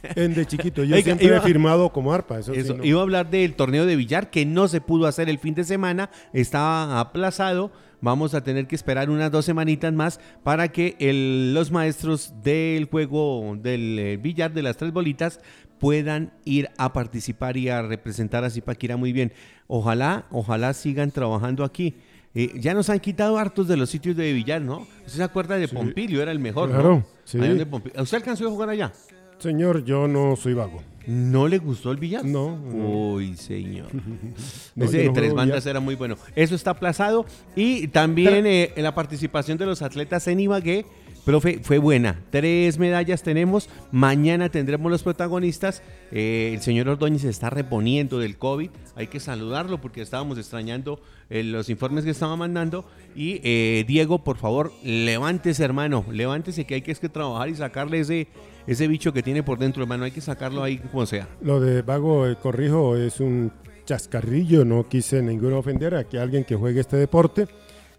En 0.04 0.34
de 0.34 0.46
chiquito. 0.46 0.84
Yo 0.84 0.96
Oiga, 0.96 1.04
siempre 1.06 1.28
iba- 1.28 1.38
he 1.38 1.42
firmado 1.42 1.90
como 1.92 2.14
arpa. 2.14 2.40
Eso, 2.40 2.54
sí, 2.54 2.64
no. 2.76 2.84
Iba 2.84 3.00
a 3.00 3.04
hablar 3.04 3.30
del 3.30 3.54
torneo 3.56 3.86
de 3.86 3.96
billar 3.96 4.30
que 4.30 4.46
no 4.46 4.68
se 4.68 4.82
pudo 4.82 5.08
hacer 5.08 5.30
el 5.30 5.40
fin 5.40 5.54
de 5.56 5.64
semana, 5.64 6.10
estaba 6.34 7.00
aplazado. 7.00 7.72
Vamos 8.00 8.36
a 8.36 8.44
tener 8.44 8.68
que 8.68 8.76
esperar 8.76 9.10
unas 9.10 9.32
dos 9.32 9.46
semanitas 9.46 9.92
más 9.92 10.20
para 10.44 10.68
que 10.68 10.96
el- 11.00 11.54
los 11.56 11.72
maestros 11.72 12.34
del 12.44 12.86
juego 12.86 13.56
del 13.60 13.98
eh, 13.98 14.18
billar 14.18 14.54
de 14.54 14.62
las 14.62 14.78
tres 14.78 14.92
bolitas 14.94 15.40
puedan 15.80 16.32
ir 16.46 16.70
a 16.78 16.94
participar 16.94 17.58
y 17.58 17.70
a 17.70 17.82
representar 17.82 18.44
a 18.44 18.50
Zipaquira 18.50 18.98
muy 18.98 19.14
bien. 19.14 19.32
Ojalá, 19.68 20.26
ojalá 20.32 20.74
sigan 20.74 21.12
trabajando 21.12 21.64
aquí. 21.64 21.96
Eh, 22.36 22.52
ya 22.60 22.74
nos 22.74 22.90
han 22.90 23.00
quitado 23.00 23.38
hartos 23.38 23.68
de 23.68 23.78
los 23.78 23.90
sitios 23.90 24.16
de 24.16 24.32
billar, 24.34 24.62
¿no? 24.62 24.80
¿Usted 25.06 25.18
se 25.18 25.24
acuerda 25.24 25.58
de 25.58 25.68
Pompilio? 25.68 26.22
Era 26.22 26.32
el 26.32 26.40
mejor, 26.40 26.70
Claro, 26.70 26.90
¿no? 26.98 27.06
sí. 27.24 27.40
¿Usted 27.40 28.18
alcanzó 28.18 28.48
a 28.48 28.52
jugar 28.52 28.70
allá? 28.70 28.92
Señor, 29.40 29.84
yo 29.86 30.08
no 30.08 30.36
soy 30.36 30.54
vago. 30.54 30.82
¿No 31.06 31.48
le 31.48 31.58
gustó 31.60 31.92
el 31.92 31.98
billar? 31.98 32.26
No, 32.26 32.58
no. 32.58 33.12
Uy, 33.14 33.36
señor. 33.38 33.88
No, 34.76 34.86
Ese 34.86 34.98
de 35.00 35.06
no 35.06 35.14
tres 35.14 35.34
bandas 35.34 35.64
billar. 35.64 35.70
era 35.72 35.80
muy 35.80 35.96
bueno. 35.96 36.16
Eso 36.36 36.54
está 36.54 36.72
aplazado. 36.72 37.26
Y 37.56 37.88
también 37.88 38.46
eh, 38.46 38.74
la 38.78 38.94
participación 38.94 39.58
de 39.58 39.66
los 39.66 39.82
atletas 39.82 40.28
en 40.28 40.40
Ibagué, 40.40 40.86
profe, 41.28 41.60
fue 41.62 41.78
buena. 41.78 42.22
Tres 42.30 42.80
medallas 42.80 43.22
tenemos. 43.22 43.70
Mañana 43.92 44.48
tendremos 44.48 44.90
los 44.90 45.04
protagonistas. 45.04 45.84
Eh, 46.10 46.52
el 46.54 46.62
señor 46.62 46.88
Ordóñez 46.88 47.26
está 47.26 47.50
reponiendo 47.50 48.18
del 48.20 48.38
COVID. 48.38 48.70
Hay 48.96 49.08
que 49.08 49.20
saludarlo 49.20 49.82
porque 49.82 50.02
estábamos 50.02 50.38
extrañando 50.38 51.02
eh, 51.30 51.44
los 51.44 51.70
informes 51.70 52.06
que 52.06 52.12
estaba 52.12 52.38
mandando. 52.38 52.86
Y 53.14 53.42
eh, 53.44 53.84
Diego, 53.86 54.24
por 54.24 54.38
favor, 54.38 54.72
levántese, 54.86 55.66
hermano. 55.66 56.06
Levántese 56.10 56.64
que 56.64 56.76
hay 56.76 56.82
que, 56.82 56.94
es 56.94 57.00
que 57.02 57.10
trabajar 57.10 57.50
y 57.50 57.56
sacarle 57.56 58.00
ese, 58.00 58.30
ese 58.66 58.88
bicho 58.88 59.12
que 59.12 59.22
tiene 59.22 59.44
por 59.44 59.60
dentro, 59.60 59.84
hermano. 59.84 60.06
Hay 60.06 60.12
que 60.12 60.22
sacarlo 60.22 60.64
ahí 60.64 60.78
como 60.78 61.06
sea. 61.06 61.28
Lo 61.42 61.60
de 61.60 61.82
vago, 61.82 62.26
corrijo, 62.42 62.96
es 62.96 63.20
un 63.20 63.52
chascarrillo. 63.84 64.64
No 64.64 64.88
quise 64.88 65.22
ninguno 65.22 65.60
ofender 65.60 65.94
a 65.94 66.06
que 66.06 66.20
alguien 66.20 66.46
que 66.46 66.56
juegue 66.56 66.80
este 66.80 66.96
deporte. 66.96 67.48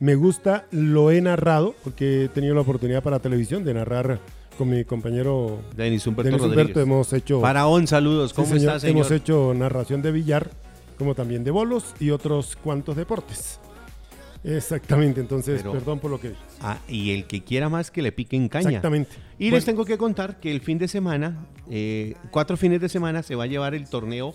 Me 0.00 0.14
gusta, 0.14 0.66
lo 0.70 1.10
he 1.10 1.20
narrado, 1.20 1.74
porque 1.82 2.24
he 2.24 2.28
tenido 2.28 2.54
la 2.54 2.60
oportunidad 2.60 3.02
para 3.02 3.18
televisión 3.18 3.64
de 3.64 3.74
narrar 3.74 4.20
con 4.56 4.70
mi 4.70 4.84
compañero 4.84 5.60
Denis 5.76 6.06
Humberto 6.06 6.30
Denis. 6.30 6.42
Humberto. 6.46 6.80
Hemos 6.80 7.12
hecho, 7.12 7.40
Faraón, 7.40 7.86
saludos. 7.86 8.30
Sí, 8.30 8.36
¿Cómo 8.36 8.46
señor, 8.48 8.60
está, 8.76 8.80
señor? 8.80 8.96
hemos 8.96 9.10
hecho 9.10 9.54
narración 9.54 10.02
de 10.02 10.12
billar, 10.12 10.50
como 10.98 11.14
también 11.14 11.42
de 11.44 11.50
bolos 11.50 11.94
y 11.98 12.10
otros 12.10 12.56
cuantos 12.56 12.96
deportes. 12.96 13.58
Exactamente, 14.44 15.20
entonces, 15.20 15.58
Pero- 15.62 15.72
perdón 15.72 15.98
por 15.98 16.12
lo 16.12 16.20
que 16.20 16.28
dije. 16.30 16.40
Ah, 16.60 16.78
y 16.88 17.10
el 17.10 17.26
que 17.26 17.42
quiera 17.42 17.68
más 17.68 17.90
que 17.90 18.02
le 18.02 18.12
piquen 18.12 18.48
caña. 18.48 18.68
Exactamente. 18.68 19.10
Y 19.38 19.46
Bueno, 19.46 19.56
les 19.56 19.64
tengo 19.64 19.84
que 19.84 19.98
contar 19.98 20.38
que 20.38 20.50
el 20.52 20.60
fin 20.60 20.78
de 20.78 20.86
semana, 20.86 21.46
eh, 21.70 22.14
cuatro 22.30 22.56
fines 22.56 22.80
de 22.80 22.88
semana, 22.88 23.24
se 23.24 23.34
va 23.34 23.44
a 23.44 23.46
llevar 23.48 23.74
el 23.74 23.88
torneo 23.88 24.34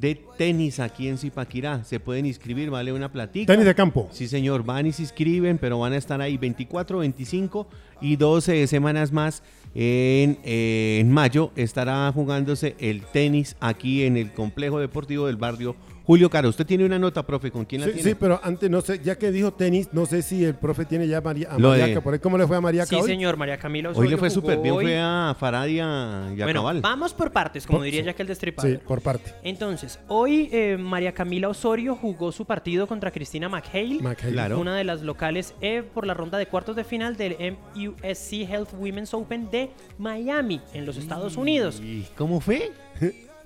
de 0.00 0.14
tenis 0.38 0.80
aquí 0.80 1.08
en 1.08 1.18
Zipaquirá. 1.18 1.84
Se 1.84 2.00
pueden 2.00 2.24
inscribir, 2.24 2.70
vale 2.70 2.92
una 2.92 3.12
platica. 3.12 3.52
Tenis 3.52 3.66
de 3.66 3.74
campo. 3.74 4.08
Sí, 4.10 4.28
señor, 4.28 4.64
van 4.64 4.86
y 4.86 4.92
se 4.92 5.02
inscriben, 5.02 5.58
pero 5.58 5.78
van 5.78 5.92
a 5.92 5.96
estar 5.96 6.20
ahí 6.20 6.38
24, 6.38 6.98
25 6.98 7.68
y 8.00 8.16
12 8.16 8.66
semanas 8.66 9.12
más. 9.12 9.42
En, 9.74 10.38
eh, 10.42 10.98
en 11.00 11.12
mayo 11.12 11.52
estará 11.54 12.10
jugándose 12.12 12.74
el 12.80 13.02
tenis 13.02 13.56
aquí 13.60 14.04
en 14.04 14.16
el 14.16 14.32
complejo 14.32 14.80
deportivo 14.80 15.26
del 15.26 15.36
barrio 15.36 15.76
Julio 16.10 16.28
Caro. 16.28 16.48
Usted 16.48 16.66
tiene 16.66 16.84
una 16.84 16.98
nota, 16.98 17.24
profe, 17.24 17.52
¿con 17.52 17.64
quién 17.64 17.82
la 17.82 17.86
Sí, 17.86 17.92
tiene? 17.92 18.10
sí, 18.10 18.16
pero 18.18 18.40
antes 18.42 18.68
no 18.68 18.80
sé, 18.80 18.98
ya 18.98 19.16
que 19.16 19.30
dijo 19.30 19.52
tenis, 19.52 19.90
no 19.92 20.06
sé 20.06 20.22
si 20.22 20.44
el 20.44 20.56
profe 20.56 20.84
tiene 20.84 21.06
ya 21.06 21.20
María, 21.20 21.52
a 21.52 21.56
Lo 21.58 21.70
de- 21.70 22.00
por 22.00 22.12
ahí 22.14 22.18
cómo 22.18 22.36
le 22.36 22.48
fue 22.48 22.56
a 22.56 22.60
Mariaca 22.60 22.88
Sí, 22.88 22.96
hoy. 22.96 23.06
señor, 23.06 23.36
María 23.36 23.56
Camila 23.58 23.90
Hoy 23.90 23.92
Osorio 23.92 24.10
le 24.10 24.16
fue 24.16 24.28
súper 24.28 24.58
bien, 24.58 24.74
hoy. 24.74 24.86
fue 24.86 24.98
a 24.98 25.36
Farad 25.38 25.66
y 25.68 25.78
a, 25.78 26.32
y 26.36 26.40
a 26.40 26.44
Bueno, 26.46 26.62
Cabal. 26.62 26.80
vamos 26.80 27.14
por 27.14 27.30
partes, 27.30 27.64
como 27.64 27.78
Por- 27.78 27.84
diría 27.84 28.00
sí. 28.00 28.06
ya 28.06 28.14
que 28.14 28.22
el 28.22 28.28
destripador. 28.28 28.72
Sí, 28.72 28.78
por 28.84 29.00
parte. 29.02 29.32
Entonces, 29.44 30.00
hoy 30.08 30.48
eh, 30.50 30.76
María 30.76 31.12
Camila 31.12 31.48
Osorio 31.48 31.94
jugó 31.94 32.32
su 32.32 32.44
partido 32.44 32.88
contra 32.88 33.12
Cristina 33.12 33.48
McHale, 33.48 34.00
McHale. 34.02 34.32
Claro. 34.32 34.58
una 34.58 34.74
de 34.74 34.82
las 34.82 35.02
locales 35.02 35.54
eh, 35.60 35.84
por 35.94 36.08
la 36.08 36.14
ronda 36.14 36.38
de 36.38 36.46
cuartos 36.46 36.74
de 36.74 36.82
final 36.82 37.16
del 37.16 37.36
MUSC 37.38 38.32
Health 38.50 38.70
Women's 38.76 39.14
Open 39.14 39.48
de 39.52 39.70
Miami, 39.96 40.60
en 40.74 40.86
los 40.86 40.96
Estados 40.96 41.36
Unidos. 41.36 41.80
¿Y 41.80 42.04
cómo 42.16 42.40
fue? 42.40 42.72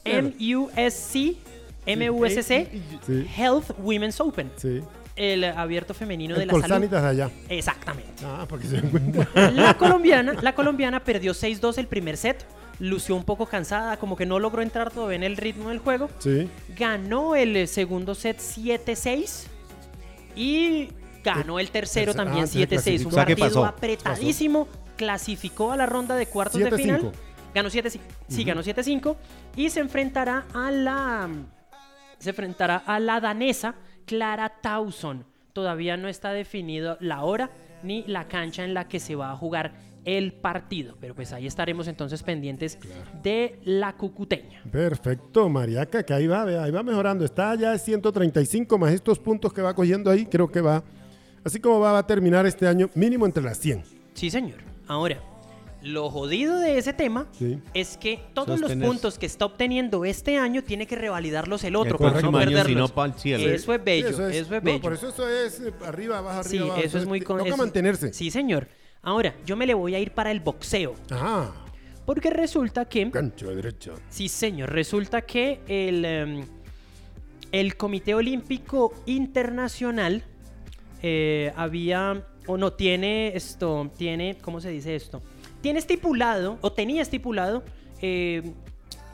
MUSC, 0.07 1.37
MUSC 1.87 2.69
Sí, 3.07 3.27
Health 3.37 3.71
Women's 3.79 4.21
Open, 4.21 4.51
sí. 4.57 4.81
el 5.17 5.45
abierto 5.45 5.95
femenino 5.95 6.35
de 6.35 6.43
El 6.43 6.49
la 6.49 6.67
salud. 6.67 6.89
De 6.89 6.97
allá. 6.99 7.31
Exactamente. 7.49 8.11
Ah, 8.25 8.47
porque 8.49 8.67
se 8.67 8.79
encuentra. 8.79 9.29
La 9.53 9.77
colombiana, 9.77 10.35
la 10.41 10.55
colombiana 10.55 11.03
perdió 11.05 11.33
6-2 11.33 11.79
el 11.79 11.87
primer 11.87 12.17
set, 12.17 12.45
lució 12.79 13.15
un 13.17 13.25
poco 13.25 13.47
cansada, 13.47 13.97
como 13.99 14.17
que 14.17 14.27
no 14.27 14.39
logró 14.39 14.63
entrar 14.63 14.91
todavía 14.91 15.17
en 15.17 15.23
el 15.25 15.37
ritmo 15.37 15.69
del 15.69 15.79
juego. 15.79 16.09
Sí. 16.19 16.49
ganó 16.77 17.37
el 17.37 17.57
eh, 17.57 17.67
segundo 17.67 18.15
set 18.15 18.39
7-6 18.39 19.45
y 20.37 20.89
ganó 21.23 21.59
el 21.61 21.71
tercero 21.71 22.13
Tercer- 22.13 22.17
también 22.17 22.45
ah, 22.45 22.51
entonces 22.55 23.01
7-6. 23.03 23.05
Un 23.05 23.11
clasificó. 23.11 23.11
O 23.11 23.13
sea, 23.13 23.27
¿qué 23.27 23.37
partido 23.37 23.63
pasó? 23.63 23.65
apretadísimo. 23.77 24.69
Clasificó 24.97 25.73
a 25.73 25.77
la 25.77 25.87
ronda 25.87 26.15
de 26.17 26.27
cuartos 26.27 26.61
de 26.61 26.71
7-5. 26.71 26.77
final. 26.77 27.13
Ganó 27.55 27.71
7 27.71 27.91
sí, 28.29 28.45
ganó 28.45 28.63
7-5 28.63 29.17
y 29.57 29.71
se 29.71 29.79
enfrentará 29.81 30.45
a 30.55 30.71
la 30.73 31.29
se 32.25 32.31
enfrentará 32.31 32.77
a 32.79 32.99
la 32.99 33.21
danesa 33.21 33.77
Clara 34.07 34.49
Tauson. 34.61 35.25
Todavía 35.53 35.97
no 35.97 36.09
está 36.09 36.33
definido 36.33 36.97
la 37.01 37.23
hora 37.23 37.51
ni 37.83 38.03
la 38.07 38.27
cancha 38.27 38.65
en 38.65 38.75
la 38.75 38.89
que 38.89 38.99
se 38.99 39.15
va 39.15 39.31
a 39.31 39.37
jugar 39.37 39.73
el 40.05 40.33
partido, 40.33 40.97
pero 41.01 41.15
pues 41.15 41.33
ahí 41.33 41.47
estaremos 41.47 41.89
entonces 41.89 42.23
pendientes 42.23 42.79
de 43.23 43.59
la 43.65 43.95
cucuteña. 43.97 44.63
Perfecto, 44.71 45.49
Mariaca, 45.49 46.03
que 46.03 46.13
ahí 46.13 46.27
va, 46.27 46.43
ahí 46.43 46.71
va 46.71 46.83
mejorando. 46.83 47.25
Está 47.25 47.55
ya 47.55 47.73
a 47.73 47.79
135 47.79 48.77
más 48.79 48.93
estos 48.93 49.19
puntos 49.19 49.53
que 49.53 49.63
va 49.63 49.75
cogiendo 49.75 50.11
ahí, 50.11 50.27
creo 50.27 50.51
que 50.51 50.61
va. 50.61 50.83
Así 51.43 51.61
como 51.61 51.81
va, 51.81 51.93
va 51.93 51.99
a 52.01 52.07
terminar 52.07 52.47
este 52.47 52.67
año 52.67 52.91
mínimo 52.95 53.27
entre 53.27 53.43
las 53.43 53.59
100. 53.59 53.83
Sí, 54.15 54.31
señor. 54.31 54.59
Ahora, 54.87 55.21
lo 55.85 56.11
jodido 56.11 56.59
de 56.59 56.79
ese 56.79 56.93
tema 56.93 57.27
Sí. 57.33 57.61
es 57.75 57.97
que 57.99 58.19
todos 58.35 58.59
los 58.59 58.73
puntos 58.75 59.19
que 59.19 59.27
está 59.27 59.45
obteniendo 59.45 60.05
este 60.05 60.39
año 60.39 60.65
tiene 60.65 60.87
que 60.87 60.97
revalidarlos 60.97 61.63
el 61.65 61.77
otro 61.77 61.93
El 61.93 61.99
para 61.99 62.21
no 62.23 62.29
año, 62.39 62.49
si 62.49 62.55
perderlos. 62.55 62.91
no, 62.91 62.95
pa'l 62.95 63.15
cielo. 63.15 63.49
Eso 63.51 63.73
es 63.75 63.85
bello, 63.85 64.09
Sí, 64.09 64.15
eso 64.15 64.29
es, 64.29 64.49
bello. 64.63 64.81
por 64.81 64.95
eso 64.95 65.09
eso 65.11 65.29
es 65.29 65.61
eh, 65.61 65.73
arriba, 65.85 66.19
sí, 66.43 66.57
arriba, 66.57 66.67
abajo. 66.73 66.83
eso 66.83 66.99
es 66.99 67.07
muy... 67.07 67.21
con- 67.21 67.37
Toca 67.39 67.49
eso- 67.51 67.57
mantenerse. 67.59 68.13
Sí, 68.13 68.31
señor. 68.31 68.67
Ahora, 69.03 69.35
yo 69.45 69.55
me 69.57 69.67
le 69.67 69.75
voy 69.75 69.95
a 69.95 69.99
ir 70.01 70.13
para 70.13 70.31
el 70.31 70.41
boxeo. 70.41 70.95
Ajá. 71.11 71.53
Porque 72.07 72.31
resulta 72.31 72.87
que... 72.87 73.05
Gancho 73.11 73.49
de 73.49 73.57
derecha. 73.57 73.93
Sí, 74.09 74.29
señor. 74.29 74.71
Resulta 74.73 75.23
que 75.23 75.61
el, 75.69 76.05
em, 76.05 76.47
el 77.53 77.77
Comité 77.77 78.15
Olímpico 78.15 78.95
Internacional 79.07 80.23
eh, 81.03 81.53
había, 81.57 82.27
o 82.47 82.57
no, 82.57 82.73
tiene 82.73 83.37
esto, 83.37 83.91
tiene, 83.97 84.39
¿cómo 84.41 84.61
se 84.61 84.71
dice 84.71 84.97
esto? 84.97 85.23
Tiene 85.65 85.79
estipulado, 85.79 86.59
o 86.61 86.73
tenía 86.73 87.01
estipulado, 87.01 87.63
eh, 88.03 88.53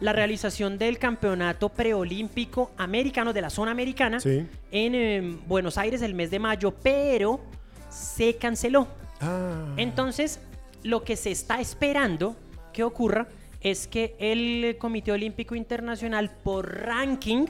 la 0.00 0.12
realización 0.12 0.78
del 0.78 0.98
campeonato 0.98 1.68
preolímpico 1.68 2.72
americano 2.76 3.32
de 3.32 3.40
la 3.40 3.50
zona 3.50 3.70
americana 3.70 4.18
Sí. 4.18 4.48
en 4.72 4.94
em, 4.96 5.38
Buenos 5.46 5.78
Aires 5.78 6.02
el 6.02 6.12
mes 6.12 6.28
de 6.32 6.40
mayo, 6.40 6.74
pero 6.82 7.38
se 7.88 8.34
canceló. 8.34 8.88
Ah. 9.20 9.64
Entonces, 9.76 10.40
lo 10.82 11.04
que 11.04 11.14
se 11.14 11.30
está 11.30 11.60
esperando 11.60 12.34
que 12.72 12.82
ocurra 12.82 13.28
es 13.60 13.86
que 13.86 14.16
el 14.18 14.76
Comité 14.76 15.12
Olímpico 15.12 15.54
Internacional 15.54 16.32
por 16.42 16.80
ranking, 16.80 17.46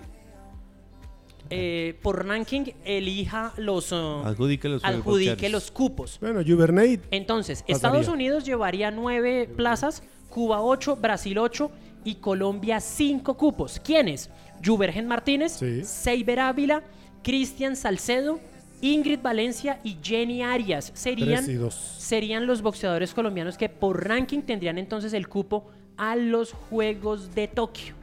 eh, 1.51 1.99
por 2.03 2.27
ranking 2.27 2.65
elija 2.85 3.53
los, 3.57 3.93
uh, 3.93 4.23
Adjudique 4.25 4.69
los 4.69 4.85
adjudique 4.85 5.49
los 5.49 5.71
cupos. 5.71 6.19
Bueno, 6.21 6.41
Juvernate. 6.47 7.01
Entonces, 7.11 7.61
Pasaría. 7.63 7.77
Estados 7.77 8.09
Unidos 8.09 8.45
llevaría 8.45 8.91
nueve 8.91 9.49
plazas, 9.57 10.03
Cuba 10.29 10.63
8, 10.63 10.97
Brasil 10.97 11.39
8 11.39 11.71
y 12.05 12.15
Colombia 12.17 12.81
5 12.81 13.37
cupos. 13.37 13.81
¿Quiénes? 13.85 14.31
Juvergen 14.65 15.07
Martínez, 15.07 15.53
Sí. 15.53 15.85
Seiber 15.85 16.39
Ávila, 16.41 16.83
Cristian 17.23 17.77
Salcedo, 17.77 18.39
Ingrid 18.83 19.21
Valencia 19.21 19.81
y 19.85 19.99
Jenny 20.03 20.43
Arias. 20.43 20.93
Serían, 20.95 21.45
3 21.45 21.49
y 21.49 21.59
2. 21.59 21.75
serían 21.75 22.47
los 22.47 22.63
boxeadores 22.63 23.13
colombianos 23.13 23.59
que 23.59 23.69
por 23.69 24.07
ranking 24.07 24.41
tendrían 24.41 24.79
entonces 24.79 25.13
el 25.13 25.29
cupo 25.29 25.67
a 25.97 26.17
los 26.17 26.53
Juegos 26.53 27.35
de 27.35 27.49
Tokio. 27.49 27.95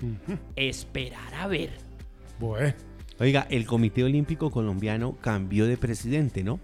Esperar 0.56 1.34
a 1.34 1.48
ver. 1.48 1.72
Bueno. 2.40 2.74
Oiga, 3.20 3.48
el 3.50 3.66
Comité 3.66 4.04
Olímpico 4.04 4.52
Colombiano 4.52 5.16
cambió 5.22 5.66
de 5.66 5.78
presidente, 5.78 6.44
¿no? 6.44 6.60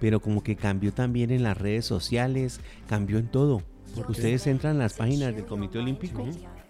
Pero 0.00 0.20
como 0.20 0.42
que 0.42 0.56
cambió 0.56 0.92
también 0.92 1.30
en 1.30 1.42
las 1.42 1.56
redes 1.56 1.84
sociales, 1.84 2.60
cambió 2.88 3.18
en 3.18 3.28
todo. 3.28 3.62
Ustedes 4.08 4.46
entran 4.46 4.72
en 4.74 4.78
las 4.78 4.94
páginas 4.94 5.34
del 5.34 5.44
Comité 5.46 5.78
Olímpico. 5.78 6.26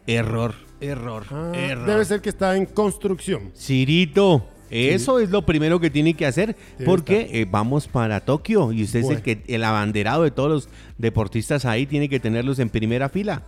Error, 0.06 0.54
error, 0.80 1.24
Ah, 1.30 1.52
error. 1.56 1.86
debe 1.86 2.04
ser 2.04 2.20
que 2.20 2.28
está 2.28 2.56
en 2.56 2.66
construcción. 2.66 3.50
Cirito, 3.56 4.46
eso 4.70 5.18
es 5.18 5.30
lo 5.30 5.44
primero 5.44 5.80
que 5.80 5.90
tiene 5.90 6.14
que 6.14 6.26
hacer 6.26 6.56
porque 6.84 7.28
eh, 7.32 7.46
vamos 7.48 7.88
para 7.88 8.20
Tokio 8.20 8.72
y 8.72 8.84
usted 8.84 9.00
es 9.00 9.10
el 9.10 9.22
que 9.22 9.42
el 9.48 9.64
abanderado 9.64 10.22
de 10.22 10.30
todos 10.30 10.48
los 10.50 10.68
deportistas 10.98 11.64
ahí 11.64 11.86
tiene 11.86 12.08
que 12.08 12.20
tenerlos 12.20 12.58
en 12.60 12.70
primera 12.70 13.08
fila. 13.08 13.42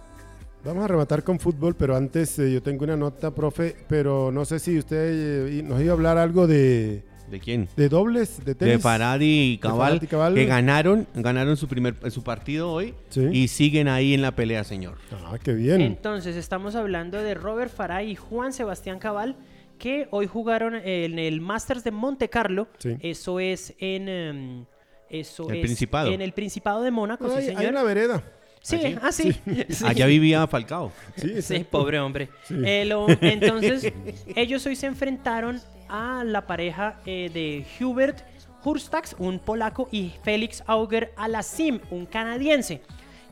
Vamos 0.68 0.84
a 0.84 0.88
rematar 0.88 1.24
con 1.24 1.38
fútbol, 1.40 1.74
pero 1.74 1.96
antes 1.96 2.38
eh, 2.38 2.52
yo 2.52 2.62
tengo 2.62 2.84
una 2.84 2.96
nota, 2.96 3.34
profe, 3.34 3.74
pero 3.88 4.30
no 4.30 4.44
sé 4.44 4.58
si 4.58 4.76
usted 4.78 5.48
eh, 5.48 5.62
nos 5.62 5.80
iba 5.80 5.90
a 5.92 5.94
hablar 5.94 6.18
algo 6.18 6.46
de, 6.46 7.02
¿De 7.30 7.40
quién? 7.40 7.68
de 7.74 7.88
dobles, 7.88 8.44
de 8.44 8.54
tenis. 8.54 8.74
De 8.74 8.78
Farad 8.78 9.18
y 9.22 9.56
Cabal, 9.62 9.78
Farad 9.92 10.02
y 10.02 10.06
Cabal. 10.06 10.34
que 10.34 10.44
ganaron, 10.44 11.06
ganaron 11.14 11.56
su 11.56 11.68
primer 11.68 11.94
su 12.10 12.22
partido 12.22 12.70
hoy 12.70 12.94
Sí. 13.08 13.28
y 13.32 13.48
siguen 13.48 13.88
ahí 13.88 14.12
en 14.12 14.20
la 14.20 14.32
pelea, 14.32 14.62
señor. 14.62 14.98
Ah, 15.24 15.38
qué 15.42 15.54
bien. 15.54 15.80
Entonces, 15.80 16.36
estamos 16.36 16.74
hablando 16.74 17.16
de 17.22 17.32
Robert 17.32 17.72
Farah 17.74 18.02
y 18.02 18.14
Juan 18.14 18.52
Sebastián 18.52 18.98
Cabal, 18.98 19.36
que 19.78 20.06
hoy 20.10 20.26
jugaron 20.26 20.74
en 20.74 21.18
el 21.18 21.40
Masters 21.40 21.82
de 21.82 21.92
Monte 21.92 22.28
Carlo. 22.28 22.68
Sí. 22.76 22.96
Eso 23.00 23.40
es 23.40 23.74
en. 23.78 24.08
em, 24.08 24.64
eso 25.08 25.48
El 25.48 25.56
es 25.60 25.62
Principado. 25.62 26.12
En 26.12 26.20
el 26.20 26.32
Principado 26.32 26.82
de 26.82 26.90
Mónaco, 26.90 27.34
sí, 27.36 27.46
señor. 27.46 27.62
hay 27.62 27.66
una 27.68 27.82
vereda. 27.84 28.22
Sí, 28.68 28.76
¿Allí? 28.76 28.98
ah, 29.02 29.12
sí. 29.12 29.32
Sí. 29.70 29.84
Allá 29.86 30.06
vivía 30.06 30.46
Falcao. 30.46 30.92
Sí, 31.16 31.42
Sí, 31.42 31.64
pobre 31.70 31.98
hombre. 32.00 32.28
Sí. 32.44 32.54
Eh, 32.64 32.84
lo- 32.84 33.06
entonces, 33.20 33.92
ellos 34.34 34.64
hoy 34.66 34.76
se 34.76 34.86
enfrentaron 34.86 35.60
a 35.88 36.22
la 36.24 36.46
pareja 36.46 37.00
eh, 37.06 37.30
de 37.32 37.64
Hubert 37.84 38.22
Hurstax, 38.64 39.14
un 39.18 39.38
polaco, 39.38 39.88
y 39.90 40.12
Félix 40.22 40.62
Auger 40.66 41.12
Alasim, 41.16 41.80
un 41.90 42.06
canadiense. 42.06 42.82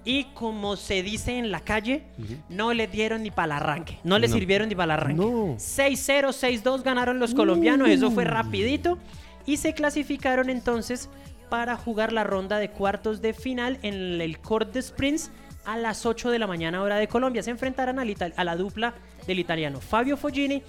Y 0.05 0.25
como 0.35 0.77
se 0.77 1.03
dice 1.03 1.37
en 1.37 1.51
la 1.51 1.59
calle, 1.61 2.05
no 2.49 2.73
le 2.73 2.87
dieron 2.87 3.25
ni 3.25 3.33
para 3.33 3.47
el 3.47 3.53
arranque. 3.63 3.99
No 4.05 4.21
le 4.21 4.29
No. 4.29 4.35
sirvieron 4.35 4.69
ni 4.69 4.77
para 4.77 4.85
el 4.95 5.01
arranque. 5.01 5.21
No. 5.21 5.57
6-0, 5.57 6.29
6-2 6.33 6.83
ganaron 6.85 7.19
los 7.19 7.35
colombianos. 7.35 7.89
Eso 7.89 8.13
fue 8.13 8.25
rapidito. 8.25 8.99
Y 9.47 9.57
se 9.57 9.75
clasificaron 9.75 10.49
entonces 10.49 11.09
para 11.49 11.77
jugar 11.77 12.13
la 12.13 12.25
ronda 12.25 12.59
de 12.59 12.71
cuartos 12.71 13.21
de 13.23 13.33
final 13.33 13.79
en 13.83 14.21
el 14.21 14.39
Court 14.39 14.73
de 14.73 14.83
Sprints 14.83 15.31
a 15.65 15.77
las 15.77 16.07
8 16.07 16.31
de 16.31 16.39
la 16.39 16.47
mañana 16.47 16.83
hora 16.83 16.97
de 16.97 17.09
Colombia. 17.09 17.43
Se 17.43 17.51
enfrentarán 17.51 17.99
a 17.99 18.45
la 18.45 18.57
dupla 18.57 18.95
del 19.27 19.39
italiano 19.39 19.81
Fabio 19.81 20.17
Fognini, 20.17 20.63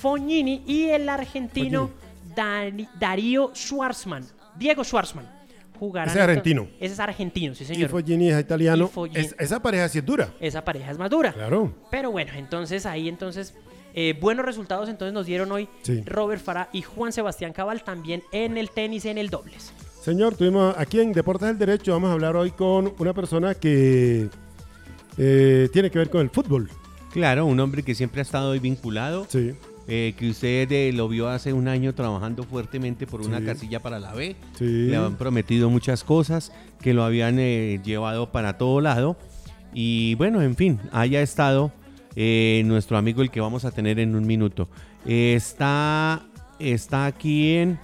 Fognini 0.00 0.62
y 0.66 0.88
el 0.88 1.08
argentino 1.08 1.90
Darío 2.98 3.50
Schwarzman. 3.54 4.24
Diego 4.56 4.84
Schwarzman. 4.84 5.28
Jugarán 5.78 6.08
Ese 6.08 6.18
es 6.18 6.24
argentino. 6.24 6.68
Ese 6.80 6.94
es 6.94 7.00
argentino, 7.00 7.54
sí 7.54 7.62
Y 7.62 7.66
señor. 7.66 7.88
Fognini 7.90 8.30
es 8.30 8.40
italiano. 8.40 8.86
Y 8.86 8.88
Fognini. 8.88 9.20
Es- 9.20 9.36
esa 9.38 9.60
pareja 9.62 9.88
sí 9.88 9.98
es 9.98 10.04
dura. 10.06 10.30
Esa 10.40 10.64
pareja 10.64 10.90
es 10.90 10.98
más 10.98 11.08
dura. 11.10 11.32
Claro. 11.32 11.72
Pero 11.90 12.10
bueno, 12.10 12.32
entonces 12.34 12.84
ahí 12.86 13.08
entonces 13.08 13.54
eh, 13.94 14.16
buenos 14.20 14.44
resultados 14.44 14.88
entonces 14.88 15.12
nos 15.14 15.26
dieron 15.26 15.50
hoy 15.52 15.68
Sí. 15.82 16.02
Robert 16.04 16.42
Farah 16.42 16.68
y 16.72 16.82
Juan 16.82 17.12
Sebastián 17.12 17.52
Cabal 17.52 17.82
también 17.84 18.22
en 18.32 18.56
el 18.58 18.70
tenis 18.70 19.04
en 19.04 19.18
el 19.18 19.30
dobles. 19.30 19.72
Señor, 20.08 20.36
tuvimos 20.36 20.74
aquí 20.78 21.00
en 21.00 21.12
Deportes 21.12 21.48
del 21.48 21.58
Derecho, 21.58 21.92
vamos 21.92 22.08
a 22.08 22.14
hablar 22.14 22.34
hoy 22.34 22.50
con 22.52 22.94
una 22.98 23.12
persona 23.12 23.54
que 23.54 24.30
eh, 25.18 25.68
tiene 25.70 25.90
que 25.90 25.98
ver 25.98 26.08
con 26.08 26.22
el 26.22 26.30
fútbol. 26.30 26.70
Claro, 27.12 27.44
un 27.44 27.60
hombre 27.60 27.82
que 27.82 27.94
siempre 27.94 28.20
ha 28.20 28.22
estado 28.22 28.52
ahí 28.52 28.58
vinculado. 28.58 29.26
Sí, 29.28 29.52
eh, 29.86 30.14
que 30.16 30.30
usted 30.30 30.72
eh, 30.72 30.92
lo 30.94 31.08
vio 31.10 31.28
hace 31.28 31.52
un 31.52 31.68
año 31.68 31.94
trabajando 31.94 32.42
fuertemente 32.44 33.06
por 33.06 33.20
una 33.20 33.40
Sí. 33.40 33.44
casilla 33.44 33.80
para 33.80 33.98
la 33.98 34.14
B. 34.14 34.34
sí. 34.58 34.64
Le 34.64 34.96
habían 34.96 35.16
prometido 35.16 35.68
muchas 35.68 36.04
cosas, 36.04 36.52
que 36.80 36.94
lo 36.94 37.04
habían 37.04 37.36
llevado 37.82 38.32
para 38.32 38.56
todo 38.56 38.80
lado. 38.80 39.14
Y 39.74 40.14
bueno, 40.14 40.40
en 40.40 40.56
fin, 40.56 40.80
haya 40.90 41.20
estado 41.20 41.70
nuestro 42.64 42.96
amigo 42.96 43.20
el 43.20 43.30
que 43.30 43.42
vamos 43.42 43.66
a 43.66 43.72
tener 43.72 43.98
en 43.98 44.16
un 44.16 44.26
minuto. 44.26 44.70
Está, 45.04 46.22
está 46.58 47.04
aquí 47.04 47.56
en, 47.56 47.78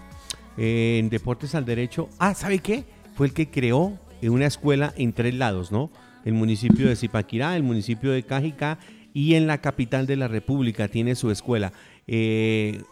en 0.56 1.08
Deportes 1.10 1.54
al 1.54 1.64
Derecho. 1.64 2.08
Ah, 2.18 2.34
¿sabe 2.34 2.58
qué? 2.58 2.84
Fue 3.14 3.26
el 3.26 3.32
que 3.32 3.48
creó 3.48 3.98
eh, 4.22 4.28
una 4.28 4.46
escuela 4.46 4.92
en 4.96 5.12
tres 5.12 5.34
lados, 5.34 5.72
¿no? 5.72 5.90
El 6.24 6.34
municipio 6.34 6.88
de 6.88 6.96
Zipaquirá, 6.96 7.56
el 7.56 7.62
municipio 7.62 8.10
de 8.10 8.22
Cajicá 8.22 8.78
y 9.12 9.34
en 9.34 9.46
la 9.46 9.58
capital 9.58 10.06
de 10.06 10.16
la 10.16 10.28
República 10.28 10.88
tiene 10.88 11.14
su 11.14 11.30
escuela. 11.30 11.72
Eh, 12.06 12.82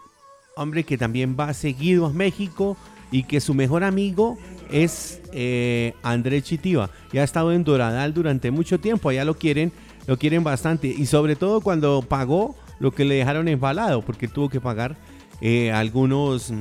hombre 0.56 0.84
que 0.84 0.98
también 0.98 1.36
va 1.38 1.52
seguido 1.54 2.06
a 2.06 2.12
México 2.12 2.76
y 3.10 3.24
que 3.24 3.40
su 3.40 3.54
mejor 3.54 3.84
amigo 3.84 4.38
es 4.70 5.20
eh, 5.32 5.94
Andrés 6.02 6.44
Chitiva. 6.44 6.90
Y 7.12 7.18
ha 7.18 7.24
estado 7.24 7.52
en 7.52 7.64
Doradal 7.64 8.14
durante 8.14 8.50
mucho 8.50 8.80
tiempo, 8.80 9.08
allá 9.08 9.24
lo 9.24 9.34
quieren, 9.34 9.72
lo 10.06 10.18
quieren 10.18 10.44
bastante. 10.44 10.88
Y 10.88 11.06
sobre 11.06 11.36
todo 11.36 11.60
cuando 11.60 12.02
pagó 12.02 12.56
lo 12.78 12.92
que 12.92 13.04
le 13.04 13.16
dejaron 13.16 13.48
embalado, 13.48 14.02
porque 14.02 14.28
tuvo 14.28 14.48
que 14.48 14.60
pagar 14.60 14.96
eh, 15.40 15.72
algunos, 15.72 16.52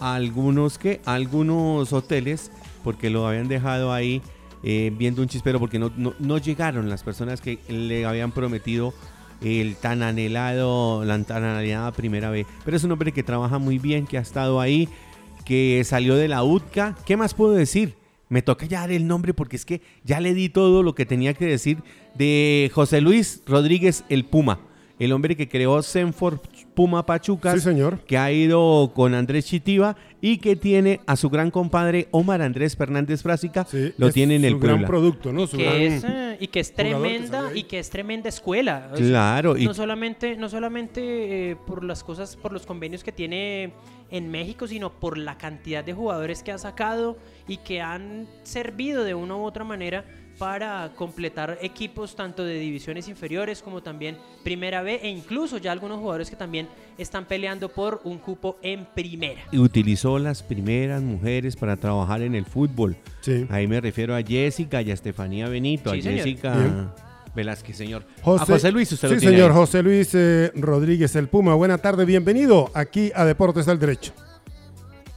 algunos, 0.00 0.78
¿qué? 0.78 1.00
Algunos 1.04 1.92
hoteles, 1.92 2.50
porque 2.84 3.10
lo 3.10 3.26
habían 3.26 3.48
dejado 3.48 3.92
ahí 3.92 4.22
eh, 4.62 4.92
viendo 4.96 5.22
un 5.22 5.28
chispero, 5.28 5.58
porque 5.58 5.78
no, 5.78 5.92
no, 5.96 6.14
no 6.18 6.38
llegaron 6.38 6.88
las 6.88 7.02
personas 7.02 7.40
que 7.40 7.58
le 7.68 8.04
habían 8.04 8.32
prometido 8.32 8.94
el 9.42 9.76
tan 9.76 10.02
anhelado, 10.02 11.04
la 11.04 11.22
tan 11.24 11.44
anhelada 11.44 11.92
primera 11.92 12.30
vez. 12.30 12.46
Pero 12.64 12.76
es 12.76 12.84
un 12.84 12.92
hombre 12.92 13.12
que 13.12 13.22
trabaja 13.22 13.58
muy 13.58 13.78
bien, 13.78 14.06
que 14.06 14.18
ha 14.18 14.22
estado 14.22 14.60
ahí, 14.60 14.88
que 15.44 15.82
salió 15.84 16.16
de 16.16 16.28
la 16.28 16.42
UTCA. 16.42 16.96
¿Qué 17.04 17.16
más 17.16 17.34
puedo 17.34 17.52
decir? 17.52 17.94
Me 18.28 18.42
toca 18.42 18.66
ya 18.66 18.80
dar 18.80 18.90
el 18.90 19.06
nombre 19.06 19.34
porque 19.34 19.56
es 19.56 19.64
que 19.64 19.82
ya 20.04 20.20
le 20.20 20.34
di 20.34 20.48
todo 20.48 20.82
lo 20.82 20.94
que 20.94 21.06
tenía 21.06 21.34
que 21.34 21.46
decir 21.46 21.78
de 22.14 22.70
José 22.74 23.00
Luis 23.00 23.42
Rodríguez 23.46 24.04
el 24.08 24.24
Puma, 24.24 24.58
el 24.98 25.12
hombre 25.12 25.36
que 25.36 25.48
creó 25.48 25.80
Senfor 25.82 26.40
Puma 26.76 27.06
Pachucas 27.06 27.54
Sí, 27.54 27.60
señor. 27.60 28.00
que 28.06 28.18
ha 28.18 28.30
ido 28.30 28.92
con 28.94 29.14
Andrés 29.14 29.46
Chitiva 29.46 29.96
y 30.20 30.36
que 30.38 30.56
tiene 30.56 31.00
a 31.06 31.16
su 31.16 31.30
gran 31.30 31.50
compadre 31.50 32.06
Omar 32.10 32.42
Andrés 32.42 32.76
Fernández 32.76 33.22
Frásica, 33.22 33.64
Sí, 33.64 33.94
lo 33.96 34.12
tiene 34.12 34.36
en 34.36 34.44
el 34.44 34.52
su 34.52 34.58
gran 34.60 34.74
Puebla. 34.76 34.86
producto, 34.86 35.32
¿no? 35.32 35.46
Su 35.46 35.56
gran- 35.56 35.72
Que 35.72 35.86
es, 35.86 36.04
eh, 36.04 36.36
y 36.38 36.46
que 36.48 36.60
es 36.60 36.68
que 36.70 36.76
tremenda 36.76 37.50
y 37.54 37.62
que 37.62 37.78
es 37.78 37.88
tremenda 37.88 38.28
escuela. 38.28 38.90
O 38.92 38.96
sea, 38.96 39.06
Claro, 39.06 39.56
y 39.56 39.64
no 39.64 39.72
solamente, 39.74 40.36
no 40.36 40.48
solamente 40.50 41.50
eh, 41.52 41.56
por 41.66 41.82
las 41.82 42.04
cosas, 42.04 42.36
por 42.36 42.52
los 42.52 42.66
convenios 42.66 43.02
que 43.02 43.10
tiene 43.12 43.72
en 44.10 44.30
México, 44.30 44.68
sino 44.68 44.92
por 45.00 45.16
la 45.16 45.38
cantidad 45.38 45.82
de 45.82 45.94
jugadores 45.94 46.42
que 46.42 46.52
ha 46.52 46.58
sacado 46.58 47.16
y 47.48 47.56
que 47.56 47.80
han 47.80 48.28
servido 48.42 49.02
de 49.02 49.14
una 49.14 49.34
u 49.34 49.44
otra 49.44 49.64
manera 49.64 50.04
para 50.38 50.90
completar 50.96 51.58
equipos 51.62 52.14
tanto 52.14 52.44
de 52.44 52.58
divisiones 52.58 53.08
inferiores 53.08 53.62
como 53.62 53.82
también 53.82 54.16
Primera 54.44 54.82
B 54.82 55.00
e 55.02 55.08
incluso 55.08 55.58
ya 55.58 55.72
algunos 55.72 55.98
jugadores 55.98 56.28
que 56.30 56.36
también 56.36 56.68
están 56.98 57.24
peleando 57.24 57.68
por 57.68 58.00
un 58.04 58.18
cupo 58.18 58.58
en 58.62 58.84
Primera. 58.94 59.42
y 59.50 59.58
utilizó 59.58 60.18
las 60.18 60.42
primeras 60.42 61.02
mujeres 61.02 61.56
para 61.56 61.76
trabajar 61.76 62.22
en 62.22 62.34
el 62.34 62.44
fútbol. 62.44 62.96
Sí. 63.20 63.46
Ahí 63.50 63.66
me 63.66 63.80
refiero 63.80 64.14
a 64.14 64.22
Jessica 64.22 64.82
y 64.82 64.90
a 64.90 64.94
Estefanía 64.94 65.48
Benito, 65.48 65.92
Sí, 65.92 66.00
a 66.00 66.02
señor. 66.02 66.18
Jessica 66.18 66.56
Bien. 66.56 66.88
Velázquez, 67.34 67.76
señor. 67.76 68.04
a 68.24 68.38
José 68.46 68.72
Luis, 68.72 68.90
usted 68.92 69.08
sí, 69.08 69.14
lo 69.14 69.20
tiene 69.20 69.36
señor, 69.36 69.50
ahí. 69.52 69.56
José 69.56 69.82
Luis 69.82 70.10
eh, 70.14 70.52
Rodríguez, 70.54 71.14
el 71.16 71.28
Puma. 71.28 71.54
Buena 71.54 71.78
tarde, 71.78 72.04
bienvenido 72.04 72.70
aquí 72.74 73.12
a 73.14 73.24
Deportes 73.24 73.66
del 73.66 73.78
Derecho. 73.78 74.12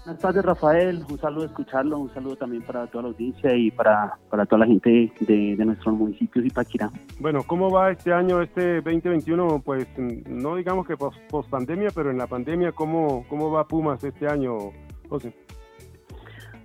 Buenas 0.10 0.24
tardes, 0.24 0.44
Rafael. 0.44 1.06
Un 1.08 1.20
saludo 1.20 1.46
escucharlo, 1.46 2.00
un 2.00 2.12
saludo 2.12 2.36
también 2.36 2.64
para 2.64 2.88
toda 2.88 3.04
la 3.04 3.10
audiencia 3.10 3.56
y 3.56 3.70
para, 3.70 4.18
para 4.32 4.44
toda 4.48 4.62
la 4.62 4.66
gente 4.66 5.14
de, 5.20 5.56
de 5.56 5.66
nuestros 5.66 5.94
municipios 5.96 6.48
y 6.48 6.50
Paquirá. 6.50 6.90
Bueno, 7.20 7.44
¿cómo 7.46 7.70
va 7.70 7.92
este 7.92 8.12
año, 8.12 8.42
este 8.42 8.82
2021? 8.82 9.62
Pues 9.64 9.86
no 10.28 10.56
digamos 10.56 10.88
que 10.88 10.98
post, 10.98 11.20
pandemia, 11.52 11.90
pero 11.94 12.10
en 12.10 12.18
la 12.18 12.26
pandemia, 12.26 12.72
¿cómo, 12.72 13.24
¿cómo 13.30 13.52
va 13.52 13.68
Pumas 13.68 14.04
este 14.04 14.28
año, 14.28 14.72
José? 15.10 15.32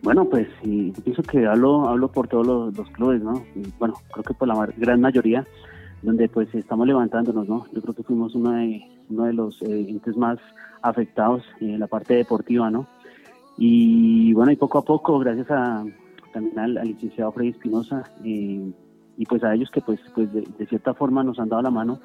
Bueno, 0.03 0.25
pues 0.25 0.49
y 0.63 0.93
yo 0.93 1.05
pienso 1.05 1.23
que 1.23 1.47
hablo, 1.47 1.87
hablo 1.87 2.11
por 2.11 2.27
todos 2.29 2.47
los, 2.47 2.75
los 2.75 2.89
clubes, 2.93 3.23
¿no? 3.23 3.45
Y, 3.55 3.71
bueno, 3.79 3.93
creo 4.11 4.25
que 4.25 4.33
por 4.33 4.49
la 4.49 4.55
gran 4.79 5.03
mayoría, 5.03 5.45
donde 6.01 6.31
pues 6.31 6.49
estamos 6.55 6.87
levantándonos, 6.87 7.47
¿no? 7.47 7.67
Yo 7.75 7.83
creo 7.83 7.95
que 7.95 8.05
fuimos 8.05 8.35
uno 8.35 8.53
de, 8.53 8.83
uno 9.11 9.25
de 9.25 9.35
los 9.35 9.61
eh, 9.61 9.85
entes 9.87 10.17
más 10.17 10.39
afectados 10.81 11.43
en 11.61 11.79
la 11.79 11.87
parte 11.87 12.15
deportiva, 12.15 12.71
¿no? 12.71 12.87
Y 13.57 14.33
bueno, 14.33 14.53
y 14.53 14.57
poco 14.57 14.79
a 14.79 14.83
poco, 14.85 15.19
gracias 15.19 15.51
a 15.51 15.85
también 16.33 16.59
al, 16.59 16.79
al 16.79 16.89
licenciado 16.89 17.31
Freddy 17.33 17.51
Espinosa 17.51 18.03
eh, 18.25 18.73
y 19.17 19.27
pues 19.27 19.45
a 19.45 19.55
ellos 19.55 19.71
que 19.71 19.81
pues, 19.81 20.01
pues 20.15 20.33
de, 20.33 20.41
de 20.59 20.67
cierta 20.67 20.93
forma 20.95 21.23
nos 21.23 21.39
han 21.39 21.49
dado 21.49 21.63
la 21.63 21.71
mano, 21.71 22.01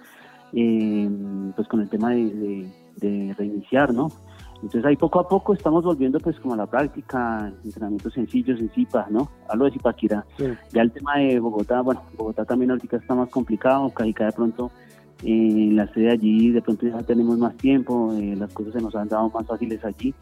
eh, 0.54 1.10
pues 1.56 1.68
con 1.68 1.82
el 1.82 1.90
tema 1.90 2.12
de, 2.12 2.26
de- 2.34 2.72
de 2.98 3.34
reiniciar, 3.38 3.94
¿no? 3.94 4.10
Entonces 4.56 4.84
ahí 4.84 4.98
poco 4.98 5.22
a 5.22 5.28
poco 5.30 5.54
estamos 5.54 5.86
volviendo 5.86 6.20
pues 6.20 6.38
como 6.42 6.54
a 6.54 6.58
la 6.58 6.68
práctica, 6.68 7.50
entrenamientos 7.64 8.14
sencillos 8.14 8.60
en 8.60 8.70
Zipa, 8.72 9.08
¿no? 9.10 9.30
Hablo 9.48 9.66
de 9.66 9.72
Zipaquirá. 9.72 10.26
Sí. 10.38 10.44
Ya 10.74 10.82
el 10.82 10.92
tema 10.92 11.16
de 11.18 11.40
Bogotá, 11.40 11.80
bueno, 11.82 12.02
Bogotá 12.18 12.44
también 12.44 12.72
ahorita 12.72 12.98
está 12.98 13.16
más 13.16 13.30
complicado, 13.30 13.90
Cajicá 13.92 14.26
de 14.26 14.32
pronto, 14.34 14.70
eh, 15.24 15.30
en 15.70 15.78
la 15.78 15.88
sede 15.94 16.12
allí 16.12 16.52
de 16.52 16.62
pronto 16.62 16.86
ya 16.88 17.02
tenemos 17.04 17.38
más 17.38 17.56
tiempo, 17.56 18.12
eh, 18.14 18.36
las 18.38 18.54
cosas 18.54 18.74
se 18.74 18.82
nos 18.82 18.94
han 18.96 19.08
dado 19.08 19.30
más 19.30 19.48
fáciles 19.48 19.84
allí. 19.86 20.14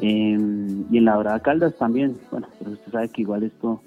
Eh, 0.00 0.38
y 0.90 0.98
en 0.98 1.04
la 1.04 1.14
Dorada 1.14 1.40
Caldas 1.40 1.76
también, 1.76 2.16
bueno, 2.30 2.46
pero 2.58 2.70
usted 2.72 2.92
sabe 2.92 3.08
que 3.08 3.22
igual 3.22 3.42
esto, 3.42 3.80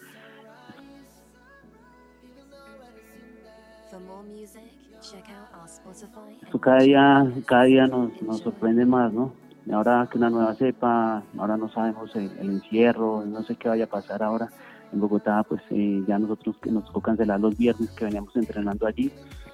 For 3.89 3.99
more 3.99 4.23
music, 4.23 4.61
check 5.01 5.25
out 5.29 5.59
our 5.59 5.67
Spotify 5.67 6.37
esto 6.43 6.59
cada 6.59 6.79
día, 6.79 7.31
cada 7.45 7.63
día 7.63 7.87
nos, 7.87 8.21
nos 8.21 8.39
sorprende 8.39 8.85
más, 8.85 9.11
¿no? 9.11 9.33
Y 9.65 9.71
ahora 9.73 10.07
que 10.11 10.17
una 10.17 10.29
nueva 10.29 10.55
cepa, 10.55 11.23
ahora 11.37 11.57
no 11.57 11.69
sabemos 11.69 12.15
el, 12.15 12.31
el 12.39 12.49
encierro, 12.49 13.23
no 13.25 13.43
sé 13.43 13.55
qué 13.55 13.69
vaya 13.69 13.83
a 13.85 13.87
pasar 13.87 14.23
ahora. 14.23 14.49
En 14.91 14.99
Bogotá, 14.99 15.43
pues 15.43 15.61
eh, 15.69 16.03
ya 16.07 16.17
nosotros 16.19 16.57
que 16.61 16.71
nos 16.71 16.85
tocó 16.85 16.99
cancelar 17.01 17.39
los 17.39 17.57
viernes 17.57 17.89
que 17.91 18.05
veníamos 18.05 18.35
entrenando 18.35 18.85
allí. 18.87 19.11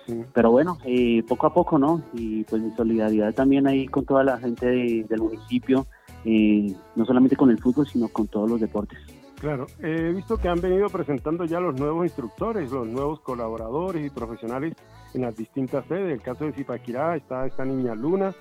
Sí. 0.07 0.23
Pero 0.33 0.49
bueno, 0.51 0.77
eh, 0.85 1.21
poco 1.27 1.45
a 1.47 1.53
poco, 1.53 1.77
¿no? 1.77 2.01
Y 2.13 2.43
pues 2.45 2.61
mi 2.61 2.71
solidaridad 2.71 3.33
también 3.33 3.67
ahí 3.67 3.85
con 3.87 4.05
toda 4.05 4.23
la 4.23 4.37
gente 4.37 4.65
de- 4.65 5.05
del 5.09 5.19
municipio, 5.21 5.85
eh, 6.29 6.75
no 6.97 7.05
solamente 7.05 7.37
con 7.37 7.49
el 7.49 7.57
fútbol, 7.57 7.87
sino 7.87 8.09
con 8.09 8.27
todos 8.27 8.49
los 8.49 8.59
deportes. 8.59 8.99
Claro, 9.39 9.67
he 9.79 10.11
visto 10.11 10.35
que 10.37 10.49
han 10.49 10.59
venido 10.59 10.89
presentando 10.89 11.45
ya 11.45 11.61
los 11.61 11.79
nuevos 11.79 12.05
instructores, 12.05 12.69
los 12.69 12.85
nuevos 12.85 13.21
colaboradores 13.21 14.05
y 14.05 14.09
profesionales 14.09 14.73
en 15.13 15.21
las 15.21 15.37
distintas 15.37 15.85
sedes. 15.85 16.11
El 16.11 16.21
caso 16.21 16.43
de 16.43 16.51
Zipaquirá 16.51 17.15
está 17.15 17.45
esta 17.45 17.63
niña 17.63 17.95
Luna, 17.95 18.33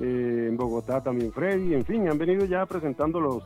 eh, 0.00 0.46
en 0.48 0.56
Bogotá 0.56 1.02
también 1.02 1.30
Freddy, 1.30 1.74
en 1.74 1.84
fin, 1.84 2.08
han 2.08 2.18
venido 2.18 2.46
ya 2.46 2.66
presentando 2.66 3.20
los, 3.20 3.44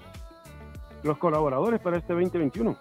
los 1.02 1.18
colaboradores 1.18 1.78
para 1.80 1.98
este 1.98 2.14
2021. 2.14 2.74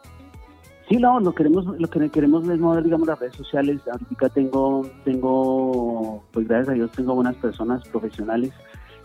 Sí, 0.87 0.97
no, 0.97 1.19
lo 1.19 1.33
queremos, 1.33 1.65
lo 1.65 1.89
que 1.89 2.09
queremos 2.09 2.47
es 2.47 2.59
mover, 2.59 2.83
digamos, 2.83 3.07
las 3.07 3.19
redes 3.19 3.35
sociales. 3.35 3.81
Ahorita 3.91 4.29
tengo, 4.29 4.87
tengo, 5.03 6.23
pues 6.31 6.47
gracias 6.47 6.69
a 6.69 6.73
Dios 6.73 6.91
tengo 6.91 7.15
buenas 7.15 7.35
personas 7.35 7.85
profesionales 7.89 8.53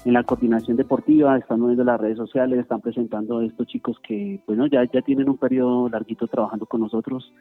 en 0.05 0.13
la 0.13 0.23
coordinación 0.23 0.77
deportiva, 0.77 1.37
están 1.37 1.61
moviendo 1.61 1.85
las 1.85 2.01
redes 2.01 2.17
sociales, 2.17 2.59
están 2.59 2.81
presentando 2.81 3.39
a 3.39 3.45
estos 3.45 3.67
chicos 3.67 3.99
que, 4.01 4.41
bueno, 4.47 4.67
ya, 4.67 4.85
ya 4.93 5.03
tienen 5.03 5.29
un 5.29 5.37
periodo 5.37 5.89
larguito 5.89 6.27
trabajando 6.27 6.67
con 6.67 6.81
nosotros. 6.81 7.33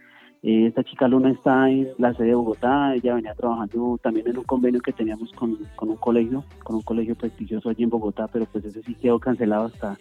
Eh, 0.43 0.67
esta 0.67 0.83
chica 0.83 1.07
Luna 1.07 1.31
está 1.31 1.69
en 1.69 1.89
la 1.97 2.13
sede 2.13 2.27
de 2.27 2.35
Bogotá, 2.35 2.93
ella 2.93 3.15
venía 3.15 3.33
trabajando 3.33 3.99
también 4.01 4.27
en 4.27 4.37
un 4.37 4.43
convenio 4.43 4.81
que 4.81 4.93
teníamos 4.93 5.31
con, 5.33 5.57
con 5.75 5.89
un 5.89 5.97
colegio, 5.97 6.43
con 6.63 6.75
un 6.75 6.81
colegio 6.83 7.15
prestigioso 7.15 7.69
allí 7.69 7.83
en 7.83 7.89
Bogotá, 7.89 8.27
pero 8.27 8.45
pues 8.45 8.65
ese 8.65 8.81
sí 8.83 8.95
quedó 8.95 9.19
cancelado 9.19 9.65
hasta, 9.65 9.97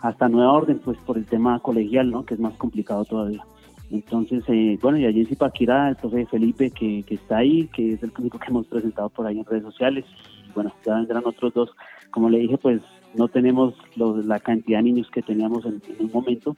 hasta 0.00 0.28
nueva 0.28 0.52
orden, 0.52 0.80
pues 0.84 0.98
por 0.98 1.18
el 1.18 1.26
tema 1.26 1.60
colegial, 1.60 2.10
¿no? 2.10 2.24
Que 2.24 2.34
es 2.34 2.40
más 2.40 2.54
complicado 2.54 3.04
todavía. 3.04 3.44
Entonces, 3.90 4.44
eh, 4.46 4.78
bueno, 4.80 4.98
y 4.98 5.06
allí 5.06 5.20
en 5.20 5.26
Zipaquirá, 5.26 5.88
el 5.88 5.96
profe 5.96 6.24
Felipe, 6.26 6.70
que, 6.70 7.02
que 7.02 7.16
está 7.16 7.38
ahí, 7.38 7.68
que 7.74 7.94
es 7.94 8.02
el 8.02 8.12
único 8.18 8.38
que 8.38 8.48
hemos 8.48 8.66
presentado 8.66 9.08
por 9.08 9.26
ahí 9.26 9.38
en 9.38 9.44
redes 9.44 9.64
sociales. 9.64 10.04
Bueno, 10.54 10.72
ya 10.84 10.94
vendrán 10.94 11.22
otros 11.24 11.52
dos. 11.54 11.70
Como 12.10 12.28
le 12.28 12.38
dije, 12.38 12.58
pues 12.58 12.82
no 13.14 13.28
tenemos 13.28 13.74
los- 13.96 14.24
la 14.26 14.38
cantidad 14.40 14.78
de 14.78 14.84
niños 14.84 15.10
que 15.10 15.22
teníamos 15.22 15.64
en, 15.66 15.82
un 15.98 16.10
momento, 16.12 16.56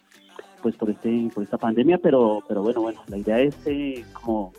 pues 0.62 0.76
por 0.76 0.90
este 0.90 1.30
por 1.34 1.42
esta 1.42 1.58
pandemia, 1.58 1.98
pero 1.98 2.40
pero 2.46 2.62
bueno, 2.62 2.82
bueno, 2.82 3.00
la 3.08 3.18
idea 3.18 3.40
es 3.40 3.56
eh, 3.66 4.04
como 4.12 4.52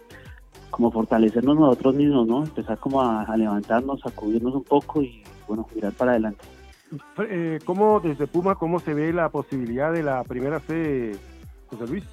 como 0.69 0.91
fortalecernos 0.91 1.55
nosotros 1.55 1.93
mismos, 1.95 2.27
¿no? 2.27 2.43
Empezar 2.43 2.77
como 2.79 3.01
a, 3.01 3.21
a 3.23 3.37
levantarnos, 3.37 4.01
sacudirnos 4.01 4.55
un 4.55 4.63
poco 4.63 5.03
y 5.03 5.21
bueno, 5.47 5.67
mirar 5.75 5.93
para 5.93 6.11
adelante. 6.11 6.43
Eh, 7.29 7.59
¿Cómo 7.65 7.99
desde 7.99 8.27
Puma, 8.27 8.55
cómo 8.55 8.79
se 8.79 8.93
ve 8.93 9.13
la 9.13 9.29
posibilidad 9.29 9.91
de 9.93 10.03
la 10.03 10.23
primera 10.23 10.59
C, 10.59 11.15
José 11.67 11.87
Luis? 11.87 12.03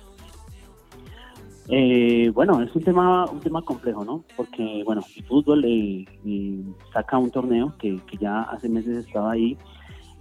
Eh, 1.72 2.30
bueno, 2.34 2.60
es 2.62 2.74
un 2.74 2.82
tema 2.82 3.30
un 3.30 3.38
tema 3.38 3.62
complejo, 3.62 4.04
¿no? 4.04 4.24
Porque, 4.36 4.82
bueno, 4.84 5.02
el 5.16 5.24
fútbol 5.24 5.64
eh, 5.64 6.04
eh, 6.26 6.64
saca 6.92 7.16
un 7.16 7.30
torneo 7.30 7.74
que, 7.78 7.96
que 8.10 8.16
ya 8.16 8.42
hace 8.42 8.68
meses 8.68 9.06
estaba 9.06 9.30
ahí, 9.30 9.56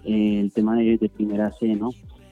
eh, 0.03 0.41
el 0.41 0.51
tema 0.53 0.75
de, 0.75 1.09
primera 1.15 1.51
C, 1.53 1.75
¿no? 1.75 1.89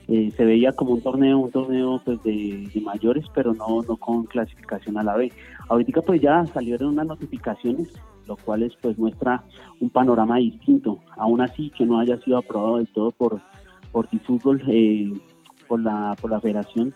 Se 0.07 0.45
veía 0.45 0.72
como 0.72 0.93
un 0.93 1.01
torneo, 1.01 1.39
un 1.39 1.51
torneo 1.51 1.99
pues 2.05 2.22
de, 2.24 2.70
mayores, 2.82 3.26
pero 3.34 3.53
no, 3.53 3.82
no 3.82 3.97
con 3.97 4.24
clasificación 4.26 4.97
a 4.97 5.03
la 5.03 5.18
B. 5.18 5.34
Ahorita 5.68 6.01
pues 6.01 6.22
ya 6.22 6.45
salieron 6.45 6.89
unas 6.89 7.07
notificaciones, 7.07 7.91
lo 8.26 8.38
cual 8.38 8.63
es, 8.63 8.74
pues 8.82 8.97
muestra 8.97 9.43
un 9.82 9.89
panorama 9.89 10.38
distinto. 10.38 10.99
Aún 11.18 11.41
así 11.41 11.72
que 11.72 11.86
no 11.86 11.99
haya 11.99 12.22
sido 12.22 12.38
aprobado 12.38 12.78
del 12.78 12.88
todo 12.88 13.11
por 13.11 13.41
por 13.91 14.07
Fútbol, 14.20 14.61
por 15.68 15.82
la 15.82 16.15
por 16.22 16.32
la 16.32 16.39
Federación, 16.39 16.93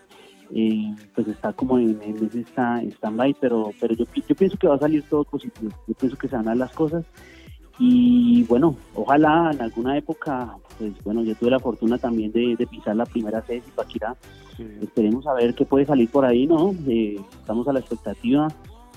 eh, 0.54 0.94
pues 1.14 1.28
está 1.28 1.52
como 1.52 1.78
en, 1.78 1.98
en 2.02 2.16
ese 2.26 2.44
stand-by, 2.90 3.34
pero, 3.40 3.70
pero 3.80 3.94
yo, 3.94 4.04
pi- 4.06 4.24
yo 4.28 4.34
pienso 4.34 4.56
que 4.58 4.68
va 4.68 4.74
a 4.74 4.78
salir 4.78 5.02
todo 5.08 5.24
positivo. 5.24 5.70
Yo 5.88 5.94
pienso 5.94 6.16
que 6.16 6.28
se 6.28 6.36
van 6.36 6.46
a 6.46 6.50
dar 6.50 6.56
las 6.58 6.72
cosas. 6.72 7.04
Y 7.78 8.44
bueno, 8.44 8.76
ojalá 8.94 9.50
en 9.52 9.60
alguna 9.62 9.96
época, 9.96 10.54
pues 10.78 10.92
bueno, 11.04 11.22
yo 11.22 11.34
tuve 11.34 11.50
la 11.50 11.58
fortuna 11.58 11.98
también 11.98 12.30
de, 12.30 12.54
de 12.56 12.66
pisar 12.66 12.94
la 12.94 13.06
primera 13.06 13.40
sede 13.42 13.56
de 13.56 13.62
Zipaquirá. 13.62 14.14
Sí. 14.56 14.66
Esperemos 14.82 15.26
a 15.26 15.32
ver 15.32 15.54
qué 15.54 15.64
puede 15.64 15.86
salir 15.86 16.08
por 16.10 16.24
ahí, 16.24 16.46
¿no? 16.46 16.74
Eh, 16.86 17.18
estamos 17.40 17.66
a 17.66 17.72
la 17.72 17.80
expectativa. 17.80 18.48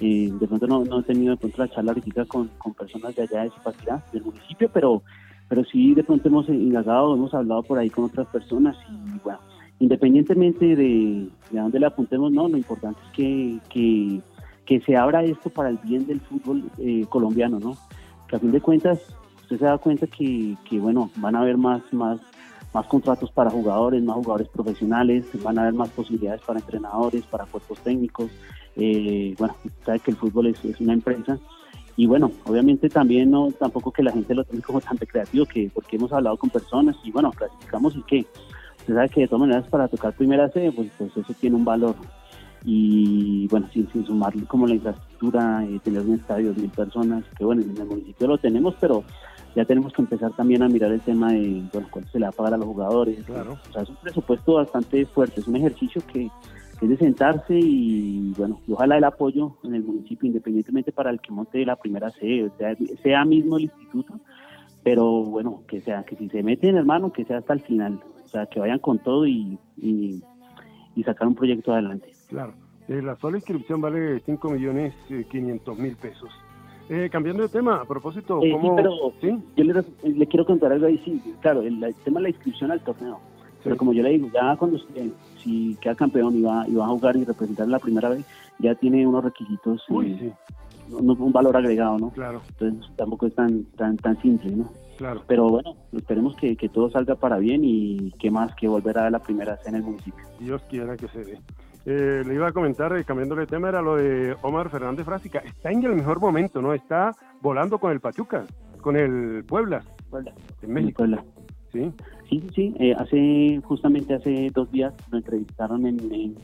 Eh, 0.01 0.29
de 0.39 0.47
pronto 0.47 0.67
no, 0.67 0.83
no 0.83 0.99
he 0.99 1.03
tenido 1.03 1.31
de 1.31 1.37
pronto 1.37 1.61
la 1.63 1.69
charla 1.69 1.93
ahorita 1.93 2.25
con, 2.25 2.49
con 2.57 2.73
personas 2.73 3.15
de 3.15 3.23
allá 3.23 3.43
de 3.43 3.51
Zipaquirá, 3.51 4.03
del 4.11 4.23
municipio, 4.25 4.69
pero, 4.73 5.01
pero 5.47 5.63
sí 5.63 5.93
de 5.95 6.03
pronto 6.03 6.27
hemos 6.27 6.49
indagado, 6.49 7.15
hemos 7.15 7.33
hablado 7.33 7.63
por 7.63 7.79
ahí 7.79 7.89
con 7.89 8.03
otras 8.03 8.27
personas 8.27 8.75
y 8.91 9.19
bueno, 9.23 9.39
independientemente 9.79 10.75
de, 10.75 11.29
de 11.51 11.59
dónde 11.59 11.79
le 11.79 11.85
apuntemos, 11.85 12.31
no, 12.31 12.47
lo 12.47 12.57
importante 12.57 12.99
es 13.05 13.11
que, 13.11 13.59
que, 13.69 14.21
que 14.65 14.81
se 14.81 14.95
abra 14.95 15.23
esto 15.23 15.49
para 15.49 15.69
el 15.69 15.77
bien 15.77 16.05
del 16.05 16.21
fútbol 16.21 16.63
eh, 16.77 17.05
colombiano, 17.09 17.59
¿no? 17.59 17.77
Que 18.27 18.35
a 18.35 18.39
fin 18.39 18.51
de 18.51 18.61
cuentas 18.61 19.01
usted 19.41 19.59
se 19.59 19.65
da 19.65 19.77
cuenta 19.77 20.07
que, 20.07 20.55
que 20.67 20.79
bueno, 20.79 21.11
van 21.17 21.35
a 21.35 21.41
haber 21.41 21.57
más, 21.57 21.81
más, 21.91 22.19
más 22.73 22.87
contratos 22.87 23.31
para 23.31 23.51
jugadores, 23.51 24.03
más 24.03 24.15
jugadores 24.15 24.47
profesionales, 24.49 25.25
van 25.43 25.59
a 25.59 25.63
haber 25.63 25.73
más 25.73 25.89
posibilidades 25.89 26.41
para 26.41 26.59
entrenadores, 26.59 27.25
para 27.25 27.45
cuerpos 27.45 27.79
técnicos. 27.79 28.31
Eh, 28.75 29.35
bueno, 29.37 29.55
sabe 29.85 29.99
que 29.99 30.11
el 30.11 30.17
fútbol 30.17 30.47
es, 30.47 30.65
es 30.65 30.79
una 30.81 30.93
empresa 30.93 31.39
y 31.97 32.07
bueno, 32.07 32.31
obviamente 32.45 32.89
también 32.89 33.31
no 33.31 33.51
tampoco 33.57 33.91
que 33.91 34.03
la 34.03 34.11
gente 34.11 34.35
lo 34.35 34.43
tome 34.43 34.61
como 34.61 34.81
tan 34.81 34.97
recreativo, 34.97 35.45
que 35.45 35.71
porque 35.73 35.95
hemos 35.95 36.11
hablado 36.11 36.37
con 36.37 36.49
personas 36.49 36.95
y 37.03 37.11
bueno, 37.11 37.31
clasificamos 37.31 37.95
y 37.95 38.03
qué. 38.03 38.25
Usted 38.85 38.93
sabe 38.93 39.09
que 39.09 39.21
de 39.21 39.27
todas 39.27 39.47
maneras 39.47 39.67
para 39.67 39.87
tocar 39.87 40.13
primera 40.13 40.47
C, 40.49 40.71
pues, 40.71 40.91
pues 40.95 41.17
eso 41.17 41.33
tiene 41.39 41.55
un 41.55 41.65
valor. 41.65 41.95
Y 42.63 43.47
bueno, 43.47 43.67
sin, 43.73 43.91
sin 43.91 44.05
sumarle 44.05 44.45
como 44.45 44.67
la 44.67 44.75
infraestructura, 44.75 45.65
eh, 45.65 45.79
tener 45.83 46.01
un 46.01 46.13
estadio 46.13 46.53
de 46.53 46.61
mil 46.61 46.69
personas, 46.69 47.23
que 47.35 47.43
bueno, 47.43 47.63
en 47.63 47.75
el 47.75 47.85
municipio 47.87 48.27
lo 48.27 48.37
tenemos, 48.37 48.75
pero 48.79 49.03
ya 49.55 49.65
tenemos 49.65 49.91
que 49.91 50.03
empezar 50.03 50.33
también 50.33 50.61
a 50.61 50.69
mirar 50.69 50.91
el 50.91 51.01
tema 51.01 51.31
de, 51.31 51.63
bueno, 51.73 51.87
cuánto 51.89 52.11
se 52.11 52.19
le 52.19 52.25
va 52.25 52.29
a 52.29 52.33
pagar 52.33 52.53
a 52.53 52.57
los 52.57 52.67
jugadores. 52.67 53.23
Claro. 53.25 53.57
O 53.69 53.73
sea, 53.73 53.81
es 53.81 53.89
un 53.89 53.95
presupuesto 53.95 54.53
bastante 54.53 55.03
fuerte, 55.07 55.41
es 55.41 55.47
un 55.47 55.55
ejercicio 55.55 56.03
que, 56.13 56.29
que 56.79 56.85
es 56.85 56.89
de 56.89 56.97
sentarse 56.97 57.57
y, 57.57 58.33
bueno, 58.37 58.59
y 58.67 58.73
ojalá 58.73 58.97
el 58.97 59.03
apoyo 59.03 59.57
en 59.63 59.73
el 59.73 59.83
municipio, 59.83 60.27
independientemente 60.27 60.91
para 60.91 61.09
el 61.09 61.19
que 61.19 61.31
monte 61.31 61.65
la 61.65 61.75
primera 61.75 62.11
sede, 62.11 62.45
o 62.45 62.57
sea, 62.57 62.75
sea 63.01 63.25
mismo 63.25 63.57
el 63.57 63.63
instituto, 63.63 64.19
pero 64.83 65.23
bueno, 65.23 65.63
que 65.67 65.81
sea, 65.81 66.03
que 66.03 66.15
si 66.15 66.29
se 66.29 66.43
meten, 66.43 66.77
hermano, 66.77 67.11
que 67.11 67.25
sea 67.25 67.39
hasta 67.39 67.53
el 67.53 67.61
final, 67.61 67.99
o 68.25 68.29
sea, 68.29 68.45
que 68.47 68.59
vayan 68.59 68.79
con 68.79 68.99
todo 68.99 69.25
y, 69.27 69.57
y, 69.77 70.21
y 70.95 71.03
sacar 71.03 71.27
un 71.27 71.35
proyecto 71.35 71.73
adelante. 71.73 72.11
Claro. 72.27 72.53
Eh, 72.87 73.01
la 73.01 73.15
sola 73.17 73.37
inscripción 73.37 73.81
vale 73.81 74.19
5 74.25 74.49
millones 74.51 74.93
eh, 75.09 75.25
500 75.29 75.77
mil 75.79 75.95
pesos. 75.95 76.29
Eh, 76.89 77.09
cambiando 77.11 77.41
de 77.43 77.49
tema, 77.49 77.77
a 77.81 77.85
propósito, 77.85 78.39
Eh, 78.43 78.47
sí, 78.47 78.51
¿cómo...? 78.51 78.75
pero 78.75 78.91
¿Sí? 79.21 79.35
yo 79.57 79.63
le, 79.63 79.83
le 80.17 80.27
quiero 80.27 80.45
contar 80.45 80.71
algo 80.71 80.85
ahí, 80.85 80.99
sí, 81.03 81.19
claro, 81.41 81.61
el, 81.61 81.83
el 81.83 81.95
tema 82.03 82.19
de 82.19 82.23
la 82.23 82.29
inscripción 82.29 82.71
al 82.71 82.81
torneo. 82.83 83.19
Pero 83.63 83.75
Sí. 83.75 83.79
como 83.79 83.93
yo 83.93 84.03
le 84.03 84.09
digo, 84.11 84.29
ya 84.31 84.55
cuando 84.57 84.77
usted, 84.77 85.07
si 85.43 85.75
queda 85.81 85.95
campeón 85.95 86.35
y 86.37 86.41
va, 86.43 86.67
y 86.67 86.75
va 86.75 86.85
a 86.85 86.89
jugar 86.89 87.15
y 87.17 87.23
representar 87.23 87.67
la 87.67 87.79
primera 87.79 88.09
vez, 88.09 88.23
ya 88.59 88.75
tiene 88.75 89.07
unos 89.07 89.23
requisitos, 89.23 89.83
Uy, 89.89 90.11
eh, 90.11 90.17
sí, 90.87 90.93
un, 90.93 91.09
un 91.19 91.31
valor 91.31 91.57
agregado, 91.57 91.97
¿no? 91.97 92.11
claro, 92.11 92.41
Entonces 92.49 92.91
tampoco 92.95 93.25
es 93.25 93.33
tan, 93.33 93.63
tan, 93.75 93.97
tan 93.97 94.21
simple, 94.21 94.51
¿no? 94.55 94.69
Claro. 94.97 95.23
Pero 95.27 95.49
bueno, 95.49 95.75
esperemos 95.91 96.35
que, 96.35 96.55
que 96.55 96.69
todo 96.69 96.89
salga 96.89 97.15
para 97.15 97.37
bien 97.37 97.61
y 97.63 98.11
qué 98.19 98.31
más 98.31 98.55
que 98.55 98.67
volver 98.67 98.97
a 98.97 99.03
dar 99.03 99.11
la 99.11 99.19
primera 99.19 99.57
C 99.57 99.69
en 99.69 99.75
el 99.75 99.83
municipio. 99.83 100.25
Dios 100.39 100.61
quiera 100.69 100.95
que 100.97 101.07
se 101.07 101.23
dé. 101.23 101.39
Eh, 101.85 102.23
le 102.25 102.33
iba 102.33 102.47
a 102.47 102.51
comentar, 102.51 102.97
eh, 102.97 103.03
cambiando 103.03 103.35
de 103.35 103.45
tema, 103.45 103.69
era 103.69 103.81
lo 103.81 103.95
de 103.95 104.35
Omar 104.41 104.69
Fernández 104.69 105.05
Frásica. 105.05 105.39
Está 105.39 105.71
en 105.71 105.83
el 105.83 105.95
mejor 105.95 106.19
momento, 106.19 106.61
¿no? 106.61 106.73
Está 106.73 107.11
volando 107.41 107.77
con 107.77 107.91
el 107.91 107.99
Pachuca, 107.99 108.45
con 108.81 108.95
el 108.95 109.43
Puebla, 109.45 109.83
en 110.63 110.73
México, 110.73 110.97
Puebla. 110.97 111.23
¿sí? 111.71 111.91
Sí, 112.27 112.41
sí, 112.41 112.49
sí. 112.55 112.75
Eh, 112.79 112.95
hace, 112.97 113.61
justamente 113.63 114.15
hace 114.15 114.49
dos 114.51 114.71
días 114.71 114.93
lo 115.11 115.19
entrevistaron 115.19 115.85
en, 115.85 115.99
en, 116.11 116.35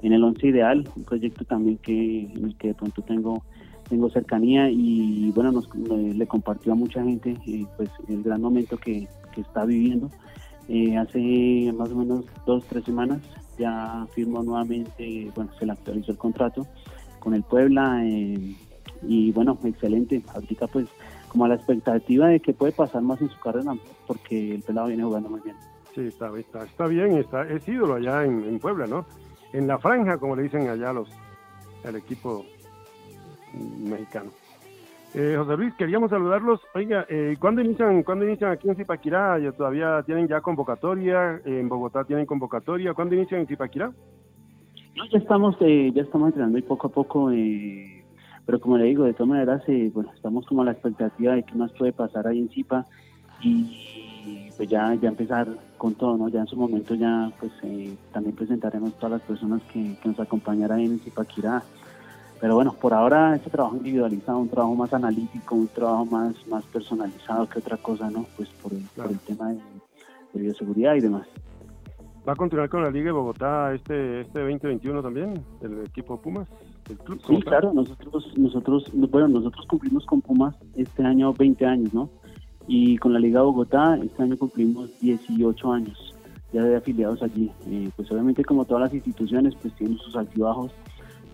en 0.00 0.12
el 0.12 0.24
Once 0.24 0.46
Ideal, 0.46 0.88
un 0.96 1.04
proyecto 1.04 1.44
también 1.44 1.76
que, 1.76 2.32
en 2.32 2.44
el 2.44 2.56
que 2.56 2.68
de 2.68 2.74
pronto 2.74 3.02
tengo 3.02 3.42
tengo 3.88 4.10
cercanía 4.10 4.70
y 4.70 5.30
bueno, 5.32 5.52
nos, 5.52 5.68
le, 5.74 6.26
compartió 6.26 6.72
a 6.72 6.76
mucha 6.76 7.02
gente 7.02 7.36
eh, 7.46 7.66
pues 7.76 7.90
el 8.08 8.22
gran 8.22 8.40
momento 8.40 8.76
que, 8.76 9.08
que 9.34 9.40
está 9.40 9.64
viviendo. 9.64 10.10
Eh, 10.68 10.96
hace 10.96 11.72
más 11.76 11.90
o 11.90 11.96
menos 11.96 12.24
dos, 12.46 12.64
tres 12.68 12.84
semanas 12.84 13.20
ya 13.58 14.06
firmó 14.14 14.42
nuevamente, 14.42 15.30
bueno, 15.34 15.50
se 15.58 15.66
le 15.66 15.72
actualizó 15.72 16.12
el 16.12 16.18
contrato 16.18 16.66
con 17.18 17.34
el 17.34 17.42
Puebla 17.42 18.00
eh, 18.04 18.56
y 19.02 19.32
bueno, 19.32 19.58
excelente. 19.64 20.22
Ahorita 20.34 20.66
pues 20.68 20.88
como 21.28 21.44
a 21.44 21.48
la 21.48 21.54
expectativa 21.54 22.28
de 22.28 22.40
que 22.40 22.52
puede 22.52 22.72
pasar 22.72 23.02
más 23.02 23.20
en 23.20 23.28
su 23.28 23.38
carrera 23.40 23.74
porque 24.06 24.54
el 24.54 24.62
pelado 24.62 24.88
viene 24.88 25.04
jugando 25.04 25.30
muy 25.30 25.40
bien. 25.40 25.56
Sí, 25.94 26.02
está, 26.02 26.30
está, 26.38 26.64
está 26.64 26.86
bien, 26.86 27.16
está, 27.18 27.42
es 27.42 27.66
ídolo 27.68 27.94
allá 27.94 28.24
en, 28.24 28.44
en 28.44 28.58
Puebla, 28.58 28.86
¿no? 28.86 29.04
En 29.52 29.66
la 29.66 29.78
franja, 29.78 30.16
como 30.18 30.36
le 30.36 30.44
dicen 30.44 30.68
allá 30.68 30.92
los 30.92 31.08
el 31.84 31.96
equipo 31.96 32.44
mexicano. 33.54 34.30
Eh, 35.14 35.34
José 35.36 35.56
Luis, 35.56 35.74
queríamos 35.74 36.10
saludarlos. 36.10 36.60
Oiga, 36.74 37.04
eh, 37.08 37.36
¿cuándo 37.38 37.60
inician, 37.60 38.02
¿cuándo 38.02 38.24
inician 38.24 38.50
aquí 38.50 38.68
en 38.68 38.76
Zipaquirá? 38.76 39.38
¿Ya 39.38 39.52
todavía 39.52 40.02
tienen 40.06 40.26
ya 40.26 40.40
convocatoria? 40.40 41.40
¿En 41.44 41.68
Bogotá 41.68 42.04
tienen 42.04 42.24
convocatoria? 42.24 42.94
¿Cuándo 42.94 43.14
inician 43.14 43.42
en 43.42 43.46
Zipaquirá? 43.46 43.92
Ya 44.94 45.18
estamos, 45.18 45.56
eh, 45.60 45.90
ya 45.94 46.02
estamos 46.02 46.28
entrenando 46.28 46.58
y 46.58 46.62
poco 46.62 46.86
a 46.86 46.90
poco, 46.90 47.30
eh, 47.30 48.04
pero 48.44 48.60
como 48.60 48.76
le 48.76 48.84
digo, 48.84 49.04
de 49.04 49.14
todas 49.14 49.28
maneras, 49.28 49.62
eh, 49.66 49.90
bueno, 49.92 50.10
estamos 50.14 50.46
como 50.46 50.62
a 50.62 50.64
la 50.66 50.72
expectativa 50.72 51.34
de 51.34 51.42
qué 51.44 51.54
más 51.54 51.72
puede 51.72 51.92
pasar 51.92 52.26
ahí 52.26 52.38
en 52.38 52.50
Zipa 52.50 52.86
y 53.40 54.48
pues 54.56 54.68
ya, 54.68 54.94
ya 54.94 55.08
empezar 55.08 55.48
con 55.78 55.94
todo, 55.94 56.16
¿no? 56.16 56.28
Ya 56.28 56.40
en 56.40 56.46
su 56.46 56.56
momento 56.56 56.94
ya, 56.94 57.32
pues 57.40 57.52
eh, 57.62 57.96
también 58.12 58.36
presentaremos 58.36 58.94
todas 58.94 59.12
las 59.12 59.22
personas 59.22 59.62
que, 59.72 59.96
que 60.00 60.08
nos 60.08 60.20
acompañarán 60.20 60.80
en 60.80 60.98
Zipaquirá. 61.00 61.62
Pero 62.42 62.56
bueno, 62.56 62.72
por 62.74 62.92
ahora 62.92 63.36
este 63.36 63.50
trabajo 63.50 63.76
individualizado, 63.76 64.36
un 64.38 64.48
trabajo 64.48 64.74
más 64.74 64.92
analítico, 64.92 65.54
un 65.54 65.68
trabajo 65.68 66.04
más, 66.06 66.34
más 66.48 66.64
personalizado 66.64 67.48
que 67.48 67.60
otra 67.60 67.76
cosa, 67.76 68.10
¿no? 68.10 68.26
Pues 68.36 68.48
por 68.60 68.72
el, 68.72 68.82
Claro. 68.96 69.10
por 69.10 69.12
el 69.12 69.18
tema 69.20 69.50
de, 69.50 69.60
de 70.34 70.40
bioseguridad 70.42 70.96
y 70.96 71.00
demás. 71.02 71.28
¿Va 72.28 72.32
a 72.32 72.36
continuar 72.36 72.68
con 72.68 72.82
la 72.82 72.90
Liga 72.90 73.06
de 73.06 73.12
Bogotá 73.12 73.72
este, 73.72 74.22
este 74.22 74.40
2021 74.40 75.02
también, 75.02 75.44
el 75.60 75.84
equipo 75.86 76.20
Pumas? 76.20 76.48
El 76.90 76.98
club, 76.98 77.20
Sí, 77.24 77.32
tal? 77.34 77.42
claro, 77.44 77.72
nosotros, 77.74 78.32
nosotros, 78.36 78.90
bueno, 78.92 79.28
nosotros 79.28 79.64
cumplimos 79.68 80.04
con 80.04 80.20
Pumas 80.20 80.56
este 80.74 81.04
año 81.04 81.32
20 81.32 81.64
años, 81.64 81.94
¿no? 81.94 82.10
Y 82.66 82.98
con 82.98 83.12
la 83.12 83.20
Liga 83.20 83.38
de 83.38 83.46
Bogotá 83.46 83.96
este 84.02 84.20
año 84.20 84.36
cumplimos 84.36 84.90
18 85.00 85.72
años 85.72 86.12
ya 86.52 86.64
de 86.64 86.74
afiliados 86.76 87.22
allí. 87.22 87.52
Eh, 87.68 87.88
pues 87.94 88.10
obviamente 88.10 88.44
como 88.44 88.64
todas 88.64 88.82
las 88.82 88.94
instituciones, 88.94 89.54
pues 89.62 89.72
tienen 89.76 89.96
sus 89.98 90.16
altibajos, 90.16 90.72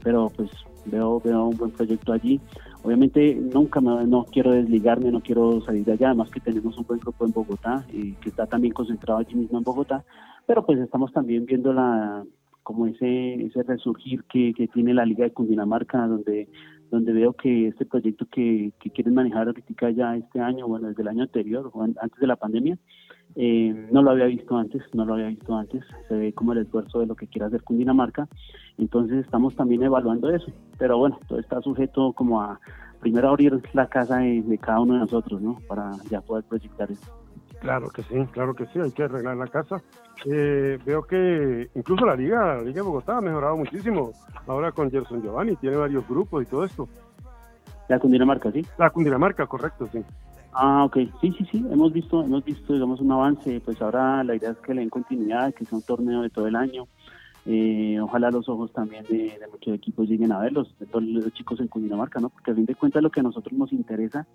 pero 0.02 0.30
pues 0.36 0.50
veo, 0.88 1.20
veo 1.20 1.46
un 1.48 1.56
buen 1.56 1.70
proyecto 1.70 2.12
allí. 2.12 2.40
Obviamente 2.82 3.34
nunca 3.34 3.80
me, 3.80 4.04
no 4.06 4.24
quiero 4.24 4.52
desligarme, 4.52 5.10
no 5.10 5.20
quiero 5.20 5.60
salir 5.62 5.84
de 5.84 5.92
allá, 5.92 6.08
además 6.08 6.30
que 6.30 6.40
tenemos 6.40 6.76
un 6.78 6.86
buen 6.86 7.00
grupo 7.00 7.24
en 7.24 7.32
Bogotá, 7.32 7.84
eh, 7.92 8.14
que 8.20 8.28
está 8.28 8.46
también 8.46 8.72
concentrado 8.72 9.18
allí 9.20 9.34
mismo 9.34 9.58
en 9.58 9.64
Bogotá, 9.64 10.04
pero 10.46 10.64
pues 10.64 10.78
estamos 10.78 11.12
también 11.12 11.44
viendo 11.46 11.72
la 11.72 12.24
como 12.62 12.86
ese 12.86 13.34
ese 13.46 13.62
resurgir 13.62 14.24
que, 14.24 14.52
que 14.54 14.68
tiene 14.68 14.92
la 14.92 15.06
Liga 15.06 15.24
de 15.24 15.32
Cundinamarca, 15.32 16.06
donde 16.06 16.48
donde 16.90 17.12
veo 17.12 17.34
que 17.34 17.68
este 17.68 17.84
proyecto 17.84 18.26
que, 18.30 18.72
que 18.80 18.90
quieren 18.90 19.12
manejar 19.12 19.46
ahorita 19.48 19.90
ya 19.90 20.16
este 20.16 20.40
año, 20.40 20.66
bueno, 20.66 20.88
desde 20.88 21.02
el 21.02 21.08
año 21.08 21.24
anterior, 21.24 21.70
o 21.74 21.82
an- 21.82 21.94
antes 22.00 22.18
de 22.18 22.26
la 22.26 22.36
pandemia, 22.36 22.78
eh, 23.36 23.88
no 23.90 24.02
lo 24.02 24.10
había 24.10 24.26
visto 24.26 24.56
antes, 24.56 24.82
no 24.94 25.04
lo 25.04 25.14
había 25.14 25.28
visto 25.28 25.56
antes, 25.56 25.84
se 26.08 26.14
ve 26.14 26.32
como 26.32 26.52
el 26.52 26.58
esfuerzo 26.58 27.00
de 27.00 27.06
lo 27.06 27.14
que 27.14 27.26
quiere 27.26 27.46
hacer 27.46 27.62
Cundinamarca, 27.62 28.28
entonces 28.76 29.24
estamos 29.24 29.54
también 29.54 29.82
evaluando 29.82 30.30
eso, 30.30 30.50
pero 30.78 30.98
bueno, 30.98 31.18
todo 31.28 31.38
está 31.38 31.60
sujeto 31.60 32.12
como 32.12 32.40
a 32.42 32.60
primero 33.00 33.28
abrir 33.28 33.60
la 33.72 33.88
casa 33.88 34.18
de, 34.18 34.42
de 34.42 34.58
cada 34.58 34.80
uno 34.80 34.94
de 34.94 35.00
nosotros, 35.00 35.40
¿no? 35.40 35.58
Para 35.68 35.92
ya 36.10 36.20
poder 36.20 36.44
proyectar 36.44 36.90
eso. 36.90 37.12
Claro 37.60 37.88
que 37.88 38.02
sí, 38.04 38.14
claro 38.30 38.54
que 38.54 38.66
sí, 38.66 38.78
hay 38.78 38.92
que 38.92 39.02
arreglar 39.02 39.36
la 39.36 39.48
casa. 39.48 39.82
Eh, 40.24 40.78
veo 40.84 41.02
que 41.02 41.68
incluso 41.74 42.06
la 42.06 42.14
Liga, 42.14 42.56
la 42.56 42.62
Liga 42.62 42.74
de 42.74 42.82
Bogotá 42.82 43.18
ha 43.18 43.20
mejorado 43.20 43.56
muchísimo. 43.56 44.12
Ahora 44.46 44.72
con 44.72 44.90
Gerson 44.90 45.22
Giovanni, 45.22 45.56
tiene 45.56 45.76
varios 45.76 46.06
grupos 46.08 46.42
y 46.42 46.46
todo 46.46 46.64
esto. 46.64 46.88
La 47.88 47.98
Cundinamarca, 47.98 48.52
¿sí? 48.52 48.64
La 48.78 48.90
Cundinamarca, 48.90 49.46
correcto, 49.46 49.88
sí. 49.90 50.04
Ah, 50.52 50.84
ok. 50.84 50.96
Sí, 51.20 51.32
sí, 51.38 51.46
sí. 51.52 51.64
Hemos 51.70 51.92
visto, 51.92 52.22
hemos 52.22 52.44
visto, 52.44 52.72
digamos, 52.72 53.00
un 53.00 53.12
avance. 53.12 53.60
Pues 53.64 53.80
ahora 53.80 54.24
la 54.24 54.34
idea 54.34 54.50
es 54.50 54.58
que 54.58 54.74
le 54.74 54.80
den 54.80 54.90
continuidad, 54.90 55.54
que 55.54 55.64
sea 55.64 55.76
un 55.78 55.82
torneo 55.84 56.22
de 56.22 56.30
todo 56.30 56.46
el 56.46 56.56
año. 56.56 56.86
Eh, 57.46 57.98
ojalá 58.00 58.30
los 58.30 58.48
ojos 58.48 58.72
también 58.72 59.04
de, 59.08 59.38
de 59.38 59.46
muchos 59.50 59.72
equipos 59.74 60.06
lleguen 60.08 60.32
a 60.32 60.38
verlos, 60.40 60.74
de 60.78 60.86
todos 60.86 61.04
los 61.04 61.32
chicos 61.32 61.60
en 61.60 61.68
Cundinamarca, 61.68 62.20
¿no? 62.20 62.28
Porque 62.28 62.50
a 62.50 62.54
fin 62.54 62.66
de 62.66 62.74
cuentas 62.74 63.02
lo 63.02 63.10
que 63.10 63.20
a 63.20 63.22
nosotros 63.22 63.56
nos 63.58 63.72
interesa, 63.72 64.26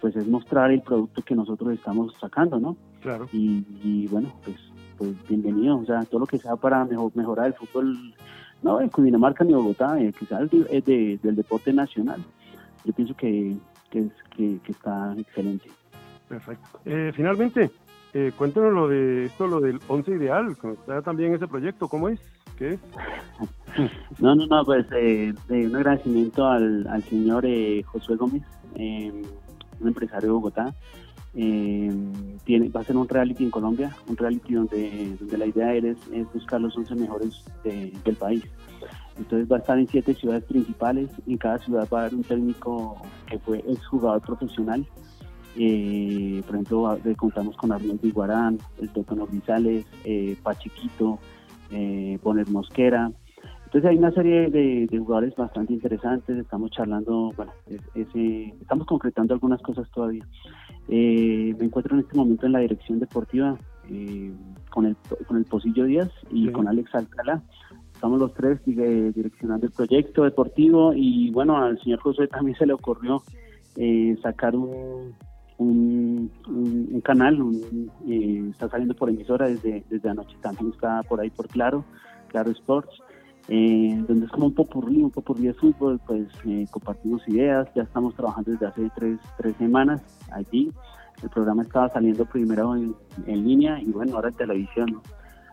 pues 0.00 0.14
es 0.16 0.26
mostrar 0.26 0.70
el 0.70 0.82
producto 0.82 1.22
que 1.22 1.34
nosotros 1.34 1.72
estamos 1.72 2.12
sacando, 2.20 2.58
¿no? 2.58 2.76
Claro. 3.00 3.28
Y, 3.32 3.64
y 3.82 4.08
bueno, 4.08 4.30
pues, 4.44 4.56
pues 4.98 5.12
bienvenido. 5.28 5.78
O 5.78 5.84
sea, 5.86 6.04
todo 6.04 6.20
lo 6.20 6.26
que 6.26 6.38
sea 6.38 6.56
para 6.56 6.84
mejor, 6.84 7.12
mejorar 7.14 7.46
el 7.46 7.54
fútbol, 7.54 7.96
no 8.62 8.80
en 8.80 8.90
Cundinamarca 8.90 9.44
ni 9.44 9.54
Bogotá, 9.54 9.98
eh, 9.98 10.12
de- 10.50 10.66
eh, 10.70 10.82
de- 10.84 11.18
del 11.22 11.36
deporte 11.36 11.72
nacional. 11.72 12.20
Yo 12.84 12.92
pienso 12.92 13.14
que, 13.14 13.56
que, 13.90 13.98
es, 14.00 14.12
que, 14.36 14.58
que 14.64 14.72
está 14.72 15.14
excelente. 15.18 15.70
Perfecto. 16.28 16.80
Eh, 16.84 17.12
finalmente, 17.14 17.70
eh, 18.14 18.32
cuéntanos 18.36 18.72
lo 18.72 18.88
de 18.88 19.26
esto, 19.26 19.46
lo 19.46 19.60
del 19.60 19.78
once 19.88 20.12
ideal. 20.12 20.56
Está 20.62 21.02
también 21.02 21.34
ese 21.34 21.46
proyecto, 21.48 21.88
¿cómo 21.88 22.08
es? 22.08 22.20
¿Qué 22.56 22.74
es? 22.74 22.80
No, 24.18 24.34
no, 24.34 24.46
no, 24.46 24.64
pues 24.64 24.84
eh, 24.92 25.32
de 25.48 25.66
un 25.66 25.76
agradecimiento 25.76 26.44
al, 26.46 26.86
al 26.88 27.02
señor 27.04 27.44
eh, 27.46 27.82
Josué 27.84 28.16
Gómez, 28.16 28.42
eh, 28.74 29.12
un 29.80 29.88
empresario 29.88 30.28
de 30.28 30.32
Bogotá. 30.32 30.74
Eh, 31.34 31.88
tiene, 32.44 32.68
va 32.68 32.80
a 32.80 32.84
ser 32.84 32.96
un 32.96 33.08
reality 33.08 33.44
en 33.44 33.50
Colombia, 33.52 33.96
un 34.08 34.16
reality 34.16 34.54
donde, 34.54 35.16
donde 35.20 35.38
la 35.38 35.46
idea 35.46 35.72
es, 35.74 35.96
es 36.12 36.30
buscar 36.34 36.60
los 36.60 36.76
11 36.76 36.96
mejores 36.96 37.44
de- 37.62 37.92
del 38.04 38.16
país. 38.16 38.42
Entonces 39.20 39.48
va 39.52 39.56
a 39.56 39.58
estar 39.60 39.78
en 39.78 39.86
siete 39.86 40.14
ciudades 40.14 40.44
principales, 40.44 41.10
en 41.26 41.36
cada 41.36 41.58
ciudad 41.58 41.86
va 41.92 41.98
a 41.98 42.00
haber 42.06 42.14
un 42.16 42.24
técnico 42.24 42.96
que 43.26 43.38
fue 43.38 43.58
exjugador 43.68 44.20
profesional. 44.22 44.84
Eh, 45.56 46.42
por 46.46 46.54
ejemplo, 46.54 46.96
eh, 47.04 47.14
contamos 47.16 47.56
con 47.56 47.70
Arnoldo 47.72 48.06
Iguarán, 48.06 48.58
el 48.80 48.88
Totono 48.90 49.26
Grisales, 49.26 49.84
eh, 50.04 50.36
Pachiquito, 50.42 51.18
eh, 51.70 52.18
Poner 52.22 52.48
Mosquera, 52.48 53.10
entonces 53.66 53.90
hay 53.90 53.98
una 53.98 54.10
serie 54.10 54.50
de, 54.50 54.88
de 54.90 54.98
jugadores 54.98 55.34
bastante 55.36 55.72
interesantes, 55.72 56.36
estamos 56.36 56.72
charlando, 56.72 57.32
bueno, 57.36 57.52
es- 57.66 57.80
ese- 57.94 58.52
estamos 58.60 58.84
concretando 58.86 59.32
algunas 59.34 59.62
cosas 59.62 59.88
todavía. 59.92 60.26
Eh, 60.88 61.54
me 61.56 61.66
encuentro 61.66 61.94
en 61.94 62.00
este 62.00 62.16
momento 62.16 62.46
en 62.46 62.52
la 62.52 62.58
dirección 62.60 62.98
deportiva 62.98 63.56
eh, 63.88 64.32
con, 64.70 64.86
el, 64.86 64.96
con 65.26 65.36
el 65.36 65.44
Pocillo 65.44 65.84
Díaz 65.84 66.10
y 66.32 66.46
Sí. 66.46 66.52
con 66.52 66.66
Alex 66.68 66.92
Alcalá. 66.94 67.42
Estamos 68.00 68.18
los 68.18 68.32
tres 68.32 68.58
eh, 68.66 69.12
direccionando 69.14 69.66
el 69.66 69.72
proyecto 69.72 70.24
deportivo 70.24 70.94
y 70.94 71.30
bueno, 71.32 71.58
al 71.58 71.78
señor 71.82 71.98
José 72.00 72.28
también 72.28 72.56
se 72.56 72.64
le 72.64 72.72
ocurrió 72.72 73.22
eh, 73.76 74.16
sacar 74.22 74.56
un, 74.56 75.12
un, 75.58 76.30
un- 76.48 76.88
un 76.94 77.00
canal, 77.02 77.42
un- 77.42 77.90
eh, 78.08 78.48
está 78.52 78.70
saliendo 78.70 78.94
por 78.94 79.10
emisora 79.10 79.48
desde, 79.48 79.84
desde 79.90 80.08
anoche, 80.08 80.34
también 80.40 80.70
está 80.72 81.02
por 81.02 81.20
ahí 81.20 81.28
por 81.28 81.46
Claro, 81.48 81.84
Claro 82.28 82.50
Sports 82.52 82.88
eh, 83.48 84.02
donde 84.08 84.24
es 84.24 84.32
como 84.32 84.46
un 84.46 84.54
popurrí, 84.54 85.02
un 85.02 85.10
popurrí 85.10 85.48
de 85.48 85.52
fútbol, 85.52 86.00
pues 86.06 86.26
eh, 86.46 86.64
compartimos 86.70 87.20
ideas, 87.28 87.68
ya 87.74 87.82
estamos 87.82 88.14
trabajando 88.14 88.52
desde 88.52 88.64
hace 88.64 88.90
tres, 88.96 89.18
tres 89.36 89.54
semanas 89.56 90.00
allí, 90.32 90.70
el 91.22 91.28
programa 91.28 91.64
estaba 91.64 91.90
saliendo 91.92 92.24
primero 92.24 92.74
en, 92.76 92.94
en 93.26 93.44
línea 93.46 93.78
y 93.82 93.90
bueno, 93.90 94.14
ahora 94.16 94.30
en 94.30 94.36
televisión, 94.36 94.86
¿no? 94.90 95.02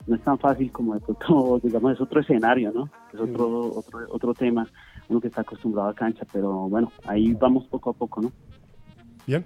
No 0.07 0.15
es 0.15 0.21
tan 0.23 0.39
fácil 0.39 0.71
como 0.71 0.93
de 0.93 1.01
pronto, 1.01 1.59
digamos, 1.63 1.93
es 1.93 2.01
otro 2.01 2.21
escenario, 2.21 2.71
¿no? 2.71 2.89
Es 3.13 3.19
otro, 3.19 3.73
otro, 3.75 3.99
otro 4.09 4.33
tema, 4.33 4.67
uno 5.09 5.21
que 5.21 5.27
está 5.27 5.41
acostumbrado 5.41 5.89
a 5.89 5.93
cancha, 5.93 6.25
pero 6.31 6.69
bueno, 6.69 6.91
ahí 7.05 7.33
vamos 7.33 7.65
poco 7.67 7.91
a 7.91 7.93
poco, 7.93 8.21
¿no? 8.21 8.31
Bien. 9.25 9.43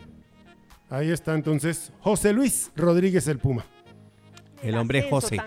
Ahí 0.89 1.09
está 1.09 1.33
entonces 1.35 1.93
José 2.01 2.33
Luis 2.33 2.71
Rodríguez 2.75 3.27
el 3.27 3.39
Puma. 3.39 3.63
El 4.61 4.77
hombre 4.77 5.09
José. 5.09 5.37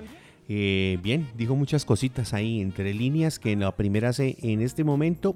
Eh, 0.49 0.99
bien, 1.03 1.29
dijo 1.37 1.55
muchas 1.55 1.85
cositas 1.85 2.35
ahí 2.35 2.61
entre 2.61 2.93
líneas 2.93 3.39
que 3.39 3.53
en 3.53 3.61
la 3.61 3.73
primera 3.73 4.13
se, 4.13 4.37
en 4.43 4.61
este 4.61 4.85
momento 4.85 5.35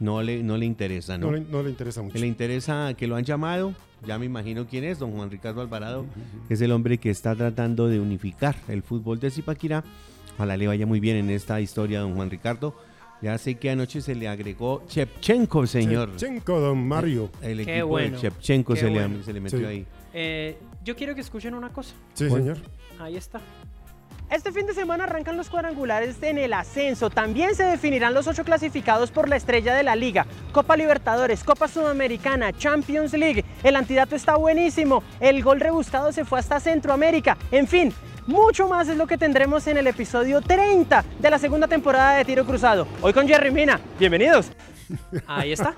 no 0.00 0.22
le, 0.22 0.42
no 0.42 0.56
le 0.56 0.66
interesa, 0.66 1.18
¿no? 1.18 1.26
No, 1.26 1.32
le, 1.32 1.40
no 1.40 1.62
le 1.62 1.70
interesa 1.70 2.02
mucho. 2.02 2.18
Le 2.18 2.26
interesa 2.26 2.94
que 2.96 3.06
lo 3.06 3.16
han 3.16 3.24
llamado, 3.24 3.74
ya 4.06 4.18
me 4.18 4.26
imagino 4.26 4.66
quién 4.66 4.84
es, 4.84 4.98
don 4.98 5.12
Juan 5.12 5.30
Ricardo 5.30 5.60
Alvarado, 5.60 6.06
que 6.46 6.54
es 6.54 6.60
el 6.60 6.72
hombre 6.72 6.98
que 6.98 7.10
está 7.10 7.34
tratando 7.34 7.88
de 7.88 7.98
unificar 8.00 8.56
el 8.68 8.82
fútbol 8.82 9.18
de 9.20 9.30
Zipaquirá. 9.30 9.84
Ojalá 10.34 10.56
le 10.56 10.66
vaya 10.68 10.86
muy 10.86 11.00
bien 11.00 11.16
en 11.16 11.30
esta 11.30 11.60
historia, 11.60 12.00
don 12.00 12.14
Juan 12.14 12.30
Ricardo. 12.30 12.74
Ya 13.20 13.36
sé 13.36 13.56
que 13.56 13.68
anoche 13.70 14.00
se 14.00 14.14
le 14.14 14.28
agregó 14.28 14.84
Chepchenko, 14.86 15.66
señor. 15.66 16.10
Chepchenko, 16.16 16.60
don 16.60 16.86
Mario. 16.86 17.28
El 17.42 17.64
Qué 17.64 17.72
equipo 17.78 17.88
bueno, 17.88 18.14
de 18.14 18.22
Chepchenko 18.22 18.74
qué 18.74 18.80
se, 18.80 18.88
bueno. 18.90 19.16
le, 19.16 19.24
se 19.24 19.32
le 19.32 19.40
metió 19.40 19.58
Sí. 19.58 19.64
ahí. 19.64 19.86
Eh, 20.14 20.56
yo 20.84 20.94
quiero 20.94 21.16
que 21.16 21.20
escuchen 21.22 21.54
una 21.54 21.70
cosa. 21.70 21.94
Sí, 22.14 22.26
Bueno. 22.28 22.54
señor. 22.54 22.58
Ahí 23.00 23.16
está. 23.16 23.40
Este 24.30 24.52
fin 24.52 24.66
de 24.66 24.74
semana 24.74 25.04
arrancan 25.04 25.38
los 25.38 25.48
cuadrangulares 25.48 26.22
en 26.22 26.36
el 26.36 26.52
ascenso. 26.52 27.08
También 27.08 27.54
se 27.54 27.64
definirán 27.64 28.12
los 28.12 28.26
ocho 28.26 28.44
clasificados 28.44 29.10
por 29.10 29.26
la 29.26 29.36
estrella 29.36 29.74
de 29.74 29.82
la 29.82 29.96
liga. 29.96 30.26
Copa 30.52 30.76
Libertadores, 30.76 31.42
Copa 31.42 31.66
Sudamericana, 31.66 32.52
Champions 32.52 33.14
League. 33.14 33.42
El 33.62 33.74
antidato 33.74 34.14
está 34.14 34.36
buenísimo. 34.36 35.02
El 35.18 35.42
gol 35.42 35.60
rebuscado 35.60 36.12
se 36.12 36.26
fue 36.26 36.38
hasta 36.40 36.60
Centroamérica. 36.60 37.38
En 37.50 37.66
fin, 37.66 37.90
mucho 38.26 38.68
más 38.68 38.88
es 38.88 38.98
lo 38.98 39.06
que 39.06 39.16
tendremos 39.16 39.66
en 39.66 39.78
el 39.78 39.86
episodio 39.86 40.42
30 40.42 41.04
de 41.18 41.30
la 41.30 41.38
segunda 41.38 41.66
temporada 41.66 42.18
de 42.18 42.26
Tiro 42.26 42.44
Cruzado. 42.44 42.86
Hoy 43.00 43.14
con 43.14 43.26
Jerry 43.26 43.50
Mina. 43.50 43.80
Bienvenidos. 43.98 44.52
Ahí 45.26 45.52
está. 45.52 45.74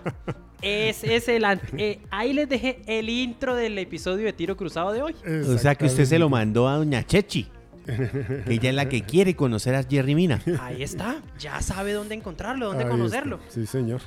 Ese 0.60 1.14
es 1.14 1.28
el... 1.28 1.44
eh, 1.78 2.00
ahí 2.10 2.32
les 2.32 2.48
dejé 2.48 2.82
el 2.86 3.08
intro 3.08 3.54
del 3.54 3.78
episodio 3.78 4.26
de 4.26 4.32
Tiro 4.32 4.56
Cruzado 4.56 4.90
de 4.92 5.02
hoy. 5.02 5.14
O 5.48 5.56
sea 5.56 5.76
que 5.76 5.86
usted 5.86 6.04
se 6.04 6.18
lo 6.18 6.28
mandó 6.28 6.68
a 6.68 6.74
doña 6.74 7.04
Chechi. 7.04 7.48
Ella 8.46 8.70
es 8.70 8.74
la 8.74 8.88
que 8.88 9.02
quiere 9.02 9.34
conocer 9.36 9.74
a 9.74 9.82
Jerry 9.84 10.14
Mina. 10.14 10.40
Ahí 10.60 10.82
está. 10.82 11.20
Ya 11.38 11.60
sabe 11.60 11.92
dónde 11.92 12.14
encontrarlo, 12.14 12.66
dónde 12.66 12.84
Ahí 12.84 12.90
conocerlo. 12.90 13.36
está. 13.36 13.52
Sí, 13.54 13.66
señor. 13.66 14.00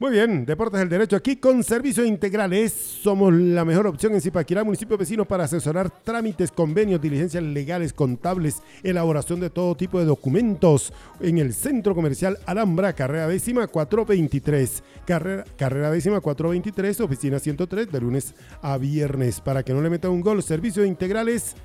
Muy 0.00 0.12
bien, 0.12 0.46
Deportes 0.46 0.78
del 0.78 0.88
Derecho 0.88 1.16
aquí 1.16 1.34
con 1.34 1.64
servicios 1.64 2.06
integrales. 2.06 2.72
Somos 2.72 3.34
la 3.34 3.64
mejor 3.64 3.88
opción 3.88 4.14
en 4.14 4.20
Zipaquirá, 4.20 4.62
municipio 4.62 4.96
vecino, 4.96 5.24
para 5.24 5.42
asesorar 5.42 5.90
trámites, 5.90 6.52
convenios, 6.52 7.00
diligencias 7.00 7.42
legales, 7.42 7.92
contables, 7.92 8.62
elaboración 8.84 9.40
de 9.40 9.50
todo 9.50 9.74
tipo 9.74 9.98
de 9.98 10.04
documentos 10.04 10.92
en 11.18 11.38
el 11.38 11.52
Centro 11.52 11.96
Comercial 11.96 12.38
Alhambra, 12.46 12.92
carrera 12.92 13.26
décima 13.26 13.66
423. 13.66 14.84
Carrera, 15.04 15.44
carrera 15.56 15.90
décima 15.90 16.20
423, 16.20 17.00
oficina 17.00 17.40
103, 17.40 17.90
de 17.90 18.00
lunes 18.00 18.36
a 18.62 18.78
viernes. 18.78 19.40
Para 19.40 19.64
que 19.64 19.72
no 19.74 19.82
le 19.82 19.90
metan 19.90 20.12
un 20.12 20.20
gol, 20.20 20.40
servicios 20.44 20.86
integrales 20.86 21.56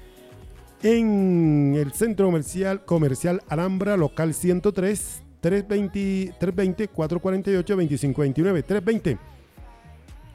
en 0.84 1.76
el 1.78 1.94
Centro 1.94 2.28
Comercial, 2.28 2.86
comercial 2.86 3.42
Alhambra, 3.48 3.98
local 3.98 4.34
103, 4.34 5.24
320, 5.42 6.36
320 6.40 6.88
448 6.90 7.74
2529 7.74 8.64
320 8.64 9.34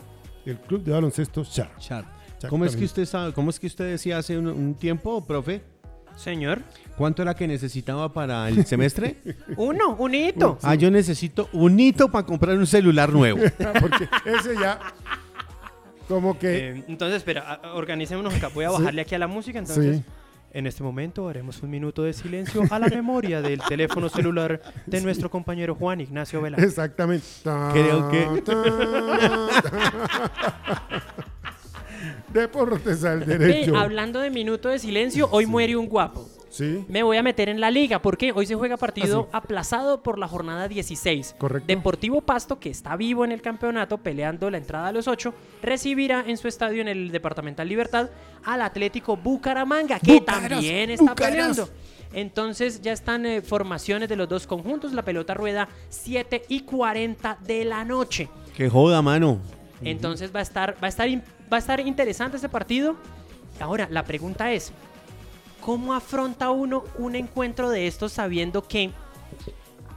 el 0.45 0.59
Club 0.59 0.82
de 0.82 0.93
Baloncesto 0.93 1.45
Char. 1.45 1.70
¿Cómo 2.49 2.64
es 2.64 2.74
que 2.76 2.84
usted 2.84 3.05
sabe, 3.05 3.32
cómo 3.32 3.51
es 3.51 3.61
que 3.61 3.66
usted 3.68 3.90
decía 3.90 4.18
hace 4.18 4.36
un, 4.36 4.49
un 4.49 4.74
tiempo, 4.74 5.24
profe? 5.24 5.62
Señor. 6.16 6.61
¿Cuánto 6.97 7.22
era 7.22 7.34
que 7.34 7.47
necesitaba 7.49 8.12
para 8.12 8.49
el 8.49 8.66
semestre? 8.66 9.16
Uno, 9.57 9.95
un 9.97 10.14
hito. 10.14 10.59
Ah, 10.62 10.74
yo 10.74 10.90
necesito 10.90 11.49
un 11.53 11.78
hito 11.78 12.11
para 12.11 12.26
comprar 12.26 12.57
un 12.59 12.66
celular 12.66 13.12
nuevo. 13.12 13.40
Porque 13.80 14.09
ese 14.26 14.55
ya 14.55 14.78
como 16.09 16.38
que... 16.38 16.68
Eh, 16.70 16.84
entonces, 16.88 17.18
espera, 17.18 17.61
organicémonos 17.74 18.34
acá. 18.34 18.49
Voy 18.49 18.64
a 18.64 18.70
bajarle 18.70 19.03
aquí 19.03 19.14
a 19.14 19.18
la 19.18 19.26
música. 19.28 19.59
Entonces, 19.59 19.99
Sí. 19.99 20.05
En 20.55 20.66
este 20.66 20.82
momento 20.82 21.28
haremos 21.28 21.62
un 21.62 21.70
minuto 21.70 22.03
de 22.03 22.12
silencio 22.12 22.62
a 22.70 22.78
la 22.78 22.88
memoria 22.88 23.40
del 23.40 23.61
teléfono 23.62 24.09
celular 24.09 24.61
de 24.86 25.00
nuestro 25.00 25.30
compañero 25.30 25.74
Juan 25.74 26.00
Ignacio 26.00 26.42
Velasco. 26.42 26.66
Exactamente. 26.66 27.24
Creo 27.42 28.11
que- 28.11 28.42
Deportes 32.32 33.05
al 33.05 33.24
derecho. 33.26 33.76
hablando 33.76 34.20
de 34.20 34.30
minuto 34.30 34.68
de 34.68 34.78
silencio, 34.78 35.28
hoy 35.30 35.46
muere 35.46 35.76
un 35.76 35.86
guapo. 35.88 36.28
Sí. 36.53 36.84
Me 36.86 37.03
voy 37.03 37.16
a 37.16 37.22
meter 37.22 37.48
en 37.48 37.62
la 37.62 37.70
liga 37.70 38.03
porque 38.03 38.30
hoy 38.30 38.44
se 38.44 38.55
juega 38.55 38.76
partido 38.76 39.30
aplazado 39.32 40.03
por 40.03 40.18
la 40.18 40.28
jornada 40.28 40.68
16. 40.68 41.36
Correcto. 41.38 41.66
Deportivo 41.66 42.20
Pasto, 42.20 42.61
que 42.61 42.68
está 42.68 42.94
vivo 42.94 43.24
en 43.24 43.32
el 43.32 43.40
campeonato 43.40 43.96
peleando 43.96 44.50
la 44.50 44.59
entrada 44.59 44.88
a 44.88 44.92
los 44.92 45.09
8, 45.09 45.32
recibirá 45.62 46.22
en 46.26 46.36
su 46.36 46.48
estadio 46.48 46.82
en 46.82 46.88
el 46.88 47.11
Departamental 47.11 47.66
Libertad 47.66 48.11
al 48.44 48.61
Atlético 48.61 49.16
Bucaramanga, 49.16 49.98
que 49.98 50.12
Bucaras, 50.18 50.50
también 50.50 50.90
está 50.90 51.12
Bucaras. 51.12 51.30
peleando. 51.30 51.68
Entonces 52.12 52.82
ya 52.82 52.92
están 52.92 53.24
eh, 53.24 53.40
formaciones 53.40 54.09
de 54.11 54.16
los 54.16 54.28
dos 54.28 54.46
conjuntos. 54.46 54.92
La 54.92 55.03
pelota 55.03 55.32
rueda 55.32 55.68
7 55.88 56.42
y 56.48 56.61
40 56.61 57.38
de 57.46 57.64
la 57.64 57.82
noche. 57.86 58.28
que 58.55 58.68
joda, 58.68 59.00
mano. 59.00 59.38
Entonces 59.82 60.34
va 60.34 60.40
a 60.40 60.42
estar, 60.42 60.74
va 60.82 60.86
a 60.86 60.88
estar, 60.90 61.09
va 61.11 61.57
a 61.57 61.59
estar 61.59 61.80
interesante 61.80 62.36
este 62.36 62.50
partido. 62.50 62.96
Ahora, 63.59 63.88
la 63.90 64.05
pregunta 64.05 64.53
es, 64.53 64.70
¿cómo 65.63 65.95
afronta 65.95 66.51
uno 66.51 66.85
un 66.99 67.15
encuentro 67.17 67.71
de 67.71 67.87
estos 67.87 68.13
sabiendo 68.13 68.67
que 68.69 68.91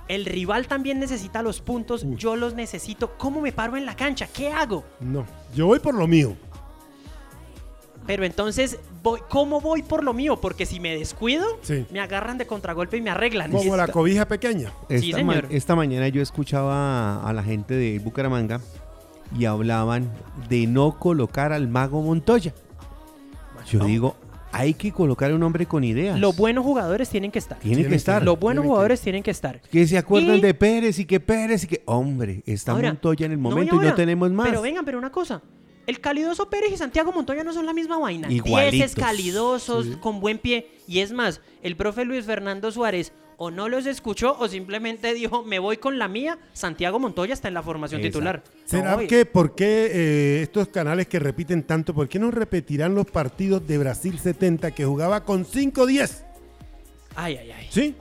el 0.07 0.23
rival 0.25 0.67
también 0.67 0.99
necesita 0.99 1.41
los 1.41 1.59
puntos, 1.61 2.05
yo 2.15 2.35
los 2.35 2.53
necesito? 2.53 3.17
¿Cómo 3.17 3.41
me 3.41 3.51
paro 3.51 3.75
en 3.75 3.85
la 3.85 3.95
cancha? 3.95 4.27
¿Qué 4.27 4.49
hago? 4.51 4.85
No. 4.99 5.25
Yo 5.53 5.65
voy 5.67 5.79
por 5.79 5.93
lo 5.95 6.07
mío. 6.07 6.35
Pero 8.05 8.23
entonces, 8.23 8.77
voy, 9.01 9.19
¿cómo 9.29 9.59
voy 9.61 9.81
por 9.81 10.03
lo 10.03 10.13
mío? 10.13 10.39
Porque 10.39 10.67
si 10.67 10.79
me 10.79 10.95
descuido, 10.95 11.43
Sí. 11.63 11.87
me 11.91 11.99
agarran 11.99 12.37
de 12.37 12.45
contragolpe 12.45 12.97
y 12.97 13.01
me 13.01 13.09
arreglan. 13.09 13.51
Como 13.51 13.75
la 13.75 13.87
cobija 13.87 14.27
pequeña. 14.27 14.71
Sí, 14.89 15.09
Esta, 15.09 15.23
ma- 15.23 15.41
esta 15.49 15.75
mañana 15.75 16.07
yo 16.09 16.21
escuchaba 16.21 17.27
a 17.27 17.33
la 17.33 17.41
gente 17.41 17.73
de 17.73 17.97
Bucaramanga 17.97 18.61
y 19.35 19.45
hablaban 19.45 20.11
de 20.49 20.67
no 20.67 20.99
colocar 20.99 21.51
al 21.51 21.67
mago 21.67 21.99
Montoya. 22.03 22.53
Yo 23.71 23.79
No. 23.79 23.85
digo, 23.85 24.15
hay 24.57 24.73
que 24.73 24.91
colocar 24.91 25.31
a 25.31 25.35
un 25.35 25.43
hombre 25.43 25.65
con 25.65 25.83
ideas. 25.83 26.19
Los 26.19 26.35
buenos 26.37 26.63
jugadores 26.63 27.09
tienen 27.09 27.31
que 27.31 27.39
estar. 27.39 27.59
Tiene 27.59 27.75
Tiene 27.77 27.89
que 27.89 27.95
estar. 27.95 28.23
Los 28.23 28.39
buenos 28.39 28.61
tienen 28.61 28.63
que- 28.63 28.67
jugadores 28.69 29.01
tienen 29.01 29.23
que 29.23 29.31
estar. 29.31 29.61
Que 29.61 29.85
se 29.87 29.97
acuerdan 29.97 30.37
Y- 30.37 30.41
de 30.41 30.53
Pérez 30.53 30.97
y 30.99 31.05
que 31.05 31.19
Pérez 31.19 31.63
y 31.65 31.67
que... 31.67 31.81
Hombre, 31.85 32.41
está 32.45 32.71
Ahora, 32.71 32.89
Montoya 32.89 33.25
en 33.25 33.33
el 33.33 33.41
no, 33.41 33.49
momento 33.49 33.75
y, 33.75 33.77
ahora, 33.77 33.89
no 33.89 33.95
tenemos 33.95 34.31
más. 34.31 34.47
Pero 34.47 34.61
vengan, 34.61 34.85
pero 34.85 34.97
una 34.97 35.11
cosa. 35.11 35.41
El 35.87 35.99
calidoso 35.99 36.49
Pérez 36.49 36.71
y 36.73 36.77
Santiago 36.77 37.11
Montoya 37.11 37.43
no 37.43 37.53
son 37.53 37.65
la 37.65 37.73
misma 37.73 37.99
vaina. 37.99 38.31
Igualitos. 38.31 38.71
Dieces, 38.71 38.95
calidosos, 38.95 39.85
Sí. 39.85 39.91
con 40.01 40.19
buen 40.19 40.39
pie. 40.39 40.67
Y 40.87 40.99
es 40.99 41.11
más, 41.11 41.41
el 41.61 41.75
profe 41.75 42.05
Luis 42.05 42.25
Fernando 42.25 42.71
Suárez 42.71 43.11
o 43.37 43.51
no 43.51 43.67
los 43.69 43.85
escuchó 43.85 44.35
o 44.39 44.47
simplemente 44.47 45.13
dijo, 45.13 45.43
me 45.43 45.59
voy 45.59 45.77
con 45.77 45.99
la 45.99 46.07
mía. 46.07 46.37
Santiago 46.53 46.99
Montoya 46.99 47.33
está 47.33 47.47
en 47.47 47.53
la 47.53 47.63
formación 47.63 48.01
Exacto. 48.01 48.17
titular. 48.19 48.43
¿Será 48.65 48.95
No, 48.97 49.07
que 49.07 49.25
por 49.25 49.55
qué 49.55 49.89
eh, 49.91 50.41
estos 50.43 50.67
canales 50.69 51.07
que 51.07 51.19
repiten 51.19 51.63
tanto, 51.63 51.93
por 51.93 52.07
qué 52.07 52.17
no 52.19 52.31
repetirán 52.31 52.95
los 52.95 53.05
partidos 53.05 53.65
de 53.67 53.77
Brasil 53.77 54.17
70 54.19 54.71
que 54.71 54.85
jugaba 54.85 55.23
con 55.25 55.45
5-10? 55.45 56.23
Ay, 57.15 57.37
ay, 57.37 57.51
ay. 57.51 57.67
¿Sí? 57.69 57.95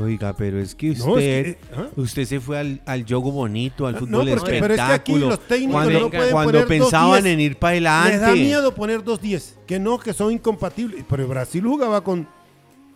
Oiga, 0.00 0.34
pero 0.36 0.58
es 0.58 0.74
que 0.74 0.90
usted, 0.90 1.04
No, 1.06 1.18
es 1.18 1.24
que, 1.44 1.58
¿ah? 1.76 1.86
usted 1.94 2.24
se 2.24 2.40
fue 2.40 2.58
al, 2.58 2.82
al 2.84 3.04
juego 3.06 3.30
bonito, 3.30 3.86
al 3.86 3.94
No, 3.94 4.00
fútbol 4.00 4.28
porque- 4.38 4.58
pero 4.60 4.74
es 4.74 4.80
que 4.80 4.82
aquí 4.82 5.12
espectáculo. 5.12 5.28
los 5.28 5.40
técnicos 5.46 5.72
cuando 5.82 6.00
no 6.00 6.10
pueden 6.10 6.32
cuando 6.32 6.52
poner 6.52 6.66
pensaban 6.66 7.22
2-10, 7.22 7.26
en 7.26 7.40
ir 7.40 7.56
para 7.56 7.70
adelante. 7.70 8.10
Les 8.10 8.20
da 8.20 8.32
miedo 8.34 8.74
poner 8.74 9.04
2-10. 9.04 9.54
Que 9.66 9.78
no, 9.78 9.98
que 10.00 10.12
son 10.12 10.32
incompatibles. 10.32 11.04
Pero 11.08 11.28
Brasil 11.28 11.62
jugaba 11.64 12.02
con, 12.02 12.26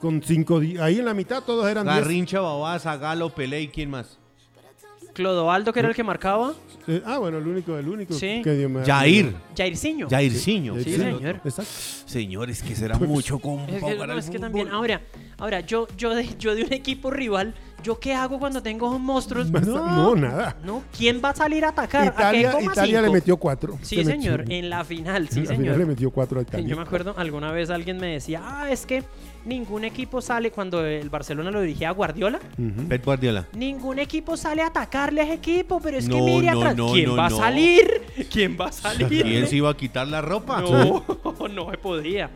con 0.01 0.21
5-10. 0.23 0.81
Ahí 0.81 0.99
en 0.99 1.05
la 1.05 1.15
mitad 1.15 1.43
todos 1.43 1.69
eran 1.69 1.85
10. 1.87 1.97
Garrincha, 1.99 2.41
Babasa, 2.41 2.97
Galo, 2.97 3.31
Pelé 3.31 3.63
y 3.63 3.69
quién 3.69 3.91
más. 3.91 4.19
Clodoaldo, 5.15 5.73
que 5.73 5.81
era 5.81 5.89
el 5.89 5.97
que 5.97 6.05
marcaba. 6.05 6.53
Eh, 6.87 7.03
ah, 7.05 7.19
bueno, 7.19 7.39
el 7.39 7.47
único, 7.47 7.77
el 7.77 7.89
único. 7.89 8.15
Sí. 8.15 8.41
que 8.43 8.53
Dios 8.53 8.71
me- 8.71 8.85
Jair. 8.85 9.35
Jairzinho. 9.57 10.09
Jairzinho. 10.09 10.77
Sí, 10.77 10.85
Sí, 10.85 10.91
sí, 10.95 10.97
señor. 11.01 11.41
Exacto. 11.45 11.73
Señores, 12.07 12.63
que 12.63 12.77
será 12.77 12.97
mucho 12.99 13.39
con 13.41 13.61
Es 13.69 13.83
que, 13.83 13.95
no, 13.97 14.13
es 14.19 14.31
que 14.31 14.39
también, 14.39 14.69
ahora, 14.69 15.01
ahora 15.39 15.61
yo, 15.61 15.89
yo, 15.97 16.15
de, 16.15 16.29
yo 16.39 16.55
de 16.55 16.63
un 16.63 16.73
equipo 16.73 17.11
rival, 17.11 17.53
¿yo 17.83 17.99
qué 17.99 18.15
hago 18.15 18.39
cuando 18.39 18.63
tengo 18.63 18.97
monstruos? 18.99 19.51
No, 19.51 20.15
nada. 20.15 20.57
No, 20.65 20.85
¿quién 20.97 21.21
va 21.23 21.31
a 21.31 21.35
salir 21.35 21.65
a 21.65 21.71
atacar? 21.71 22.03
¿A 22.03 22.07
Italia, 22.07 22.53
coma 22.53 22.73
Italia 22.73 22.99
le 23.01 23.07
cinco? 23.09 23.13
metió 23.15 23.37
4. 23.39 23.79
Sí, 23.83 24.05
señor, 24.05 24.45
en 24.49 24.71
la 24.71 24.85
final, 24.85 25.29
sí, 25.29 25.41
Al 25.41 25.47
final 25.49 25.65
le 25.65 25.73
señor. 25.73 25.87
metió 25.89 26.11
4 26.13 26.39
a 26.39 26.43
Italia. 26.43 26.69
Yo 26.69 26.77
me 26.77 26.83
acuerdo, 26.83 27.15
alguna 27.19 27.51
vez 27.51 27.71
alguien 27.71 27.97
me 27.99 28.07
decía, 28.13 28.41
ah, 28.45 28.71
es 28.71 28.87
que 28.87 29.03
ningún 29.49 29.85
equipo 29.85 30.21
sale, 30.21 30.51
cuando 30.51 30.85
el 30.85 31.09
Barcelona 31.11 31.51
lo 31.51 31.61
dirigía 31.63 31.89
a 31.89 31.93
Guardiola. 31.93 32.39
Pep 32.89 33.05
Guardiola. 33.05 33.47
ningún 33.55 33.99
equipo 33.99 34.37
sale 34.37 34.63
a 34.63 34.67
atacarle 34.67 35.23
a 35.23 35.25
ese 35.25 35.35
equipo, 35.35 35.81
pero 35.81 35.97
es 35.99 36.09
que 36.09 36.21
mire 36.21 36.51
no, 36.53 36.59
atrás, 36.61 36.77
no, 36.77 36.93
¿quién 36.93 37.07
no, 37.07 37.17
va 37.17 37.27
a 37.27 37.31
salir? 37.31 38.03
¿Quién 38.31 38.57
va 38.61 38.67
a 38.67 38.73
salir? 38.73 39.09
¿Quién 39.23 39.47
se 39.47 39.57
iba 39.57 39.71
a 39.71 39.77
quitar 39.77 40.07
la 40.07 40.21
ropa? 40.21 40.61
No, 40.61 41.05
no 41.49 41.71
se 41.71 41.79
podía. 41.79 42.31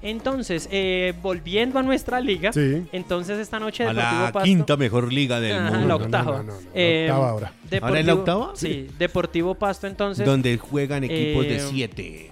Entonces, 0.00 0.68
eh, 0.70 1.12
volviendo 1.20 1.76
a 1.78 1.82
nuestra 1.82 2.20
liga, 2.20 2.52
Sí. 2.52 2.84
entonces 2.92 3.36
esta 3.38 3.58
noche 3.58 3.82
A 3.82 3.88
Deportivo 3.92 4.22
la 4.22 4.32
Pasto- 4.32 4.44
quinta 4.44 4.76
mejor 4.76 5.12
liga 5.12 5.40
del 5.40 5.56
Ajá, 5.58 5.70
mundo. 5.70 5.78
la 5.80 5.86
no, 5.98 6.04
octava. 6.04 6.36
no, 6.36 6.42
no, 6.44 6.52
no, 6.52 6.60
la 6.60 6.68
Eh, 6.74 7.06
octava 7.10 7.30
ahora. 7.30 7.52
¿Ahora 7.82 8.00
es 8.00 8.06
la 8.06 8.14
octava? 8.14 8.52
Sí, 8.54 8.86
Deportivo 8.96 9.54
Pasto 9.56 9.88
entonces. 9.88 10.24
donde 10.24 10.56
juegan 10.56 11.02
equipos 11.02 11.44
de 11.46 11.56
Eh, 11.56 11.60
siete. 11.68 12.30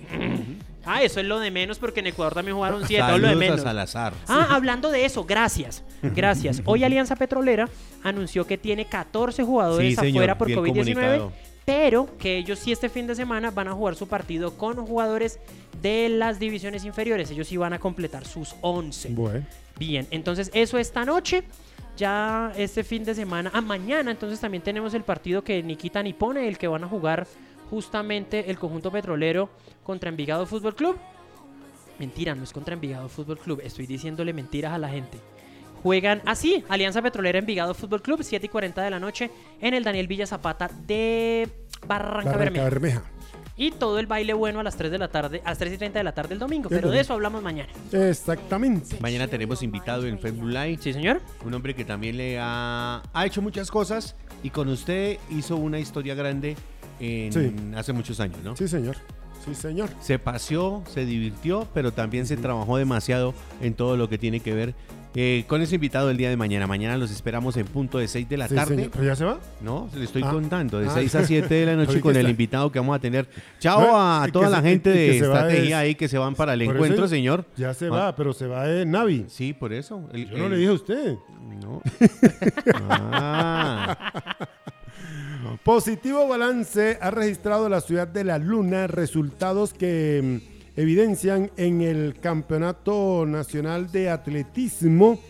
Ah, 0.86 1.02
eso 1.02 1.20
es 1.20 1.26
lo 1.26 1.40
de 1.40 1.50
menos 1.50 1.78
porque 1.78 2.00
en 2.00 2.06
Ecuador 2.06 2.34
también 2.34 2.56
jugaron 2.56 2.86
siete, 2.86 3.18
lo 3.18 3.26
de 3.26 3.32
a 3.32 3.36
menos. 3.36 3.60
Salazar. 3.60 4.14
Ah, 4.28 4.48
hablando 4.50 4.90
de 4.90 5.04
eso, 5.04 5.24
gracias. 5.24 5.82
Gracias. 6.02 6.62
Hoy 6.64 6.84
Alianza 6.84 7.16
Petrolera 7.16 7.68
anunció 8.02 8.46
que 8.46 8.56
tiene 8.56 8.86
14 8.86 9.42
jugadores 9.42 9.88
Sí, 9.90 9.96
señor, 9.96 10.30
afuera 10.30 10.38
por 10.38 10.46
vi 10.46 10.52
el 10.54 10.58
COVID-19, 10.60 10.70
comunicado. 10.94 11.32
pero 11.64 12.08
que 12.18 12.38
ellos 12.38 12.60
sí 12.60 12.70
este 12.70 12.88
fin 12.88 13.06
de 13.08 13.14
semana 13.16 13.50
van 13.50 13.66
a 13.68 13.72
jugar 13.72 13.96
su 13.96 14.06
partido 14.06 14.56
con 14.56 14.86
jugadores 14.86 15.40
de 15.82 16.08
las 16.08 16.38
divisiones 16.38 16.84
inferiores. 16.84 17.30
Ellos 17.32 17.48
sí 17.48 17.56
van 17.56 17.72
a 17.72 17.78
completar 17.80 18.24
sus 18.24 18.54
11. 18.60 19.08
Bueno. 19.10 19.44
Bien, 19.78 20.06
entonces 20.10 20.50
eso 20.54 20.78
esta 20.78 21.04
noche. 21.04 21.42
Ya 21.96 22.52
este 22.58 22.84
fin 22.84 23.04
de 23.04 23.14
semana, 23.14 23.50
ah, 23.54 23.62
mañana 23.62 24.10
entonces 24.10 24.38
también 24.38 24.62
tenemos 24.62 24.92
el 24.92 25.02
partido 25.02 25.42
que 25.42 25.62
Nikita 25.62 26.02
ni 26.02 26.12
pone, 26.12 26.46
el 26.46 26.58
que 26.58 26.68
van 26.68 26.84
a 26.84 26.88
jugar 26.88 27.26
justamente 27.70 28.50
el 28.50 28.58
conjunto 28.58 28.90
petrolero 28.90 29.50
contra 29.82 30.10
Envigado 30.10 30.46
Fútbol 30.46 30.74
Club. 30.74 30.96
Mentira, 31.98 32.34
no 32.34 32.44
es 32.44 32.52
contra 32.52 32.74
Envigado 32.74 33.08
Fútbol 33.08 33.38
Club, 33.38 33.60
estoy 33.64 33.86
diciéndole 33.86 34.32
mentiras 34.32 34.72
a 34.72 34.78
la 34.78 34.88
gente. 34.88 35.18
Juegan 35.82 36.20
así, 36.26 36.64
Alianza 36.68 37.00
Petrolera 37.00 37.38
Envigado 37.38 37.74
Fútbol 37.74 38.02
Club, 38.02 38.22
7 38.22 38.44
y 38.44 38.48
40 38.48 38.82
de 38.82 38.90
la 38.90 38.98
noche 38.98 39.30
en 39.60 39.74
el 39.74 39.84
Daniel 39.84 40.08
Villa 40.08 40.26
Zapata 40.26 40.68
de 40.86 41.48
Barranca, 41.86 42.32
Barranca 42.32 42.36
Bermeja. 42.36 42.64
Bermeja. 42.64 43.02
Y 43.58 43.70
todo 43.70 43.98
el 43.98 44.06
baile 44.06 44.34
bueno 44.34 44.60
a 44.60 44.62
las 44.62 44.76
3 44.76 44.90
de 44.90 44.98
la 44.98 45.08
tarde, 45.08 45.40
a 45.42 45.50
las 45.50 45.58
3 45.58 45.72
y 45.72 45.78
30 45.78 45.98
de 45.98 46.04
la 46.04 46.12
tarde 46.12 46.34
el 46.34 46.38
domingo, 46.38 46.68
pero 46.68 46.90
de 46.90 47.00
eso 47.00 47.14
hablamos 47.14 47.42
mañana. 47.42 47.72
Exactamente. 47.90 48.98
Mañana 49.00 49.28
tenemos 49.28 49.62
invitado 49.62 50.06
en 50.06 50.18
Facebook 50.18 50.48
Live. 50.48 50.78
Sí, 50.80 50.92
señor. 50.92 51.22
Un 51.42 51.54
hombre 51.54 51.74
que 51.74 51.84
también 51.84 52.18
le 52.18 52.38
ha, 52.38 53.02
ha 53.14 53.26
hecho 53.26 53.40
muchas 53.40 53.70
cosas 53.70 54.14
y 54.42 54.50
con 54.50 54.68
usted 54.68 55.18
hizo 55.30 55.56
una 55.56 55.78
historia 55.78 56.14
grande 56.14 56.54
en- 57.00 57.32
Sí. 57.32 57.52
hace 57.76 57.92
muchos 57.92 58.18
años, 58.20 58.38
¿no? 58.44 58.56
Sí, 58.56 58.68
señor. 58.68 58.96
Sí, 59.44 59.54
señor. 59.54 59.90
Se 60.00 60.18
paseó, 60.18 60.82
se 60.92 61.04
divirtió, 61.06 61.68
pero 61.72 61.92
también 61.92 62.26
se 62.26 62.36
trabajó 62.36 62.78
demasiado 62.78 63.32
en 63.60 63.74
todo 63.74 63.96
lo 63.96 64.08
que 64.08 64.18
tiene 64.18 64.40
que 64.40 64.54
ver 64.54 64.74
eh, 65.18 65.44
con 65.48 65.62
ese 65.62 65.76
invitado 65.76 66.10
el 66.10 66.18
día 66.18 66.28
de 66.28 66.36
mañana. 66.36 66.66
Mañana 66.66 66.98
los 66.98 67.10
esperamos 67.10 67.56
en 67.56 67.64
punto 67.66 67.96
de 67.96 68.06
6 68.06 68.28
de 68.28 68.36
la 68.36 68.48
Sí, 68.48 68.54
tarde. 68.54 68.74
señor. 68.76 68.90
¿Pero 68.90 69.04
ya 69.04 69.16
se 69.16 69.24
va? 69.24 69.38
No, 69.62 69.88
se 69.90 69.98
le 69.98 70.04
estoy 70.04 70.22
Ah. 70.22 70.30
contando, 70.30 70.78
de 70.78 70.88
Ah. 70.88 70.92
6 70.92 71.14
a 71.14 71.24
7 71.24 71.54
de 71.54 71.64
la 71.64 71.74
noche 71.76 72.02
con 72.02 72.14
el 72.16 72.28
invitado 72.28 72.70
que 72.70 72.78
vamos 72.80 72.94
a 72.96 72.98
tener. 72.98 73.26
Chao 73.58 73.96
a 73.96 74.28
toda 74.30 74.50
la 74.50 74.60
se- 74.60 74.68
gente 74.68 74.90
de 74.90 75.16
estrategia 75.16 75.78
es- 75.82 75.88
ahí 75.88 75.94
que 75.94 76.08
se 76.08 76.18
van 76.18 76.34
para 76.34 76.52
el 76.52 76.60
encuentro, 76.60 77.04
eso 77.04 77.08
señor. 77.08 77.46
Ya 77.56 77.72
se 77.72 77.86
Ah. 77.86 77.90
va, 77.90 78.16
pero 78.16 78.34
se 78.34 78.46
va 78.46 78.64
de 78.66 78.84
Navi. 78.84 79.24
Sí, 79.28 79.54
por 79.54 79.72
eso. 79.72 80.06
El- 80.12 80.28
Yo 80.28 80.36
no 80.36 80.48
le 80.50 80.56
dije 80.58 80.68
a 80.68 80.72
usted. 80.74 81.14
No. 81.62 81.80
Ah. 82.78 83.96
Positivo 85.64 86.26
balance 86.28 86.98
ha 87.00 87.10
registrado 87.10 87.68
la 87.68 87.80
ciudad 87.80 88.08
de 88.08 88.24
La 88.24 88.38
Luna, 88.38 88.86
resultados 88.86 89.72
que 89.72 90.40
mm, 90.42 90.80
evidencian 90.80 91.50
en 91.56 91.82
el 91.82 92.18
Campeonato 92.20 93.24
Nacional 93.26 93.90
de 93.90 94.10
Atletismo. 94.10 95.20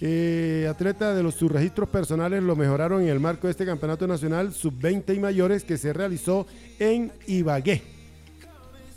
Atletas 0.00 1.16
de 1.16 1.22
los 1.24 1.34
sus 1.34 1.50
registros 1.50 1.88
personales 1.88 2.42
lo 2.42 2.54
mejoraron 2.54 3.02
en 3.02 3.08
el 3.08 3.18
marco 3.18 3.48
de 3.48 3.50
este 3.50 3.66
Campeonato 3.66 4.06
Nacional 4.06 4.52
Sub-20 4.52 5.16
y 5.16 5.18
mayores 5.18 5.64
que 5.64 5.76
se 5.76 5.92
realizó 5.92 6.46
en 6.78 7.10
Ibagué 7.26 7.82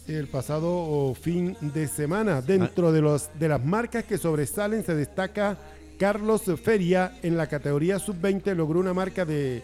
el 0.07 0.27
pasado 0.27 1.13
fin 1.19 1.55
de 1.61 1.87
semana. 1.87 2.41
Dentro 2.41 2.91
de, 2.91 3.01
los, 3.01 3.29
de 3.39 3.47
las 3.47 3.63
marcas 3.63 4.03
que 4.03 4.17
sobresalen 4.17 4.83
se 4.83 4.95
destaca 4.95 5.57
Carlos 5.97 6.43
Feria 6.61 7.17
en 7.21 7.37
la 7.37 7.47
categoría 7.47 7.99
sub-20 7.99 8.55
logró 8.55 8.79
una 8.79 8.93
marca 8.93 9.25
de 9.25 9.61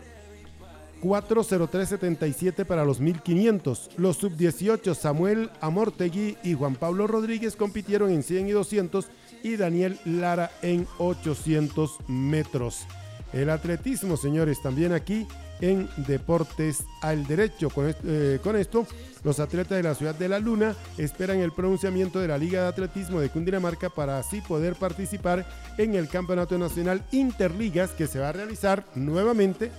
40377 1.01 2.65
para 2.65 2.85
los 2.85 2.99
1500. 2.99 3.91
Los 3.97 4.17
sub-18 4.17 4.95
Samuel 4.95 5.49
Amortegui 5.61 6.37
y 6.43 6.53
Juan 6.53 6.75
Pablo 6.75 7.07
Rodríguez 7.07 7.55
compitieron 7.55 8.11
en 8.11 8.23
100 8.23 8.47
y 8.47 8.51
200 8.51 9.07
y 9.43 9.55
Daniel 9.55 9.99
Lara 10.05 10.51
en 10.61 10.87
800 10.97 11.97
metros. 12.07 12.85
El 13.33 13.49
atletismo, 13.49 14.17
señores, 14.17 14.61
también 14.61 14.93
aquí 14.93 15.27
en 15.59 15.89
Deportes 15.97 16.83
al 17.01 17.25
Derecho. 17.25 17.69
Con, 17.69 17.93
eh, 18.03 18.39
con 18.41 18.55
esto, 18.55 18.87
los 19.23 19.39
atletas 19.39 19.77
de 19.77 19.83
la 19.83 19.95
ciudad 19.95 20.15
de 20.15 20.29
La 20.29 20.39
Luna 20.39 20.75
esperan 20.97 21.39
el 21.39 21.51
pronunciamiento 21.51 22.19
de 22.19 22.27
la 22.27 22.37
Liga 22.37 22.61
de 22.61 22.67
Atletismo 22.69 23.19
de 23.19 23.29
Cundinamarca 23.29 23.89
para 23.89 24.19
así 24.19 24.41
poder 24.41 24.75
participar 24.75 25.45
en 25.77 25.95
el 25.95 26.07
Campeonato 26.07 26.57
Nacional 26.57 27.03
Interligas 27.11 27.91
que 27.91 28.07
se 28.07 28.19
va 28.19 28.29
a 28.29 28.33
realizar 28.33 28.85
nuevamente 28.95 29.71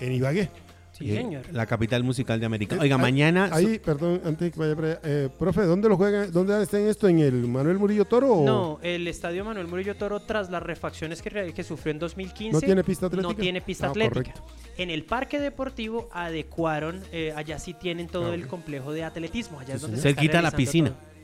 en 0.00 0.12
Ibagué. 0.12 0.50
Sí, 0.96 1.12
Eh, 1.12 1.16
señor. 1.16 1.42
La 1.52 1.66
capital 1.66 2.02
musical 2.04 2.40
de 2.40 2.46
América. 2.46 2.76
Oiga, 2.80 2.96
Eh, 2.96 2.98
mañana. 2.98 3.50
Ahí, 3.52 3.78
perdón, 3.78 4.20
antes 4.24 4.50
que 4.52 4.58
vaya 4.58 4.74
para 4.74 4.88
allá, 4.88 5.00
eh, 5.04 5.28
profe, 5.38 5.62
¿dónde 5.62 5.88
lo 5.90 5.96
juegan? 5.96 6.32
¿Dónde 6.32 6.62
está 6.62 6.78
en 6.80 6.86
esto? 6.88 7.06
¿En 7.08 7.18
el 7.18 7.46
Manuel 7.46 7.78
Murillo 7.78 8.04
Toro? 8.06 8.32
o- 8.32 8.44
No, 8.46 8.78
el 8.82 9.06
estadio 9.06 9.44
Manuel 9.44 9.66
Murillo 9.68 9.94
Toro, 9.96 10.20
tras 10.20 10.48
las 10.50 10.62
refacciones 10.62 11.20
que, 11.20 11.52
que 11.54 11.62
sufrió 11.64 11.92
en 11.92 11.98
2015, 11.98 12.52
¿No 12.54 12.60
tiene 12.60 12.82
pista 12.82 13.06
atlética? 13.06 13.28
no 13.28 13.36
tiene 13.36 13.60
pista 13.60 13.86
Ah, 13.88 13.90
atlética. 13.90 14.14
correcto. 14.32 14.42
En 14.78 14.90
el 14.90 15.04
parque 15.04 15.38
deportivo 15.38 16.08
adecuaron, 16.12 17.02
eh, 17.12 17.32
allá 17.36 17.58
sí 17.58 17.74
tienen 17.74 18.06
todo 18.06 18.30
Ah, 18.32 18.34
el 18.34 18.46
complejo 18.46 18.92
de 18.92 19.04
atletismo. 19.04 19.60
Allá 19.60 19.74
es 19.74 19.82
donde 19.82 19.98
se 19.98 20.08
está 20.08 20.20
Cerquita 20.22 20.38
a 20.38 20.42
la 20.42 20.50
piscina. 20.50 20.88
todo. 20.90 21.15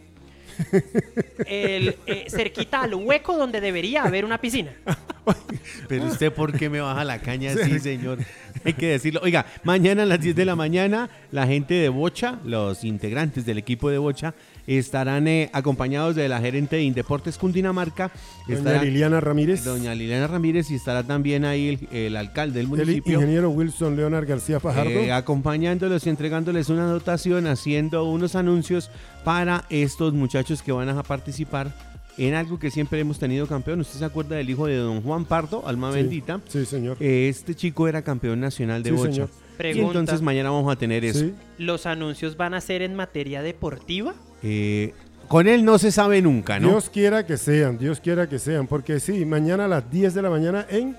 El, 1.47 1.97
eh, 2.07 2.27
cerquita 2.29 2.83
al 2.83 2.95
hueco 2.95 3.37
donde 3.37 3.61
debería 3.61 4.05
haber 4.05 4.25
una 4.25 4.39
piscina. 4.39 4.73
Pero 5.89 6.07
usted, 6.07 6.33
¿por 6.33 6.57
qué 6.57 6.69
me 6.69 6.81
baja 6.81 7.05
la 7.05 7.21
caña 7.21 7.53
así, 7.53 7.79
señor? 7.79 8.19
Hay 8.65 8.73
que 8.73 8.87
decirlo. 8.87 9.21
Oiga, 9.23 9.47
mañana 9.63 10.03
a 10.03 10.07
las 10.07 10.21
10 10.21 10.35
de 10.35 10.45
la 10.45 10.57
mañana, 10.57 11.11
la 11.31 11.47
gente 11.47 11.75
de 11.75 11.89
Bocha, 11.89 12.39
los 12.45 12.85
integrantes 12.85 13.45
del 13.47 13.59
equipo 13.59 13.91
de 13.91 13.99
Bocha, 13.99 14.35
estarán 14.67 15.27
eh, 15.29 15.51
acompañados 15.53 16.15
de 16.17 16.29
la 16.29 16.41
gerente 16.41 16.77
de 16.77 16.83
Indeportes 16.83 17.39
Cundinamarca. 17.39 18.11
Doña 18.47 18.59
estará 18.59 18.83
Liliana 18.83 19.21
Ramírez. 19.21 19.65
doña 19.65 19.95
Liliana 19.95 20.27
Ramírez 20.27 20.71
y 20.71 20.75
estará 20.77 21.03
también 21.03 21.45
ahí 21.45 21.69
el, 21.91 21.97
el 21.97 22.17
alcalde 22.17 22.55
del 22.59 22.65
El 22.65 22.69
municipio. 22.69 23.15
ingeniero 23.15 23.51
Wilson 23.51 23.97
Leonard 23.97 24.27
García 24.27 24.61
Fajardo. 24.61 24.91
eh, 24.91 25.13
acompañándolos 25.13 26.07
y 26.07 26.11
entregándoles 26.11 26.69
una 26.69 26.87
dotación, 26.87 27.47
haciendo 27.47 28.05
unos 28.05 28.35
anuncios 28.37 28.91
para 29.25 29.65
estos 29.71 30.13
muchachos 30.15 30.63
que 30.63 30.73
van 30.73 30.89
a 30.89 31.03
participar 31.03 31.73
en 32.19 32.35
algo 32.35 32.59
que 32.59 32.71
siempre 32.71 33.01
hemos 33.01 33.19
tenido 33.19 33.47
campeón. 33.47 33.81
¿Usted 33.81 33.99
se 33.99 34.05
acuerda 34.05 34.37
del 34.37 34.51
hijo 34.51 34.67
de 34.67 34.77
don 34.77 35.01
Juan 35.03 35.25
Pardo, 35.25 35.67
alma 35.67 35.91
Sí, 35.93 35.97
bendita? 35.99 36.41
Sí, 36.47 36.65
señor. 36.67 36.97
Eh, 37.01 37.29
Este 37.29 37.55
chico 37.55 37.89
era 37.89 38.03
campeón 38.03 38.39
nacional 38.41 38.83
de 38.83 38.91
Sí, 38.91 38.97
bocha. 38.97 39.13
señor. 39.13 39.29
Y 39.55 39.57
Pregunta, 39.57 39.99
entonces 40.01 40.23
mañana 40.23 40.51
vamos 40.51 40.71
a 40.73 40.77
tener 40.77 41.05
eso. 41.05 41.27
¿los 41.59 41.87
anuncios 41.87 42.37
van 42.37 42.53
a 42.55 42.61
ser 42.61 42.83
en 42.83 42.95
materia 42.97 43.43
deportiva? 43.43 44.15
Eh, 44.43 44.93
con 45.29 45.47
él 45.49 45.65
no 45.65 45.79
se 45.79 45.91
sabe 45.93 46.21
nunca, 46.21 46.61
¿no? 46.61 46.69
Dios 46.71 46.91
quiera 46.91 47.25
que 47.27 47.37
sean, 47.37 47.79
Dios 47.79 48.01
quiera 48.01 48.29
que 48.29 48.39
sean, 48.39 48.67
porque 48.67 49.01
sí, 49.01 49.25
mañana 49.25 49.65
a 49.65 49.69
las 49.69 49.91
10 49.91 50.15
de 50.15 50.23
la 50.23 50.31
mañana 50.31 50.67
en 50.69 50.97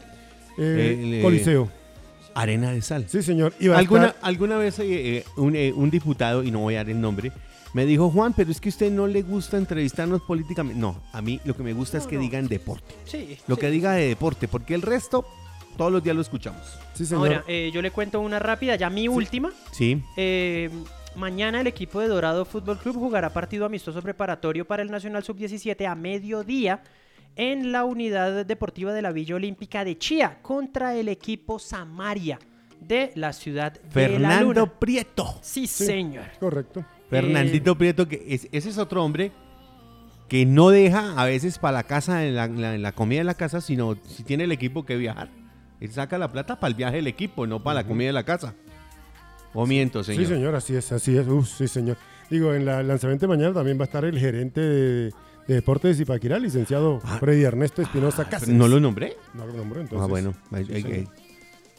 eh, 0.57 0.97
El, 1.01 1.13
eh, 1.15 1.21
Coliseo. 1.21 1.69
Arena 2.33 2.71
de 2.71 2.81
sal. 2.81 3.05
Sí, 3.07 3.21
señor. 3.21 3.53
¿Alguna, 3.75 4.07
estar- 4.07 4.15
alguna 4.23 4.57
vez 4.57 4.79
eh, 4.79 5.23
un, 5.37 5.55
eh, 5.55 5.71
un 5.75 5.91
diputado, 5.91 6.43
y 6.43 6.49
no 6.49 6.59
voy 6.59 6.75
a 6.75 6.77
dar 6.79 6.89
el 6.89 6.99
nombre, 6.99 7.31
me 7.73 7.85
dijo, 7.85 8.09
Juan, 8.09 8.33
pero 8.33 8.49
es 8.51 8.59
que 8.59 8.69
a 8.69 8.71
usted 8.71 8.91
no 8.91 9.05
le 9.07 9.21
gusta 9.21 9.57
entrevistarnos 9.57 10.21
políticamente. 10.23 10.79
No, 10.79 11.01
a 11.11 11.21
mí 11.21 11.39
lo 11.45 11.55
que 11.55 11.61
me 11.63 11.73
gusta 11.73 11.97
es 11.99 12.07
que 12.07 12.15
no. 12.15 12.21
digan 12.21 12.47
deporte. 12.47 12.93
Sí. 13.05 13.37
Lo 13.47 13.55
sí. 13.55 13.61
que 13.61 13.69
diga 13.69 13.93
de 13.93 14.07
deporte, 14.07 14.47
porque 14.47 14.73
el 14.73 14.81
resto 14.81 15.25
todos 15.77 15.91
los 15.91 16.03
días 16.03 16.15
lo 16.15 16.21
escuchamos. 16.23 16.61
Sí, 16.93 17.05
señor. 17.05 17.27
Ahora, 17.27 17.43
eh, 17.47 17.71
yo 17.73 17.81
le 17.81 17.91
cuento 17.91 18.19
una 18.19 18.39
rápida, 18.39 18.75
ya 18.75 18.89
mi 18.89 19.07
última. 19.07 19.51
Sí. 19.71 20.01
Eh, 21.15 21.19
mañana 21.19 21.61
el 21.61 21.67
equipo 21.67 21.99
de 21.99 22.07
Dorado 22.07 22.45
Fútbol 22.45 22.77
Club 22.77 22.95
jugará 22.95 23.31
partido 23.31 23.65
amistoso 23.65 24.01
preparatorio 24.01 24.65
para 24.65 24.83
el 24.83 24.91
Nacional 24.91 25.23
Sub-17 25.23 25.85
a 25.87 25.95
mediodía 25.95 26.81
en 27.35 27.71
la 27.71 27.83
unidad 27.83 28.45
deportiva 28.45 28.93
de 28.93 29.01
la 29.01 29.11
Villa 29.11 29.35
Olímpica 29.35 29.83
de 29.83 29.97
Chía 29.97 30.39
contra 30.41 30.95
el 30.95 31.07
equipo 31.09 31.57
Samaria 31.59 32.39
de 32.79 33.11
la 33.15 33.33
ciudad 33.33 33.73
de 33.73 33.79
La 33.83 33.91
Fernando 33.91 34.53
Luna. 34.53 34.65
Prieto. 34.79 35.39
Sí, 35.41 35.67
Sí. 35.67 35.85
señor. 35.85 36.25
Correcto. 36.39 36.85
Fernandito 37.09 37.77
Prieto, 37.77 38.07
que 38.07 38.23
es- 38.27 38.47
ese 38.51 38.69
es 38.69 38.77
otro 38.77 39.03
hombre 39.03 39.31
que 40.27 40.45
no 40.45 40.69
deja 40.69 41.13
a 41.19 41.25
veces 41.25 41.59
para 41.59 41.73
la 41.77 41.83
casa, 41.83 42.25
en 42.25 42.35
la, 42.35 42.47
la- 42.47 42.75
en 42.75 42.81
la 42.81 42.91
comida 42.91 43.19
de 43.19 43.23
la 43.25 43.35
casa, 43.35 43.61
sino 43.61 43.95
si 44.07 44.23
tiene 44.23 44.43
el 44.45 44.51
equipo 44.51 44.85
que 44.85 44.95
viajar. 44.97 45.29
Él 45.79 45.91
saca 45.91 46.17
la 46.17 46.31
plata 46.31 46.59
para 46.59 46.69
el 46.69 46.75
viaje 46.75 46.97
del 46.97 47.07
equipo, 47.07 47.45
no 47.45 47.61
para 47.61 47.81
la 47.81 47.87
comida 47.87 48.07
de 48.07 48.13
la 48.13 48.23
casa. 48.23 48.55
O 49.53 49.65
miento, 49.67 50.03
señor. 50.03 50.21
Sí, 50.23 50.27
señor, 50.33 50.55
así 50.55 50.75
es, 50.75 50.91
así 50.91 51.17
es. 51.17 51.27
Uf, 51.27 51.47
sí, 51.47 51.67
señor. 51.67 51.97
Digo, 52.29 52.53
en 52.53 52.65
la- 52.65 52.81
lanzamiento 52.83 53.27
de 53.27 53.35
mañana 53.35 53.53
también 53.53 53.77
va 53.77 53.83
a 53.83 53.85
estar 53.85 54.03
el 54.05 54.17
gerente 54.19 54.59
de, 54.61 55.03
de 55.47 55.53
deportes 55.55 55.97
de 55.97 56.03
Zipaquirá, 56.05 56.39
licenciado 56.39 56.99
Ah. 57.03 57.17
Freddy 57.19 57.43
Ernesto 57.43 57.81
Espinosa 57.81 58.23
Ah, 58.23 58.29
Cáceres. 58.29 58.55
¿No 58.55 58.67
lo 58.67 58.79
nombré? 58.79 59.15
No 59.33 59.45
lo 59.45 59.53
nombró, 59.53 59.81
entonces. 59.81 60.03
ah, 60.03 60.07
bueno. 60.07 60.33
Sí. 60.67 61.05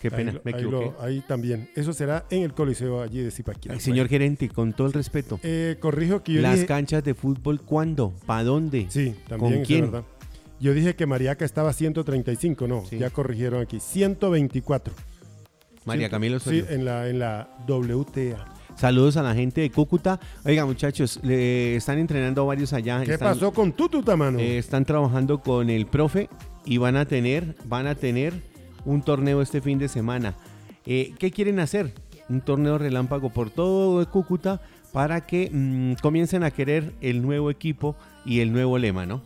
Qué 0.01 0.11
pena, 0.11 0.33
Ahí 0.33 0.41
me 0.45 0.51
lo- 0.53 0.59
equivoqué. 0.59 0.93
ahí 1.01 1.25
también. 1.27 1.71
Eso 1.75 1.95
será 1.95 2.27
en 2.31 2.43
el 2.43 2.53
Coliseo 2.53 3.01
allí 3.03 3.23
de 3.23 3.31
Zipaquirá. 3.31 3.75
Ay, 3.75 3.81
señor 3.81 4.07
gerente, 4.09 4.51
con 4.51 4.75
todo 4.75 4.87
el 4.87 4.93
respeto. 4.93 5.41
Eh, 5.43 5.77
corrijo 5.81 6.23
que 6.23 6.35
yo 6.35 6.43
¿Las 6.43 6.57
dije... 6.57 6.67
canchas 6.67 7.03
de 7.03 7.15
fútbol 7.15 7.63
cuándo? 7.63 8.13
¿Para 8.27 8.45
dónde? 8.45 8.87
Sí, 8.91 9.15
también 9.29 9.53
¿Con 9.53 9.61
es 9.63 9.67
quién? 9.67 9.81
verdad. 9.91 10.05
Yo 10.61 10.75
dije 10.75 10.95
que 10.95 11.07
Mariaca 11.07 11.45
estaba 11.47 11.73
135, 11.73 12.69
no, 12.69 12.85
Sí. 12.85 12.99
ya 12.99 13.09
corrigieron 13.11 13.63
aquí, 13.63 13.81
124. 13.81 14.93
María 15.85 16.09
Camilo 16.09 16.39
Sí, 16.39 16.61
Osorio. 16.61 16.67
en 16.71 16.85
la, 16.85 17.09
en 17.09 17.19
la 17.19 17.49
WTA. 17.69 18.45
Saludos 18.77 19.17
a 19.17 19.23
la 19.23 19.35
gente 19.35 19.61
de 19.61 19.71
Cúcuta. 19.71 20.19
Oiga, 20.45 20.65
muchachos, 20.67 21.21
le 21.23 21.77
están 21.77 21.99
entrenando 21.99 22.45
varios 22.47 22.73
allá. 22.73 23.03
¿Qué 23.05 23.13
están- 23.13 23.35
pasó 23.35 23.53
con 23.53 23.73
tu 23.73 23.89
tutamano? 23.89 24.39
Eh, 24.39 24.59
están 24.59 24.85
trabajando 24.85 25.39
con 25.41 25.71
el 25.71 25.87
profe 25.87 26.29
y 26.65 26.79
van 26.79 26.97
a 26.97 27.05
tener, 27.05 27.55
van 27.67 27.87
a 27.87 27.95
tener 27.95 28.33
un 28.85 29.03
torneo 29.03 29.43
este 29.43 29.61
fin 29.61 29.79
de 29.79 29.89
semana. 29.89 30.35
Eh, 30.87 31.15
¿Qué 31.19 31.31
quieren 31.31 31.61
hacer? 31.61 31.93
Un 32.29 32.41
torneo 32.41 32.79
relámpago 32.79 33.31
por 33.31 33.51
todo 33.51 34.09
Cúcuta 34.11 34.61
para 34.93 35.21
que 35.27 35.51
mm, 35.53 35.95
comiencen 36.03 36.43
a 36.43 36.51
querer 36.51 36.93
el 37.01 37.23
nuevo 37.23 37.51
equipo 37.51 37.95
y 38.25 38.41
el 38.41 38.53
nuevo 38.53 38.79
lema, 38.79 39.07
¿no? 39.07 39.23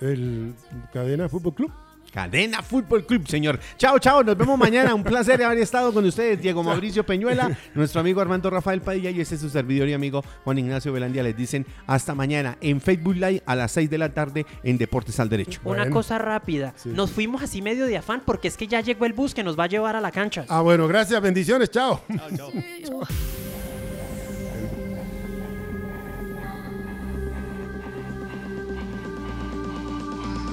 El 0.00 0.52
Cadena 0.92 1.28
Fútbol 1.28 1.54
Club. 1.54 1.70
Cadena 2.16 2.62
Fútbol 2.62 3.04
Club, 3.04 3.28
señor. 3.28 3.60
Chao, 3.76 3.98
chao. 3.98 4.22
Nos 4.24 4.38
vemos 4.38 4.58
mañana. 4.58 4.94
Un 4.94 5.04
placer 5.04 5.42
haber 5.44 5.58
estado 5.58 5.92
con 5.92 6.02
ustedes. 6.06 6.40
Diego 6.40 6.62
Mauricio 6.62 7.04
Peñuela, 7.04 7.54
nuestro 7.74 8.00
amigo 8.00 8.22
Armando 8.22 8.48
Rafael 8.48 8.80
Padilla 8.80 9.10
y 9.10 9.20
este 9.20 9.34
es 9.34 9.42
su 9.42 9.50
servidor 9.50 9.86
y 9.86 9.92
amigo 9.92 10.24
Juan 10.42 10.56
Ignacio 10.56 10.94
Velandia. 10.94 11.22
Les 11.22 11.36
dicen 11.36 11.66
hasta 11.86 12.14
mañana 12.14 12.56
en 12.62 12.80
Facebook 12.80 13.16
Live 13.16 13.42
a 13.44 13.54
las 13.54 13.72
6 13.72 13.90
de 13.90 13.98
la 13.98 14.14
tarde 14.14 14.46
en 14.62 14.78
Deportes 14.78 15.20
al 15.20 15.28
Derecho. 15.28 15.60
Una 15.64 15.80
Bueno. 15.82 15.92
cosa 15.94 16.16
rápida. 16.16 16.72
Sí. 16.76 16.88
Nos 16.88 17.10
fuimos 17.10 17.42
así 17.42 17.60
medio 17.60 17.84
de 17.84 17.98
afán 17.98 18.22
porque 18.24 18.48
es 18.48 18.56
que 18.56 18.66
ya 18.66 18.80
llegó 18.80 19.04
el 19.04 19.12
bus 19.12 19.34
que 19.34 19.44
nos 19.44 19.58
va 19.58 19.64
a 19.64 19.68
llevar 19.68 19.94
a 19.94 20.00
la 20.00 20.10
cancha. 20.10 20.46
Ah, 20.48 20.62
bueno, 20.62 20.88
gracias, 20.88 21.20
bendiciones, 21.20 21.70
chao. 21.70 22.00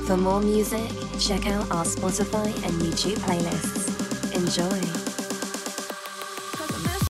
For 0.05 0.17
more 0.17 0.41
music, 0.41 0.91
check 1.17 1.47
out 1.47 1.71
our 1.71 1.85
Spotify 1.85 2.47
and 2.65 2.73
YouTube 2.81 3.17
playlists. 3.19 4.35
Enjoy. 4.35 5.22